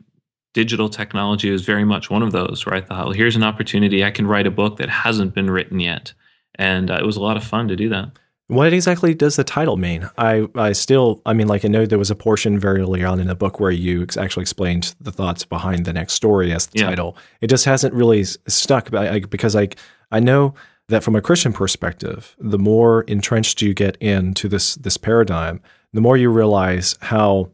digital 0.53 0.89
technology, 0.89 1.51
was 1.51 1.65
very 1.65 1.85
much 1.85 2.09
one 2.09 2.23
of 2.23 2.33
those 2.33 2.65
where 2.65 2.77
I 2.77 2.83
thought, 2.83 3.07
well, 3.07 3.15
here's 3.15 3.35
an 3.35 3.43
opportunity. 3.43 4.05
I 4.05 4.13
can 4.13 4.27
write 4.27 4.47
a 4.47 4.51
book 4.53 4.77
that 4.77 4.91
hasn't 4.91 5.35
been 5.35 5.51
written 5.51 5.81
yet, 5.81 6.13
and 6.55 6.91
uh, 6.91 6.99
it 7.01 7.07
was 7.07 7.17
a 7.17 7.23
lot 7.23 7.37
of 7.37 7.43
fun 7.45 7.67
to 7.69 7.77
do 7.77 7.89
that. 7.89 8.11
What 8.49 8.73
exactly 8.75 9.15
does 9.15 9.37
the 9.37 9.45
title 9.45 9.77
mean? 9.79 10.09
I, 10.19 10.47
I 10.55 10.73
still, 10.73 11.23
I 11.25 11.33
mean, 11.33 11.47
like 11.49 11.65
I 11.65 11.69
know 11.69 11.87
there 11.87 11.99
was 11.99 12.11
a 12.11 12.15
portion 12.15 12.59
very 12.59 12.83
early 12.83 13.03
on 13.03 13.19
in 13.19 13.27
the 13.27 13.35
book 13.35 13.59
where 13.59 13.71
you 13.71 14.03
ex- 14.03 14.19
actually 14.19 14.43
explained 14.43 14.95
the 15.01 15.11
thoughts 15.13 15.45
behind 15.47 15.87
the 15.87 15.95
next 15.95 16.13
story 16.13 16.53
as 16.53 16.67
the 16.67 16.81
Yeah. 16.81 16.89
title. 16.91 17.17
It 17.41 17.47
just 17.49 17.65
hasn't 17.65 17.95
really 17.95 18.23
stuck 18.25 18.91
but 18.91 19.07
I, 19.09 19.21
because 19.21 19.57
I, 19.57 19.69
I 20.13 20.21
know 20.21 20.55
that 20.89 21.03
from 21.03 21.17
a 21.17 21.23
Christian 21.23 21.55
perspective, 21.55 22.37
the 22.39 22.59
more 22.59 23.03
entrenched 23.05 23.63
you 23.63 23.73
get 23.73 23.97
into 23.97 24.49
this 24.51 24.75
this 24.75 24.99
paradigm, 24.99 25.63
the 25.95 26.03
more 26.03 26.19
you 26.19 26.29
realize 26.29 26.97
how, 27.01 27.49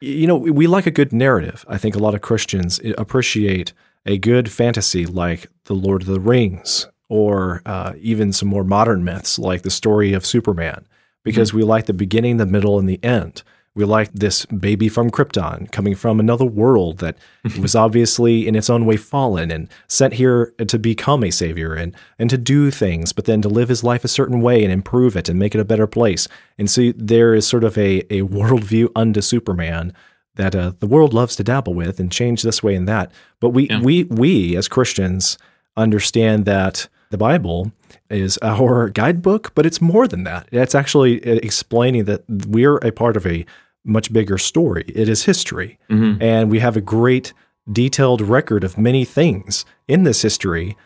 you 0.00 0.26
know, 0.26 0.36
we 0.36 0.66
like 0.66 0.86
a 0.86 0.90
good 0.90 1.10
narrative. 1.10 1.64
I 1.68 1.78
think 1.78 1.96
a 1.96 1.98
lot 2.00 2.14
of 2.14 2.20
Christians 2.20 2.78
eh, 2.84 2.92
appreciate 2.98 3.72
a 4.04 4.18
good 4.18 4.50
fantasy 4.50 5.06
like 5.06 5.46
The 5.64 5.72
Lord 5.74 6.02
of 6.02 6.08
the 6.08 6.20
Rings 6.20 6.86
or 7.14 7.62
uh, 7.64 7.92
even 8.00 8.32
some 8.32 8.48
more 8.48 8.64
modern 8.64 9.04
myths 9.04 9.38
like 9.38 9.62
the 9.62 9.70
story 9.70 10.12
of 10.12 10.26
Superman, 10.26 10.84
because 11.22 11.54
we 11.54 11.62
like 11.62 11.86
the 11.86 11.92
beginning, 11.92 12.38
the 12.38 12.44
middle, 12.56 12.76
and 12.76 12.88
the 12.88 12.98
end. 13.04 13.44
We 13.76 13.84
like 13.84 14.12
this 14.12 14.46
baby 14.46 14.88
from 14.88 15.10
Krypton 15.10 15.70
coming 15.70 15.94
from 15.94 16.18
another 16.18 16.44
world 16.44 16.98
that 16.98 17.16
was 17.60 17.76
obviously 17.76 18.48
in 18.48 18.56
its 18.56 18.68
own 18.68 18.84
way 18.84 18.96
fallen 18.96 19.52
and 19.52 19.68
sent 19.86 20.14
here 20.14 20.52
to 20.66 20.76
become 20.78 21.22
a 21.22 21.30
savior 21.30 21.74
and, 21.74 21.94
and 22.18 22.28
to 22.30 22.38
do 22.38 22.72
things, 22.72 23.12
but 23.12 23.26
then 23.26 23.42
to 23.42 23.48
live 23.48 23.68
his 23.68 23.84
life 23.84 24.04
a 24.04 24.08
certain 24.08 24.40
way 24.40 24.64
and 24.64 24.72
improve 24.72 25.16
it 25.16 25.28
and 25.28 25.38
make 25.38 25.54
it 25.54 25.60
a 25.60 25.64
better 25.64 25.86
place. 25.86 26.26
And 26.58 26.68
so 26.68 26.92
there 26.96 27.32
is 27.32 27.46
sort 27.46 27.62
of 27.62 27.78
a, 27.78 28.00
a 28.12 28.22
worldview 28.22 28.88
unto 28.96 29.20
Superman 29.20 29.92
that 30.34 30.56
uh, 30.56 30.72
the 30.80 30.88
world 30.88 31.14
loves 31.14 31.36
to 31.36 31.44
dabble 31.44 31.74
with 31.74 32.00
and 32.00 32.10
change 32.10 32.42
this 32.42 32.60
way 32.60 32.74
and 32.74 32.88
that. 32.88 33.12
But 33.38 33.50
we 33.50 33.68
Yeah. 33.68 33.80
we 33.80 34.02
we 34.04 34.56
as 34.56 34.66
Christians 34.68 35.38
understand 35.76 36.44
that 36.44 36.88
the 37.14 37.18
Bible 37.18 37.70
is 38.10 38.38
our 38.42 38.88
guidebook, 38.88 39.52
but 39.54 39.64
it's 39.64 39.80
more 39.80 40.08
than 40.08 40.24
that. 40.24 40.48
It's 40.50 40.74
actually 40.74 41.24
uh, 41.24 41.38
explaining 41.44 42.04
that 42.06 42.24
we're 42.28 42.78
a 42.78 42.90
part 42.90 43.16
of 43.16 43.24
a 43.24 43.46
much 43.84 44.12
bigger 44.12 44.36
story. 44.36 44.82
It 44.88 45.08
is 45.08 45.22
history, 45.24 45.78
Mhm. 45.88 46.20
and 46.20 46.50
we 46.50 46.58
have 46.58 46.76
a 46.76 46.80
great 46.80 47.32
detailed 47.70 48.20
record 48.20 48.64
of 48.64 48.76
many 48.76 49.04
things 49.04 49.64
in 49.86 50.02
this 50.02 50.22
history 50.22 50.76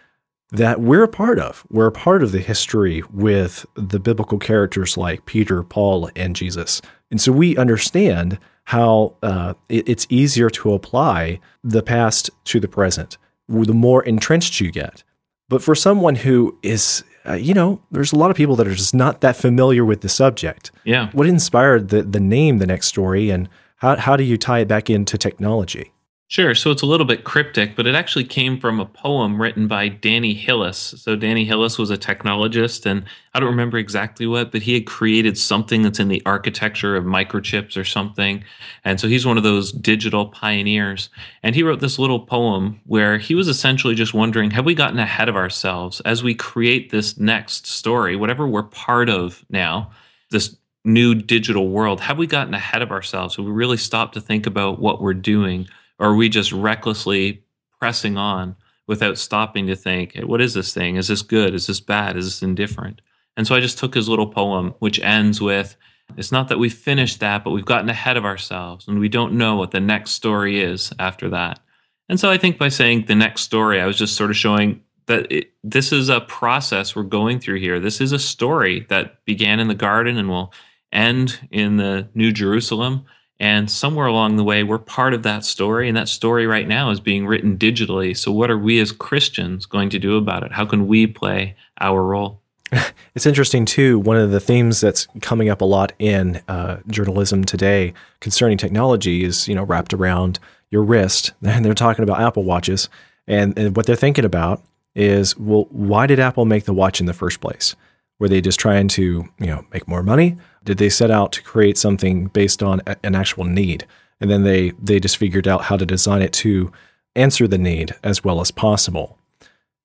that 0.52 0.80
we're 0.82 1.02
a 1.04 1.08
part 1.08 1.38
of. 1.38 1.64
We're 1.70 1.86
a 1.86 1.92
part 2.06 2.22
of 2.22 2.32
the 2.32 2.40
history 2.40 3.02
with 3.10 3.64
the 3.74 3.98
biblical 4.00 4.38
characters 4.38 4.98
like 4.98 5.24
Peter, 5.24 5.62
Paul, 5.62 6.10
and 6.14 6.36
Jesus. 6.36 6.82
And 7.10 7.20
so 7.22 7.32
we 7.32 7.56
understand 7.56 8.38
how 8.64 9.14
uh, 9.22 9.54
it- 9.70 9.88
it's 9.88 10.06
easier 10.10 10.50
to 10.50 10.74
apply 10.74 11.40
the 11.64 11.82
past 11.82 12.28
to 12.44 12.60
the 12.60 12.68
present 12.68 13.16
the 13.48 13.72
more 13.72 14.02
entrenched 14.02 14.60
you 14.60 14.70
get. 14.70 15.02
But 15.48 15.62
for 15.62 15.74
someone 15.74 16.16
who 16.16 16.58
is, 16.62 17.04
uh, 17.26 17.34
you 17.34 17.54
know, 17.54 17.80
there's 17.90 18.12
a 18.12 18.16
lot 18.16 18.30
of 18.30 18.36
people 18.36 18.56
that 18.56 18.66
are 18.66 18.74
just 18.74 18.94
not 18.94 19.22
that 19.22 19.36
familiar 19.36 19.84
with 19.84 20.02
the 20.02 20.08
subject. 20.08 20.70
Yeah. 20.84 21.10
What 21.12 21.26
inspired 21.26 21.88
the, 21.88 22.02
the 22.02 22.20
name, 22.20 22.58
The 22.58 22.66
Next 22.66 22.88
Story, 22.88 23.30
and 23.30 23.48
how, 23.76 23.96
how 23.96 24.16
do 24.16 24.24
you 24.24 24.36
tie 24.36 24.60
it 24.60 24.68
back 24.68 24.90
into 24.90 25.16
technology? 25.16 25.92
Sure. 26.30 26.54
So 26.54 26.70
it's 26.70 26.82
a 26.82 26.86
little 26.86 27.06
bit 27.06 27.24
cryptic, 27.24 27.74
but 27.74 27.86
it 27.86 27.94
actually 27.94 28.24
came 28.24 28.60
from 28.60 28.80
a 28.80 28.84
poem 28.84 29.40
written 29.40 29.66
by 29.66 29.88
Danny 29.88 30.34
Hillis. 30.34 30.76
So 30.98 31.16
Danny 31.16 31.46
Hillis 31.46 31.78
was 31.78 31.90
a 31.90 31.96
technologist, 31.96 32.84
and 32.84 33.04
I 33.32 33.40
don't 33.40 33.48
remember 33.48 33.78
exactly 33.78 34.26
what, 34.26 34.52
but 34.52 34.60
he 34.60 34.74
had 34.74 34.84
created 34.84 35.38
something 35.38 35.80
that's 35.82 35.98
in 35.98 36.08
the 36.08 36.20
architecture 36.26 36.96
of 36.96 37.04
microchips 37.04 37.78
or 37.78 37.84
something. 37.84 38.44
And 38.84 39.00
so 39.00 39.08
he's 39.08 39.24
one 39.24 39.38
of 39.38 39.42
those 39.42 39.72
digital 39.72 40.26
pioneers. 40.26 41.08
And 41.42 41.54
he 41.54 41.62
wrote 41.62 41.80
this 41.80 41.98
little 41.98 42.20
poem 42.20 42.78
where 42.84 43.16
he 43.16 43.34
was 43.34 43.48
essentially 43.48 43.94
just 43.94 44.12
wondering 44.12 44.50
have 44.50 44.66
we 44.66 44.74
gotten 44.74 44.98
ahead 44.98 45.30
of 45.30 45.36
ourselves 45.36 46.00
as 46.00 46.22
we 46.22 46.34
create 46.34 46.90
this 46.90 47.16
next 47.16 47.66
story, 47.66 48.16
whatever 48.16 48.46
we're 48.46 48.64
part 48.64 49.08
of 49.08 49.46
now, 49.48 49.90
this 50.30 50.54
new 50.84 51.14
digital 51.14 51.70
world? 51.70 52.00
Have 52.00 52.18
we 52.18 52.26
gotten 52.26 52.52
ahead 52.52 52.82
of 52.82 52.90
ourselves? 52.90 53.36
Have 53.36 53.46
we 53.46 53.50
really 53.50 53.78
stopped 53.78 54.12
to 54.12 54.20
think 54.20 54.46
about 54.46 54.78
what 54.78 55.00
we're 55.00 55.14
doing? 55.14 55.66
Or 55.98 56.10
are 56.10 56.14
we 56.14 56.28
just 56.28 56.52
recklessly 56.52 57.44
pressing 57.78 58.16
on 58.16 58.56
without 58.86 59.18
stopping 59.18 59.66
to 59.66 59.76
think, 59.76 60.14
"Hey, 60.14 60.24
what 60.24 60.40
is 60.40 60.54
this 60.54 60.72
thing? 60.72 60.96
Is 60.96 61.08
this 61.08 61.22
good? 61.22 61.54
Is 61.54 61.66
this 61.66 61.80
bad? 61.80 62.16
Is 62.16 62.24
this 62.26 62.42
indifferent? 62.42 63.00
And 63.36 63.46
so 63.46 63.54
I 63.54 63.60
just 63.60 63.78
took 63.78 63.94
his 63.94 64.08
little 64.08 64.26
poem, 64.26 64.74
which 64.80 64.98
ends 65.00 65.40
with, 65.40 65.76
it's 66.16 66.32
not 66.32 66.48
that 66.48 66.58
we've 66.58 66.74
finished 66.74 67.20
that, 67.20 67.44
but 67.44 67.50
we've 67.50 67.64
gotten 67.64 67.88
ahead 67.88 68.16
of 68.16 68.24
ourselves 68.24 68.88
and 68.88 68.98
we 68.98 69.08
don't 69.08 69.34
know 69.34 69.54
what 69.54 69.70
the 69.70 69.80
next 69.80 70.12
story 70.12 70.60
is 70.60 70.92
after 70.98 71.28
that. 71.30 71.60
And 72.08 72.18
so 72.18 72.30
I 72.30 72.38
think 72.38 72.58
by 72.58 72.68
saying 72.68 73.04
the 73.06 73.14
next 73.14 73.42
story, 73.42 73.80
I 73.80 73.86
was 73.86 73.96
just 73.96 74.16
sort 74.16 74.30
of 74.30 74.36
showing 74.36 74.82
that 75.06 75.30
it, 75.30 75.52
this 75.62 75.92
is 75.92 76.08
a 76.08 76.20
process 76.22 76.96
we're 76.96 77.02
going 77.04 77.38
through 77.38 77.60
here. 77.60 77.78
This 77.78 78.00
is 78.00 78.12
a 78.12 78.18
story 78.18 78.86
that 78.88 79.24
began 79.24 79.60
in 79.60 79.68
the 79.68 79.74
garden 79.74 80.16
and 80.16 80.28
will 80.28 80.52
end 80.92 81.38
in 81.50 81.76
the 81.76 82.08
New 82.14 82.32
Jerusalem. 82.32 83.04
And 83.40 83.70
somewhere 83.70 84.06
along 84.06 84.36
the 84.36 84.44
way, 84.44 84.64
we're 84.64 84.78
part 84.78 85.14
of 85.14 85.22
that 85.22 85.44
story. 85.44 85.88
And 85.88 85.96
that 85.96 86.08
story 86.08 86.46
right 86.46 86.66
now 86.66 86.90
is 86.90 86.98
being 86.98 87.26
written 87.26 87.56
digitally. 87.56 88.16
So, 88.16 88.32
what 88.32 88.50
are 88.50 88.58
we 88.58 88.80
as 88.80 88.90
Christians 88.90 89.64
going 89.64 89.90
to 89.90 89.98
do 89.98 90.16
about 90.16 90.42
it? 90.42 90.52
How 90.52 90.64
can 90.64 90.88
we 90.88 91.06
play 91.06 91.56
our 91.80 92.02
role? 92.02 92.40
It's 93.14 93.26
interesting 93.26 93.64
too. 93.64 93.98
One 93.98 94.16
of 94.16 94.30
the 94.30 94.38
themes 94.38 94.80
that's 94.80 95.08
coming 95.22 95.48
up 95.48 95.60
a 95.60 95.64
lot 95.64 95.92
in 95.98 96.40
uh, 96.46 96.76
journalism 96.86 97.42
today 97.42 97.92
concerning 98.20 98.56
technology 98.56 99.24
is 99.24 99.48
you 99.48 99.56
know 99.56 99.64
wrapped 99.64 99.92
around 99.92 100.38
your 100.70 100.84
wrist, 100.84 101.32
and 101.42 101.64
they're 101.64 101.74
talking 101.74 102.04
about 102.04 102.20
Apple 102.20 102.44
watches, 102.44 102.88
and, 103.26 103.58
and 103.58 103.74
what 103.74 103.86
they're 103.86 103.96
thinking 103.96 104.24
about 104.24 104.62
is 104.94 105.36
well, 105.36 105.66
why 105.70 106.06
did 106.06 106.20
Apple 106.20 106.44
make 106.44 106.64
the 106.64 106.72
watch 106.72 107.00
in 107.00 107.06
the 107.06 107.12
first 107.12 107.40
place? 107.40 107.74
Were 108.18 108.28
they 108.28 108.40
just 108.40 108.58
trying 108.58 108.88
to 108.88 109.28
you 109.38 109.46
know 109.46 109.64
make 109.72 109.88
more 109.88 110.02
money? 110.02 110.36
Did 110.64 110.78
they 110.78 110.88
set 110.88 111.10
out 111.10 111.32
to 111.32 111.42
create 111.42 111.78
something 111.78 112.26
based 112.26 112.62
on 112.62 112.80
a- 112.86 112.96
an 113.04 113.14
actual 113.14 113.44
need, 113.44 113.86
and 114.20 114.30
then 114.30 114.42
they 114.42 114.72
they 114.82 115.00
just 115.00 115.16
figured 115.16 115.48
out 115.48 115.64
how 115.64 115.76
to 115.76 115.86
design 115.86 116.22
it 116.22 116.32
to 116.34 116.72
answer 117.14 117.46
the 117.46 117.58
need 117.58 117.94
as 118.02 118.24
well 118.24 118.40
as 118.40 118.50
possible? 118.50 119.18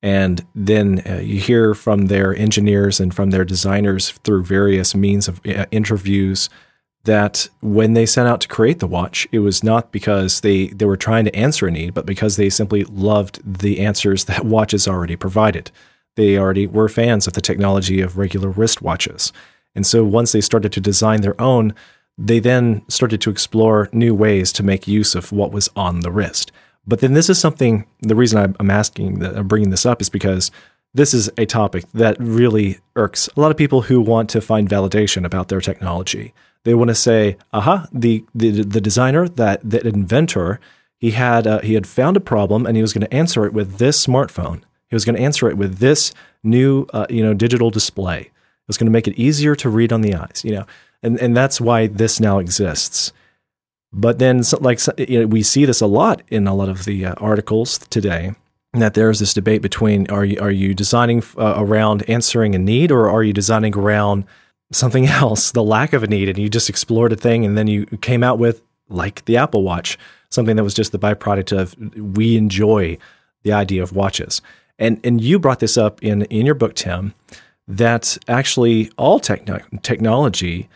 And 0.04 0.46
then 0.54 1.02
uh, 1.10 1.19
you 1.19 1.39
hear 1.39 1.74
from 1.74 2.08
their 2.08 2.36
engineers 2.36 3.00
and 3.00 3.13
from 3.13 3.30
their 3.30 3.46
designers 3.46 4.12
through 4.26 4.43
various 4.43 4.93
means 4.93 5.30
of 5.30 5.39
uh, 5.48 5.65
interviews 5.72 6.50
that 7.06 7.50
when 7.62 7.93
they 7.93 8.06
set 8.06 8.28
out 8.28 8.41
to 8.41 8.48
create 8.50 8.80
the 8.80 8.88
watch, 8.88 9.28
it 9.32 9.39
was 9.39 9.63
not 9.63 9.91
because 9.93 10.41
they, 10.41 10.67
they 10.67 10.86
were 10.86 10.98
trying 10.98 11.26
to 11.26 11.36
answer 11.36 11.67
a 11.67 11.72
need, 11.72 11.93
but 11.93 12.06
because 12.06 12.36
they 12.36 12.50
simply 12.50 12.84
loved 12.86 13.39
the 13.62 13.80
answers 13.80 14.26
that 14.26 14.46
watches 14.46 14.88
already 14.88 15.15
provided. 15.15 15.72
They 16.15 16.38
already 16.38 16.67
were 16.67 16.89
fans 16.89 17.28
of 17.28 17.34
the 17.34 17.41
technology 17.41 18.02
of 18.02 18.17
regular 18.17 18.52
wristwatches. 18.52 19.32
And 19.76 19.86
so 19.86 20.04
once 20.04 20.32
they 20.32 20.41
started 20.41 20.71
to 20.73 20.82
design 20.82 21.21
their 21.21 21.39
own, 21.41 21.73
they 22.17 22.39
then 22.39 22.84
started 22.88 23.21
to 23.21 23.30
explore 23.30 23.89
new 23.91 24.13
ways 24.13 24.52
to 24.54 24.63
make 24.63 24.88
use 24.88 25.15
of 25.15 25.32
what 25.32 25.52
was 25.52 25.69
on 25.76 26.02
the 26.02 26.12
wrist. 26.12 26.52
But 26.86 26.99
then 26.99 27.13
this 27.13 27.30
is 27.30 27.39
something. 27.39 27.86
The 28.02 28.15
reason 28.15 28.56
I'm- 28.60 28.69
asking, 28.69 29.19
that 29.19 29.38
I'm 29.38 29.47
bringing 29.47 29.71
this 29.71 29.86
up, 29.86 30.02
is 30.02 30.10
because 30.10 30.52
this 30.93 31.13
is 31.13 31.30
a 31.38 31.45
topic 31.45 31.86
that 31.93 32.17
really 32.19 32.80
irks 32.95 33.28
a 33.36 33.41
lot 33.41 33.49
of 33.49 33.58
people 33.58 33.84
who 33.84 33.99
want 33.99 34.30
to 34.30 34.41
find 34.41 34.69
validation 34.69 35.26
about 35.26 35.47
their 35.47 35.62
technology. 35.62 36.34
They 36.65 36.76
want 36.76 36.89
to 36.89 36.95
say, 36.95 37.38
"Aha, 37.52 37.88
the 37.91 38.23
the, 38.36 38.63
the 38.63 38.82
designer, 38.82 39.28
that 39.28 39.62
the 39.67 39.86
inventor, 39.88 40.60
he 40.97 41.12
had 41.12 41.47
uh, 41.47 41.62
he 41.62 41.73
had 41.73 41.88
found 41.88 42.15
a 42.15 42.21
problem 42.21 42.65
and 42.65 42.76
he 42.76 42.82
was 42.82 42.93
going 42.93 43.06
to 43.08 43.13
answer 43.13 43.45
it 43.45 43.54
with 43.54 43.78
this 43.78 44.06
smartphone. 44.06 44.62
He 44.93 44.95
was 44.95 45.06
going 45.06 45.15
to 45.15 45.23
answer 45.23 45.49
it 45.49 45.58
with 45.58 45.79
this 45.79 46.13
new 46.43 46.86
uh, 46.93 47.08
you 47.10 47.23
know 47.23 47.34
digital 47.34 47.71
display. 47.71 48.19
It 48.19 48.67
was 48.67 48.77
going 48.77 48.86
to 48.86 48.91
make 48.91 49.08
it 49.08 49.17
easier 49.17 49.56
to 49.56 49.67
read 49.67 49.91
on 49.91 50.01
the 50.01 50.13
eyes. 50.13 50.43
You 50.45 50.51
know, 50.51 50.65
and 51.01 51.19
and 51.19 51.36
that's 51.36 51.60
why 51.60 51.88
this 51.88 52.19
now 52.19 52.38
exists." 52.38 53.12
But 53.91 54.19
then, 54.19 54.43
so- 54.43 54.60
like 54.62 54.79
you 54.99 55.21
know, 55.21 55.25
we 55.25 55.41
see 55.41 55.65
this 55.65 55.82
a 55.82 55.88
lot 55.88 56.21
in 56.27 56.45
a 56.45 56.53
lot 56.53 56.69
of 56.69 56.86
the 56.86 57.08
uh, 57.08 57.15
articles 57.17 57.79
today. 57.89 58.36
That 58.73 58.93
there's 58.93 59.17
this 59.17 59.34
debate 59.34 59.63
between 59.63 60.08
are 60.12 60.25
you 60.25 60.39
are 60.39 60.51
you 60.51 60.75
designing 60.75 61.23
uh, 61.39 61.56
around 61.58 62.08
answering 62.08 62.53
a 62.53 62.60
need 62.60 62.91
or 62.91 63.10
are 63.10 63.23
you 63.23 63.34
designing 63.34 63.75
around 63.75 64.25
something 64.71 65.08
else, 65.21 65.49
the 65.49 65.63
lack 65.63 65.93
of 65.93 66.03
a 66.03 66.08
need, 66.08 66.29
and 66.29 66.38
you 66.38 66.49
just 66.49 66.69
explored 66.69 67.13
a 67.13 67.15
thing 67.15 67.45
and 67.45 67.58
then 67.58 67.65
you 67.65 67.88
came 68.01 68.21
out 68.21 68.38
with 68.38 68.62
like 68.89 69.25
the 69.25 69.38
Apple 69.38 69.63
Watch, 69.63 69.97
something 70.29 70.56
that 70.56 70.63
was 70.63 70.75
just 70.75 70.91
the 70.91 70.99
byproduct 70.99 71.51
of 71.51 71.75
we 72.15 72.38
enjoy 72.38 72.99
the 73.41 73.53
idea 73.53 73.82
of 73.82 73.93
watches. 73.93 74.39
And 74.79 74.99
and 75.03 75.21
you 75.21 75.39
brought 75.39 75.59
this 75.59 75.77
up 75.77 76.01
in 76.03 76.23
in 76.23 76.45
your 76.45 76.55
book, 76.55 76.73
Tim, 76.75 77.13
that 77.67 78.17
actually 78.27 78.91
all 78.97 79.19
techno- 79.19 79.62
technology 79.81 80.67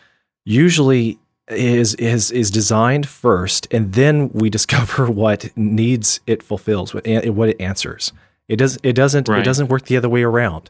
usually 0.45 1.17
is 1.49 1.95
is 1.95 2.31
is 2.31 2.51
designed 2.51 3.07
first, 3.07 3.67
and 3.71 3.93
then 3.93 4.29
we 4.33 4.49
discover 4.57 5.09
what 5.09 5.49
needs 5.57 6.19
it 6.27 6.43
fulfills, 6.43 6.93
what 6.93 7.05
what 7.29 7.49
it 7.49 7.59
answers. 7.61 8.11
It 8.47 8.57
does 8.57 8.77
it 8.83 8.93
doesn't 8.93 9.27
Right. 9.27 9.41
it 9.41 9.43
doesn't 9.45 9.67
work 9.67 9.85
the 9.85 9.97
other 9.97 10.09
way 10.09 10.23
around. 10.23 10.69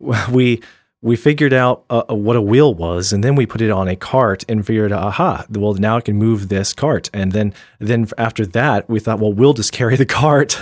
We 0.30 0.62
we 1.00 1.14
figured 1.14 1.52
out 1.52 1.84
uh, 1.90 2.02
uh, 2.10 2.14
what 2.14 2.34
a 2.34 2.42
wheel 2.42 2.74
was, 2.74 3.12
and 3.12 3.22
then 3.22 3.36
we 3.36 3.46
put 3.46 3.60
it 3.60 3.70
on 3.70 3.86
a 3.86 3.94
cart 3.94 4.44
and 4.48 4.66
figured, 4.66 4.90
aha, 4.90 5.44
well 5.50 5.74
now 5.74 5.98
I 5.98 6.00
can 6.00 6.16
move 6.16 6.48
this 6.48 6.72
cart. 6.72 7.08
And 7.12 7.30
then 7.30 7.54
then 7.78 8.08
after 8.18 8.44
that, 8.46 8.88
we 8.88 8.98
thought, 8.98 9.20
well, 9.20 9.32
we'll 9.32 9.54
just 9.54 9.72
carry 9.80 9.96
the 9.96 10.06
cart. 10.06 10.60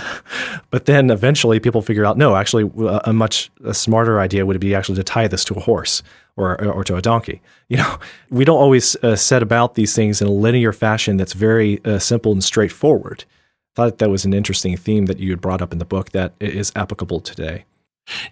but 0.69 0.85
then 0.85 1.09
eventually, 1.09 1.59
people 1.59 1.81
figured 1.81 2.05
out, 2.05 2.17
no, 2.17 2.35
actually, 2.35 2.69
a 3.03 3.13
much 3.13 3.49
a 3.65 3.73
smarter 3.73 4.19
idea 4.19 4.45
would 4.45 4.59
be 4.59 4.75
actually 4.75 4.95
to 4.95 5.03
tie 5.03 5.27
this 5.27 5.43
to 5.45 5.55
a 5.55 5.59
horse 5.59 6.03
or 6.35 6.63
or 6.63 6.83
to 6.83 6.95
a 6.95 7.01
donkey. 7.01 7.41
You 7.69 7.75
know, 7.75 7.99
we 8.29 8.45
don't 8.45 8.61
always 8.61 8.95
uh, 9.03 9.17
set 9.17 9.43
about 9.43 9.75
these 9.75 9.93
things 9.93 10.21
in 10.21 10.27
a 10.29 10.31
linear 10.31 10.71
fashion 10.71 11.17
that's 11.17 11.33
very 11.33 11.83
uh, 11.83 11.99
simple 11.99 12.31
and 12.31 12.41
straightforward. 12.41 13.25
I 13.73 13.75
thought 13.75 13.97
that 13.97 14.09
was 14.09 14.23
an 14.23 14.33
interesting 14.33 14.77
theme 14.77 15.07
that 15.07 15.19
you 15.19 15.31
had 15.31 15.41
brought 15.41 15.61
up 15.61 15.73
in 15.73 15.79
the 15.79 15.83
book 15.83 16.11
that 16.11 16.31
is 16.39 16.71
applicable 16.77 17.19
today. 17.19 17.65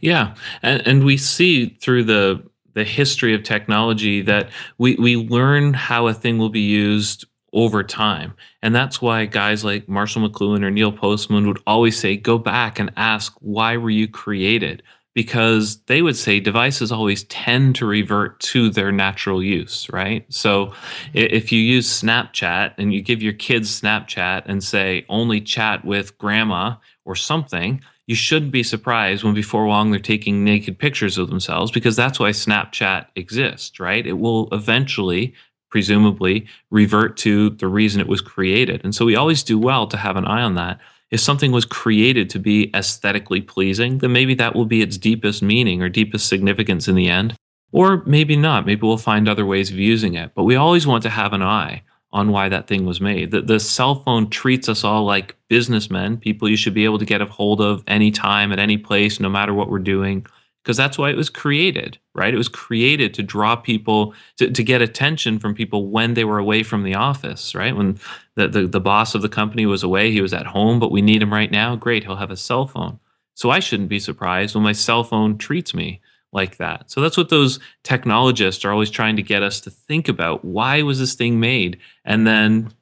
Yeah, 0.02 0.36
and 0.62 0.86
and 0.88 1.04
we 1.04 1.18
see 1.18 1.70
through 1.70 2.06
the 2.06 2.44
the 2.74 2.84
history 2.84 3.34
of 3.34 3.44
technology 3.44 4.22
that 4.22 4.50
we 4.78 4.96
we 4.96 5.16
learn 5.16 5.74
how 5.74 6.08
a 6.08 6.14
thing 6.14 6.38
will 6.38 6.50
be 6.50 6.60
used 6.60 7.26
over 7.56 7.84
time. 7.84 8.34
And 8.62 8.76
that's 8.76 9.02
why 9.02 9.26
guys 9.26 9.64
like 9.64 9.88
Marshall 9.88 10.28
McLuhan 10.28 10.64
or 10.64 10.70
Neil 10.70 10.92
Postman 10.92 11.48
would 11.48 11.62
always 11.66 11.98
say, 11.98 12.18
go 12.18 12.38
back 12.38 12.80
and 12.80 12.92
ask, 12.98 13.34
why 13.40 13.78
were 13.78 13.90
you 13.90 14.10
created? 14.10 14.84
Because 15.14 15.82
they 15.84 16.02
would 16.02 16.18
say 16.18 16.42
devices 16.42 16.92
always 16.92 17.24
tend 17.26 17.76
to 17.76 17.86
revert 17.86 18.42
to 18.42 18.70
their 18.70 18.92
natural 18.92 19.42
use, 19.42 19.90
right? 19.94 20.26
So 20.28 20.66
mm-hmm. 20.66 21.12
if 21.14 21.54
you 21.54 21.62
use 21.62 21.90
Snapchat 21.90 22.74
and 22.78 22.94
you 22.94 23.02
give 23.02 23.24
your 23.24 23.32
kids 23.32 23.80
Snapchat 23.80 24.44
and 24.46 24.62
say, 24.62 25.06
only 25.08 25.40
chat 25.40 25.86
with 25.86 26.18
grandma 26.18 26.76
or 27.06 27.16
something, 27.16 27.82
you 28.08 28.16
shouldn't 28.16 28.52
be 28.52 28.64
surprised 28.64 29.24
when 29.24 29.34
before 29.34 29.68
long 29.68 29.90
they're 29.92 30.00
taking 30.00 30.44
naked 30.44 30.78
pictures 30.78 31.18
of 31.18 31.30
themselves 31.30 31.72
because 31.72 31.96
that's 31.96 32.20
why 32.20 32.30
Snapchat 32.30 33.08
exists, 33.16 33.80
right? 33.80 34.06
It 34.06 34.20
will 34.20 34.48
eventually, 34.52 35.34
presumably, 35.70 36.46
revert 36.70 37.18
to 37.18 37.52
the 37.52 37.68
reason 37.68 38.02
it 38.02 38.08
was 38.08 38.22
created. 38.22 38.82
And 38.84 38.94
so 38.94 39.06
we 39.06 39.16
always 39.16 39.42
do 39.42 39.58
well 39.58 39.88
to 39.88 39.98
have 39.98 40.18
an 40.18 40.26
eye 40.26 40.44
on 40.44 40.56
that. 40.56 40.80
If 41.10 41.20
something 41.20 41.52
was 41.52 41.66
created 41.66 42.30
to 42.32 42.40
be 42.40 42.72
aesthetically 42.76 43.42
pleasing, 43.42 44.00
then 44.00 44.12
maybe 44.12 44.36
that 44.36 44.56
will 44.56 44.66
be 44.66 44.82
its 44.82 44.98
deepest 44.98 45.42
meaning 45.42 45.82
or 45.82 45.90
deepest 45.90 46.28
significance 46.28 46.88
in 46.88 46.96
the 46.96 47.10
end. 47.10 47.36
Or 47.72 48.04
maybe 48.06 48.36
not. 48.38 48.66
Maybe 48.66 48.82
we'll 48.82 48.98
find 48.98 49.28
other 49.28 49.46
ways 49.46 49.72
of 49.72 49.78
using 49.78 50.14
it. 50.14 50.32
But 50.36 50.44
we 50.44 50.56
always 50.56 50.86
want 50.86 51.04
to 51.04 51.10
have 51.10 51.34
an 51.34 51.42
eye 51.42 51.84
on 52.16 52.32
why 52.32 52.48
that 52.48 52.66
thing 52.66 52.86
was 52.86 53.02
made. 53.02 53.32
The, 53.32 53.42
the 53.42 53.60
cell 53.60 53.96
phone 53.96 54.30
treats 54.30 54.70
us 54.70 54.86
all 54.86 55.04
like 55.04 55.36
businessmen, 55.50 56.16
people 56.16 56.48
you 56.48 56.56
should 56.56 56.74
be 56.74 56.86
able 56.86 56.98
to 56.98 57.06
get 57.06 57.22
a 57.22 57.26
hold 57.26 57.60
of 57.60 57.84
anytime, 57.88 58.54
at 58.54 58.58
any 58.58 58.78
place, 58.78 59.20
no 59.20 59.28
matter 59.28 59.54
what 59.54 59.70
we're 59.70 59.80
doing, 59.80 60.26
because 60.64 60.78
that's 60.78 60.98
why 60.98 61.10
it 61.10 61.18
was 61.18 61.30
created, 61.30 61.98
right? 62.14 62.34
It 62.34 62.38
was 62.38 62.48
created 62.48 63.14
to 63.16 63.22
draw 63.22 63.58
people, 63.58 64.14
to, 64.38 64.50
to 64.50 64.64
get 64.64 64.82
attention 64.82 65.40
from 65.40 65.54
people 65.54 65.90
when 65.90 66.14
they 66.14 66.24
were 66.24 66.40
away 66.40 66.64
from 66.64 66.84
the 66.84 66.96
office, 66.96 67.54
right? 67.54 67.76
When 67.76 68.00
the, 68.36 68.48
the, 68.48 68.66
the 68.66 68.80
boss 68.80 69.14
of 69.14 69.22
the 69.22 69.28
company 69.28 69.66
was 69.66 69.84
away, 69.84 70.10
he 70.10 70.22
was 70.22 70.34
at 70.34 70.48
home, 70.48 70.80
but 70.80 70.92
we 70.92 71.02
need 71.02 71.22
him 71.22 71.34
right 71.34 71.52
now. 71.52 71.76
Great, 71.76 72.06
he'll 72.06 72.16
have 72.16 72.32
a 72.32 72.38
cell 72.38 72.66
phone. 72.66 72.98
So 73.34 73.50
I 73.50 73.60
shouldn't 73.60 73.90
be 73.90 74.00
surprised 74.00 74.56
when 74.56 74.64
my 74.64 74.72
cell 74.72 75.04
phone 75.04 75.38
treats 75.38 75.74
me 75.74 76.00
like 76.36 76.58
that. 76.58 76.92
So 76.92 77.02
that's 77.02 77.18
what 77.18 77.30
those 77.30 77.60
technologists 77.84 78.64
are 78.66 78.72
always 78.72 78.92
trying 78.92 79.16
to 79.16 79.24
get 79.24 79.42
us 79.42 79.60
to 79.62 79.72
think 79.72 80.08
about. 80.08 80.46
Why 80.46 80.84
was 80.84 81.00
this 81.00 81.16
thing 81.16 81.40
made? 81.40 81.80
And 82.04 82.28
then 82.28 82.74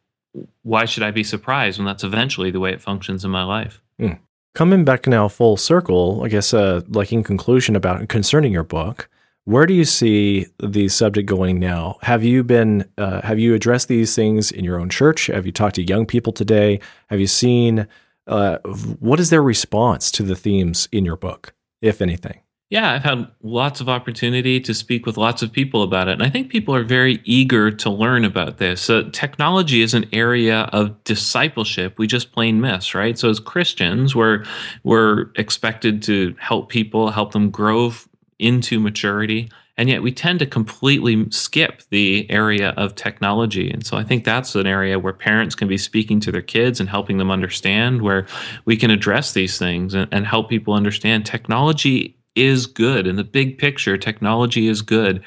why 0.63 0.85
should 0.85 1.03
I 1.03 1.11
be 1.11 1.23
surprised 1.23 1.77
when 1.77 1.85
that's 1.85 2.03
eventually 2.03 2.51
the 2.51 2.59
way 2.59 2.73
it 2.73 2.81
functions 2.81 3.23
in 3.23 3.31
my 3.31 3.43
life? 3.43 3.79
Hmm. 3.99 4.13
Coming 4.55 4.83
back 4.83 5.07
now 5.07 5.27
full 5.27 5.55
circle, 5.55 6.21
I 6.23 6.27
guess, 6.27 6.53
uh, 6.53 6.81
like 6.89 7.13
in 7.13 7.23
conclusion 7.23 7.75
about 7.75 8.07
concerning 8.09 8.51
your 8.51 8.63
book, 8.63 9.09
where 9.45 9.65
do 9.65 9.73
you 9.73 9.85
see 9.85 10.47
the 10.61 10.87
subject 10.89 11.27
going 11.27 11.59
now? 11.59 11.97
Have 12.01 12.23
you 12.23 12.43
been, 12.43 12.85
uh, 12.97 13.21
have 13.21 13.39
you 13.39 13.53
addressed 13.53 13.87
these 13.87 14.15
things 14.15 14.51
in 14.51 14.63
your 14.63 14.79
own 14.79 14.89
church? 14.89 15.27
Have 15.27 15.45
you 15.45 15.51
talked 15.51 15.75
to 15.75 15.83
young 15.83 16.05
people 16.05 16.33
today? 16.33 16.79
Have 17.09 17.19
you 17.19 17.27
seen, 17.27 17.87
uh, 18.27 18.57
what 18.99 19.19
is 19.19 19.29
their 19.29 19.43
response 19.43 20.11
to 20.11 20.23
the 20.23 20.35
themes 20.35 20.87
in 20.91 21.03
your 21.03 21.17
book, 21.17 21.53
if 21.81 22.01
anything? 22.01 22.42
Yeah, 22.73 22.91
I've 22.91 23.03
had 23.03 23.27
lots 23.43 23.81
of 23.81 23.87
opportunity 23.87 24.59
to 24.59 24.73
speak 24.73 25.05
with 25.05 25.15
lots 25.15 25.43
of 25.43 25.51
people 25.51 25.83
about 25.83 26.07
it. 26.07 26.13
And 26.13 26.23
I 26.23 26.29
think 26.31 26.49
people 26.49 26.73
are 26.73 26.83
very 26.83 27.21
eager 27.23 27.69
to 27.69 27.89
learn 27.91 28.25
about 28.25 28.57
this. 28.57 28.89
Uh, 28.89 29.07
technology 29.11 29.83
is 29.83 29.93
an 29.93 30.07
area 30.11 30.61
of 30.73 31.03
discipleship 31.03 31.99
we 31.99 32.07
just 32.07 32.31
plain 32.31 32.61
miss, 32.61 32.95
right? 32.95 33.15
So 33.15 33.29
as 33.29 33.39
Christians, 33.39 34.15
we're, 34.15 34.43
we're 34.83 35.27
expected 35.35 36.01
to 36.01 36.35
help 36.39 36.69
people, 36.69 37.11
help 37.11 37.33
them 37.33 37.51
grow 37.51 37.93
into 38.39 38.79
maturity. 38.79 39.51
And 39.77 39.87
yet 39.87 40.01
we 40.01 40.11
tend 40.11 40.39
to 40.39 40.47
completely 40.47 41.29
skip 41.29 41.83
the 41.91 42.25
area 42.31 42.69
of 42.71 42.95
technology. 42.95 43.69
And 43.69 43.85
so 43.85 43.97
I 43.97 44.03
think 44.03 44.23
that's 44.23 44.55
an 44.55 44.65
area 44.65 44.97
where 44.97 45.13
parents 45.13 45.53
can 45.53 45.67
be 45.67 45.77
speaking 45.77 46.19
to 46.21 46.31
their 46.31 46.41
kids 46.41 46.79
and 46.79 46.89
helping 46.89 47.19
them 47.19 47.29
understand, 47.29 48.01
where 48.01 48.25
we 48.65 48.77
can 48.77 48.89
address 48.89 49.33
these 49.33 49.59
things 49.59 49.93
and, 49.93 50.11
and 50.11 50.25
help 50.25 50.49
people 50.49 50.73
understand 50.73 51.27
technology 51.27 52.17
is 52.35 52.65
good. 52.65 53.07
In 53.07 53.15
the 53.15 53.23
big 53.23 53.57
picture, 53.57 53.97
technology 53.97 54.67
is 54.67 54.81
good. 54.81 55.23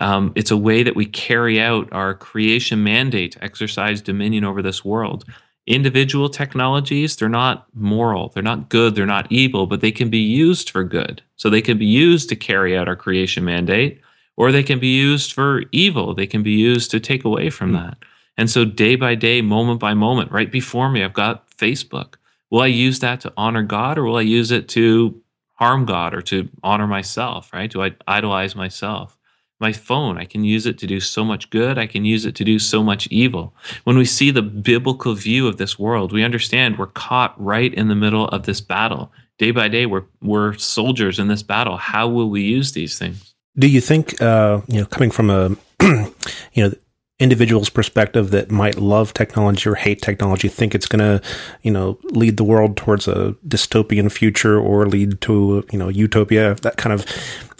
Um, 0.00 0.32
it's 0.36 0.50
a 0.50 0.56
way 0.56 0.82
that 0.82 0.96
we 0.96 1.06
carry 1.06 1.60
out 1.60 1.92
our 1.92 2.14
creation 2.14 2.84
mandate 2.84 3.32
to 3.32 3.44
exercise 3.44 4.00
dominion 4.00 4.44
over 4.44 4.62
this 4.62 4.84
world. 4.84 5.24
Individual 5.66 6.28
technologies, 6.28 7.16
they're 7.16 7.28
not 7.28 7.66
moral, 7.74 8.28
they're 8.28 8.42
not 8.42 8.68
good, 8.68 8.94
they're 8.94 9.06
not 9.06 9.30
evil, 9.30 9.66
but 9.66 9.80
they 9.80 9.92
can 9.92 10.08
be 10.08 10.18
used 10.18 10.70
for 10.70 10.84
good. 10.84 11.22
So 11.36 11.50
they 11.50 11.62
can 11.62 11.78
be 11.78 11.86
used 11.86 12.28
to 12.28 12.36
carry 12.36 12.76
out 12.76 12.88
our 12.88 12.96
creation 12.96 13.44
mandate, 13.44 14.00
or 14.36 14.52
they 14.52 14.62
can 14.62 14.78
be 14.78 14.96
used 14.96 15.32
for 15.32 15.62
evil. 15.70 16.14
They 16.14 16.26
can 16.26 16.42
be 16.42 16.52
used 16.52 16.90
to 16.92 17.00
take 17.00 17.24
away 17.24 17.50
from 17.50 17.72
mm-hmm. 17.72 17.86
that. 17.86 17.98
And 18.36 18.48
so, 18.48 18.64
day 18.64 18.96
by 18.96 19.16
day, 19.16 19.42
moment 19.42 19.80
by 19.80 19.92
moment, 19.92 20.32
right 20.32 20.50
before 20.50 20.88
me, 20.88 21.04
I've 21.04 21.12
got 21.12 21.50
Facebook. 21.50 22.14
Will 22.48 22.62
I 22.62 22.66
use 22.66 23.00
that 23.00 23.20
to 23.20 23.32
honor 23.36 23.62
God, 23.62 23.98
or 23.98 24.04
will 24.04 24.16
I 24.16 24.22
use 24.22 24.50
it 24.50 24.68
to 24.70 25.20
harm 25.60 25.84
God 25.84 26.14
or 26.14 26.22
to 26.22 26.48
honor 26.62 26.86
myself, 26.86 27.52
right? 27.52 27.70
Do 27.70 27.82
I 27.82 27.92
idolize 28.08 28.56
myself? 28.56 29.16
My 29.60 29.74
phone, 29.74 30.16
I 30.16 30.24
can 30.24 30.42
use 30.42 30.64
it 30.64 30.78
to 30.78 30.86
do 30.86 31.00
so 31.00 31.22
much 31.22 31.50
good. 31.50 31.76
I 31.76 31.86
can 31.86 32.06
use 32.06 32.24
it 32.24 32.34
to 32.36 32.44
do 32.44 32.58
so 32.58 32.82
much 32.82 33.06
evil. 33.08 33.54
When 33.84 33.98
we 33.98 34.06
see 34.06 34.30
the 34.30 34.40
biblical 34.40 35.14
view 35.14 35.46
of 35.46 35.58
this 35.58 35.78
world, 35.78 36.12
we 36.12 36.24
understand 36.24 36.78
we're 36.78 36.86
caught 36.86 37.34
right 37.38 37.72
in 37.74 37.88
the 37.88 37.94
middle 37.94 38.26
of 38.28 38.44
this 38.44 38.62
battle. 38.62 39.12
Day 39.36 39.50
by 39.50 39.68
day, 39.68 39.84
we're, 39.84 40.04
we're 40.22 40.54
soldiers 40.56 41.18
in 41.18 41.28
this 41.28 41.42
battle. 41.42 41.76
How 41.76 42.08
will 42.08 42.30
we 42.30 42.40
use 42.40 42.72
these 42.72 42.98
things? 42.98 43.34
Do 43.58 43.68
you 43.68 43.82
think, 43.82 44.20
uh, 44.22 44.62
you 44.66 44.80
know, 44.80 44.86
coming 44.86 45.10
from 45.10 45.28
a, 45.28 45.50
you 45.82 46.14
know, 46.56 46.72
individual's 47.20 47.68
perspective 47.68 48.30
that 48.30 48.50
might 48.50 48.76
love 48.76 49.14
technology 49.14 49.68
or 49.68 49.74
hate 49.74 50.02
technology 50.02 50.48
think 50.48 50.74
it's 50.74 50.86
going 50.86 50.98
to, 50.98 51.24
you 51.62 51.70
know, 51.70 51.98
lead 52.04 52.38
the 52.38 52.44
world 52.44 52.76
towards 52.76 53.06
a 53.06 53.36
dystopian 53.46 54.10
future 54.10 54.58
or 54.58 54.86
lead 54.86 55.20
to, 55.20 55.64
you 55.70 55.78
know, 55.78 55.88
utopia, 55.88 56.54
that 56.62 56.78
kind 56.78 56.92
of 56.92 57.06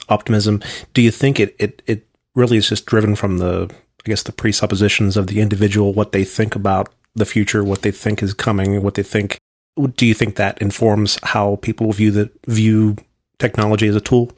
optimism. 0.09 0.63
Do 0.95 1.03
you 1.03 1.11
think 1.11 1.39
it, 1.39 1.55
it, 1.59 1.83
it 1.87 2.09
really 2.35 2.57
is 2.57 2.69
just 2.69 2.87
driven 2.87 3.15
from 3.15 3.39
the, 3.39 3.71
I 3.71 4.09
guess, 4.09 4.23
the 4.23 4.33
presuppositions 4.33 5.17
of 5.17 5.27
the 5.27 5.41
individual, 5.41 5.93
what 5.93 6.13
they 6.13 6.25
think 6.25 6.57
about 6.57 6.93
the 7.15 7.27
future, 7.27 7.63
what 7.63 7.83
they 7.83 7.91
think 7.91 8.23
is 8.23 8.33
coming, 8.33 8.83
what 8.83 8.95
they 8.95 9.03
think? 9.03 9.39
Do 9.95 10.07
you 10.07 10.15
think 10.15 10.37
that 10.37 10.61
informs 10.61 11.19
how 11.23 11.57
people 11.57 11.93
view 11.93 12.11
the 12.11 12.31
view 12.47 12.97
technology 13.39 13.89
as 13.89 13.97
a 13.97 14.01
tool? 14.01 14.31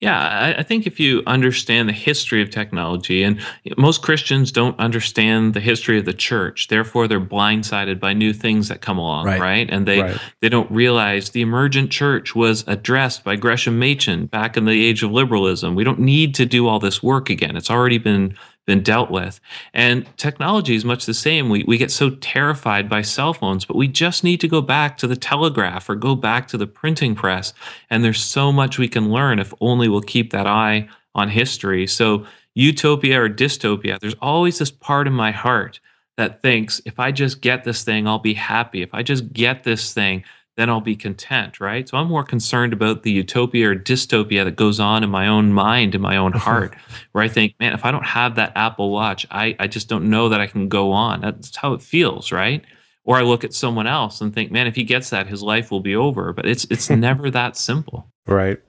Yeah, 0.00 0.18
I, 0.18 0.60
I, 0.60 0.62
think 0.62 0.86
if 0.86 0.98
you 0.98 1.22
understand 1.26 1.86
the 1.86 1.92
history 1.92 2.40
of 2.40 2.48
technology, 2.48 3.22
and 3.22 3.38
most 3.76 4.00
Christians 4.00 4.50
don't 4.50 4.78
understand 4.80 5.52
the 5.52 5.60
history 5.60 5.98
of 5.98 6.06
the 6.06 6.14
church, 6.14 6.68
therefore 6.68 7.06
they're 7.06 7.20
blindsided 7.20 8.00
by 8.00 8.14
new 8.14 8.32
things 8.32 8.68
that 8.68 8.80
come 8.80 8.96
along, 8.96 9.26
right? 9.26 9.40
right? 9.40 9.68
And 9.70 9.86
they 9.86 10.00
right. 10.00 10.18
they 10.40 10.48
don't 10.48 10.70
realize 10.70 11.30
the 11.30 11.42
emergent 11.42 11.90
church 11.90 12.34
was 12.34 12.64
addressed 12.66 13.24
by 13.24 13.36
Gresham 13.36 13.78
Machen 13.78 14.24
back 14.24 14.56
in 14.56 14.64
the 14.64 14.86
age 14.86 15.02
of 15.02 15.10
liberalism. 15.10 15.74
We 15.74 15.84
don't 15.84 16.00
need 16.00 16.34
to 16.36 16.46
do 16.46 16.66
all 16.66 16.78
this 16.78 17.02
work 17.02 17.28
again; 17.28 17.54
it's 17.54 17.70
already 17.70 17.98
been 17.98 18.34
been 18.66 18.82
dealt 18.82 19.10
with. 19.10 19.40
And 19.74 20.06
technology 20.16 20.74
is 20.74 20.84
much 20.84 21.06
the 21.06 21.14
same. 21.14 21.48
We, 21.48 21.64
we 21.64 21.78
get 21.78 21.90
so 21.90 22.10
terrified 22.10 22.88
by 22.88 23.02
cell 23.02 23.32
phones, 23.32 23.64
but 23.64 23.76
we 23.76 23.88
just 23.88 24.22
need 24.22 24.40
to 24.40 24.48
go 24.48 24.60
back 24.60 24.96
to 24.98 25.06
the 25.06 25.16
telegraph 25.16 25.88
or 25.88 25.96
go 25.96 26.14
back 26.14 26.46
to 26.48 26.56
the 26.56 26.66
printing 26.66 27.14
press. 27.14 27.52
And 27.88 28.04
there's 28.04 28.22
so 28.22 28.52
much 28.52 28.78
we 28.78 28.88
can 28.88 29.10
learn 29.10 29.38
if 29.38 29.52
only 29.60 29.88
we'll 29.88 30.02
keep 30.02 30.30
that 30.32 30.46
eye 30.46 30.88
on 31.14 31.28
history. 31.28 31.86
So, 31.86 32.26
utopia 32.54 33.22
or 33.22 33.28
dystopia, 33.28 33.98
there's 33.98 34.16
always 34.20 34.58
this 34.58 34.70
part 34.70 35.06
of 35.06 35.12
my 35.12 35.30
heart 35.30 35.80
that 36.16 36.42
thinks 36.42 36.80
if 36.84 37.00
I 37.00 37.12
just 37.12 37.40
get 37.40 37.64
this 37.64 37.82
thing, 37.82 38.06
I'll 38.06 38.18
be 38.18 38.34
happy. 38.34 38.82
If 38.82 38.92
I 38.92 39.02
just 39.02 39.32
get 39.32 39.64
this 39.64 39.94
thing, 39.94 40.24
then 40.60 40.68
I'll 40.68 40.80
be 40.80 40.94
content, 40.94 41.58
right? 41.58 41.88
So 41.88 41.96
I'm 41.96 42.08
more 42.08 42.22
concerned 42.22 42.72
about 42.74 43.02
the 43.02 43.10
utopia 43.10 43.70
or 43.70 43.74
dystopia 43.74 44.44
that 44.44 44.56
goes 44.56 44.78
on 44.78 45.02
in 45.02 45.08
my 45.08 45.26
own 45.26 45.52
mind, 45.52 45.94
in 45.94 46.02
my 46.02 46.16
own 46.16 46.32
heart, 46.34 46.74
where 47.12 47.24
I 47.24 47.28
think, 47.28 47.54
man, 47.58 47.72
if 47.72 47.84
I 47.84 47.90
don't 47.90 48.04
have 48.04 48.34
that 48.34 48.52
Apple 48.54 48.90
Watch, 48.90 49.26
I, 49.30 49.56
I 49.58 49.66
just 49.66 49.88
don't 49.88 50.10
know 50.10 50.28
that 50.28 50.40
I 50.40 50.46
can 50.46 50.68
go 50.68 50.92
on. 50.92 51.22
That's 51.22 51.56
how 51.56 51.72
it 51.72 51.82
feels, 51.82 52.30
right? 52.30 52.62
Or 53.04 53.16
I 53.16 53.22
look 53.22 53.42
at 53.42 53.54
someone 53.54 53.86
else 53.86 54.20
and 54.20 54.34
think, 54.34 54.52
man, 54.52 54.66
if 54.66 54.76
he 54.76 54.84
gets 54.84 55.10
that, 55.10 55.26
his 55.26 55.42
life 55.42 55.70
will 55.70 55.80
be 55.80 55.96
over. 55.96 56.32
But 56.34 56.46
it's 56.46 56.64
it's 56.70 56.90
never 57.08 57.30
that 57.30 57.56
simple. 57.56 58.10
Right. 58.26 58.60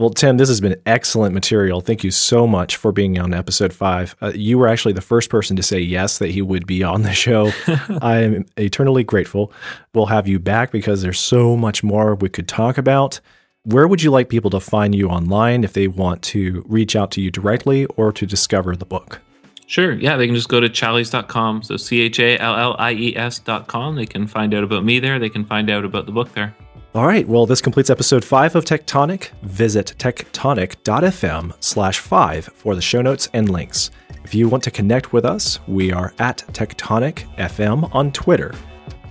Well, 0.00 0.08
Tim, 0.08 0.38
this 0.38 0.48
has 0.48 0.62
been 0.62 0.80
excellent 0.86 1.34
material. 1.34 1.82
Thank 1.82 2.02
you 2.04 2.10
so 2.10 2.46
much 2.46 2.76
for 2.76 2.90
being 2.90 3.18
on 3.18 3.34
episode 3.34 3.70
five. 3.70 4.16
Uh, 4.22 4.32
you 4.34 4.56
were 4.56 4.66
actually 4.66 4.94
the 4.94 5.02
first 5.02 5.28
person 5.28 5.56
to 5.56 5.62
say 5.62 5.78
yes 5.78 6.20
that 6.20 6.30
he 6.30 6.40
would 6.40 6.66
be 6.66 6.82
on 6.82 7.02
the 7.02 7.12
show. 7.12 7.52
I 8.00 8.22
am 8.22 8.46
eternally 8.56 9.04
grateful. 9.04 9.52
We'll 9.92 10.06
have 10.06 10.26
you 10.26 10.38
back 10.38 10.72
because 10.72 11.02
there's 11.02 11.20
so 11.20 11.54
much 11.54 11.84
more 11.84 12.14
we 12.14 12.30
could 12.30 12.48
talk 12.48 12.78
about. 12.78 13.20
Where 13.64 13.86
would 13.86 14.02
you 14.02 14.10
like 14.10 14.30
people 14.30 14.48
to 14.52 14.58
find 14.60 14.94
you 14.94 15.10
online 15.10 15.64
if 15.64 15.74
they 15.74 15.86
want 15.86 16.22
to 16.22 16.64
reach 16.66 16.96
out 16.96 17.10
to 17.10 17.20
you 17.20 17.30
directly 17.30 17.84
or 17.84 18.10
to 18.10 18.24
discover 18.24 18.74
the 18.76 18.86
book? 18.86 19.20
Sure. 19.66 19.92
Yeah, 19.92 20.16
they 20.16 20.24
can 20.24 20.34
just 20.34 20.48
go 20.48 20.60
to 20.60 20.70
challies.com. 20.70 21.62
So 21.62 21.76
C 21.76 22.00
H 22.00 22.18
A 22.20 22.38
L 22.38 22.56
L 22.56 22.76
I 22.78 22.92
E 22.92 23.16
S.com. 23.18 23.96
They 23.96 24.06
can 24.06 24.26
find 24.26 24.54
out 24.54 24.64
about 24.64 24.82
me 24.82 24.98
there. 24.98 25.18
They 25.18 25.28
can 25.28 25.44
find 25.44 25.68
out 25.68 25.84
about 25.84 26.06
the 26.06 26.12
book 26.12 26.32
there. 26.32 26.56
All 26.92 27.06
right. 27.06 27.26
Well, 27.26 27.46
this 27.46 27.62
completes 27.62 27.88
episode 27.88 28.24
five 28.24 28.56
of 28.56 28.64
Tectonic. 28.64 29.30
Visit 29.42 29.94
tectonic.fm 29.98 31.54
slash 31.60 32.00
five 32.00 32.46
for 32.46 32.74
the 32.74 32.82
show 32.82 33.00
notes 33.00 33.28
and 33.32 33.48
links. 33.48 33.92
If 34.24 34.34
you 34.34 34.48
want 34.48 34.64
to 34.64 34.72
connect 34.72 35.12
with 35.12 35.24
us, 35.24 35.60
we 35.68 35.92
are 35.92 36.12
at 36.18 36.38
Tectonic 36.52 37.32
FM 37.36 37.94
on 37.94 38.10
Twitter. 38.10 38.54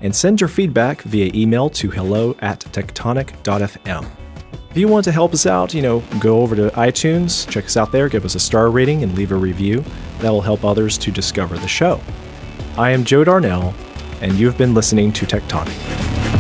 And 0.02 0.14
send 0.14 0.42
your 0.42 0.50
feedback 0.50 1.04
via 1.04 1.32
email 1.34 1.70
to 1.72 1.90
hello 1.90 2.36
at 2.42 2.60
tectonic.fm. 2.60 4.10
If 4.72 4.78
you 4.78 4.90
want 4.90 5.06
to 5.06 5.12
help 5.14 5.34
us 5.34 5.46
out, 5.46 5.74
you 5.74 5.82
know, 5.82 6.04
go 6.20 6.42
over 6.42 6.58
to 6.58 6.70
iTunes, 6.72 7.50
check 7.50 7.66
us 7.66 7.78
out 7.78 7.94
there, 7.94 8.10
give 8.10 8.26
us 8.26 8.36
a 8.36 8.40
star 8.42 8.70
rating, 8.70 9.04
and 9.04 9.18
leave 9.18 9.32
a 9.32 9.36
review. 9.36 9.86
That 10.20 10.32
will 10.32 10.42
help 10.42 10.66
others 10.66 10.98
to 10.98 11.12
discover 11.12 11.58
the 11.58 11.68
show. 11.68 12.02
I 12.78 12.92
am 12.92 13.06
Joe 13.06 13.24
Darnell, 13.24 13.74
and 14.22 14.34
you've 14.34 14.58
been 14.58 14.74
listening 14.74 15.14
to 15.14 15.26
Tectonic. 15.26 16.39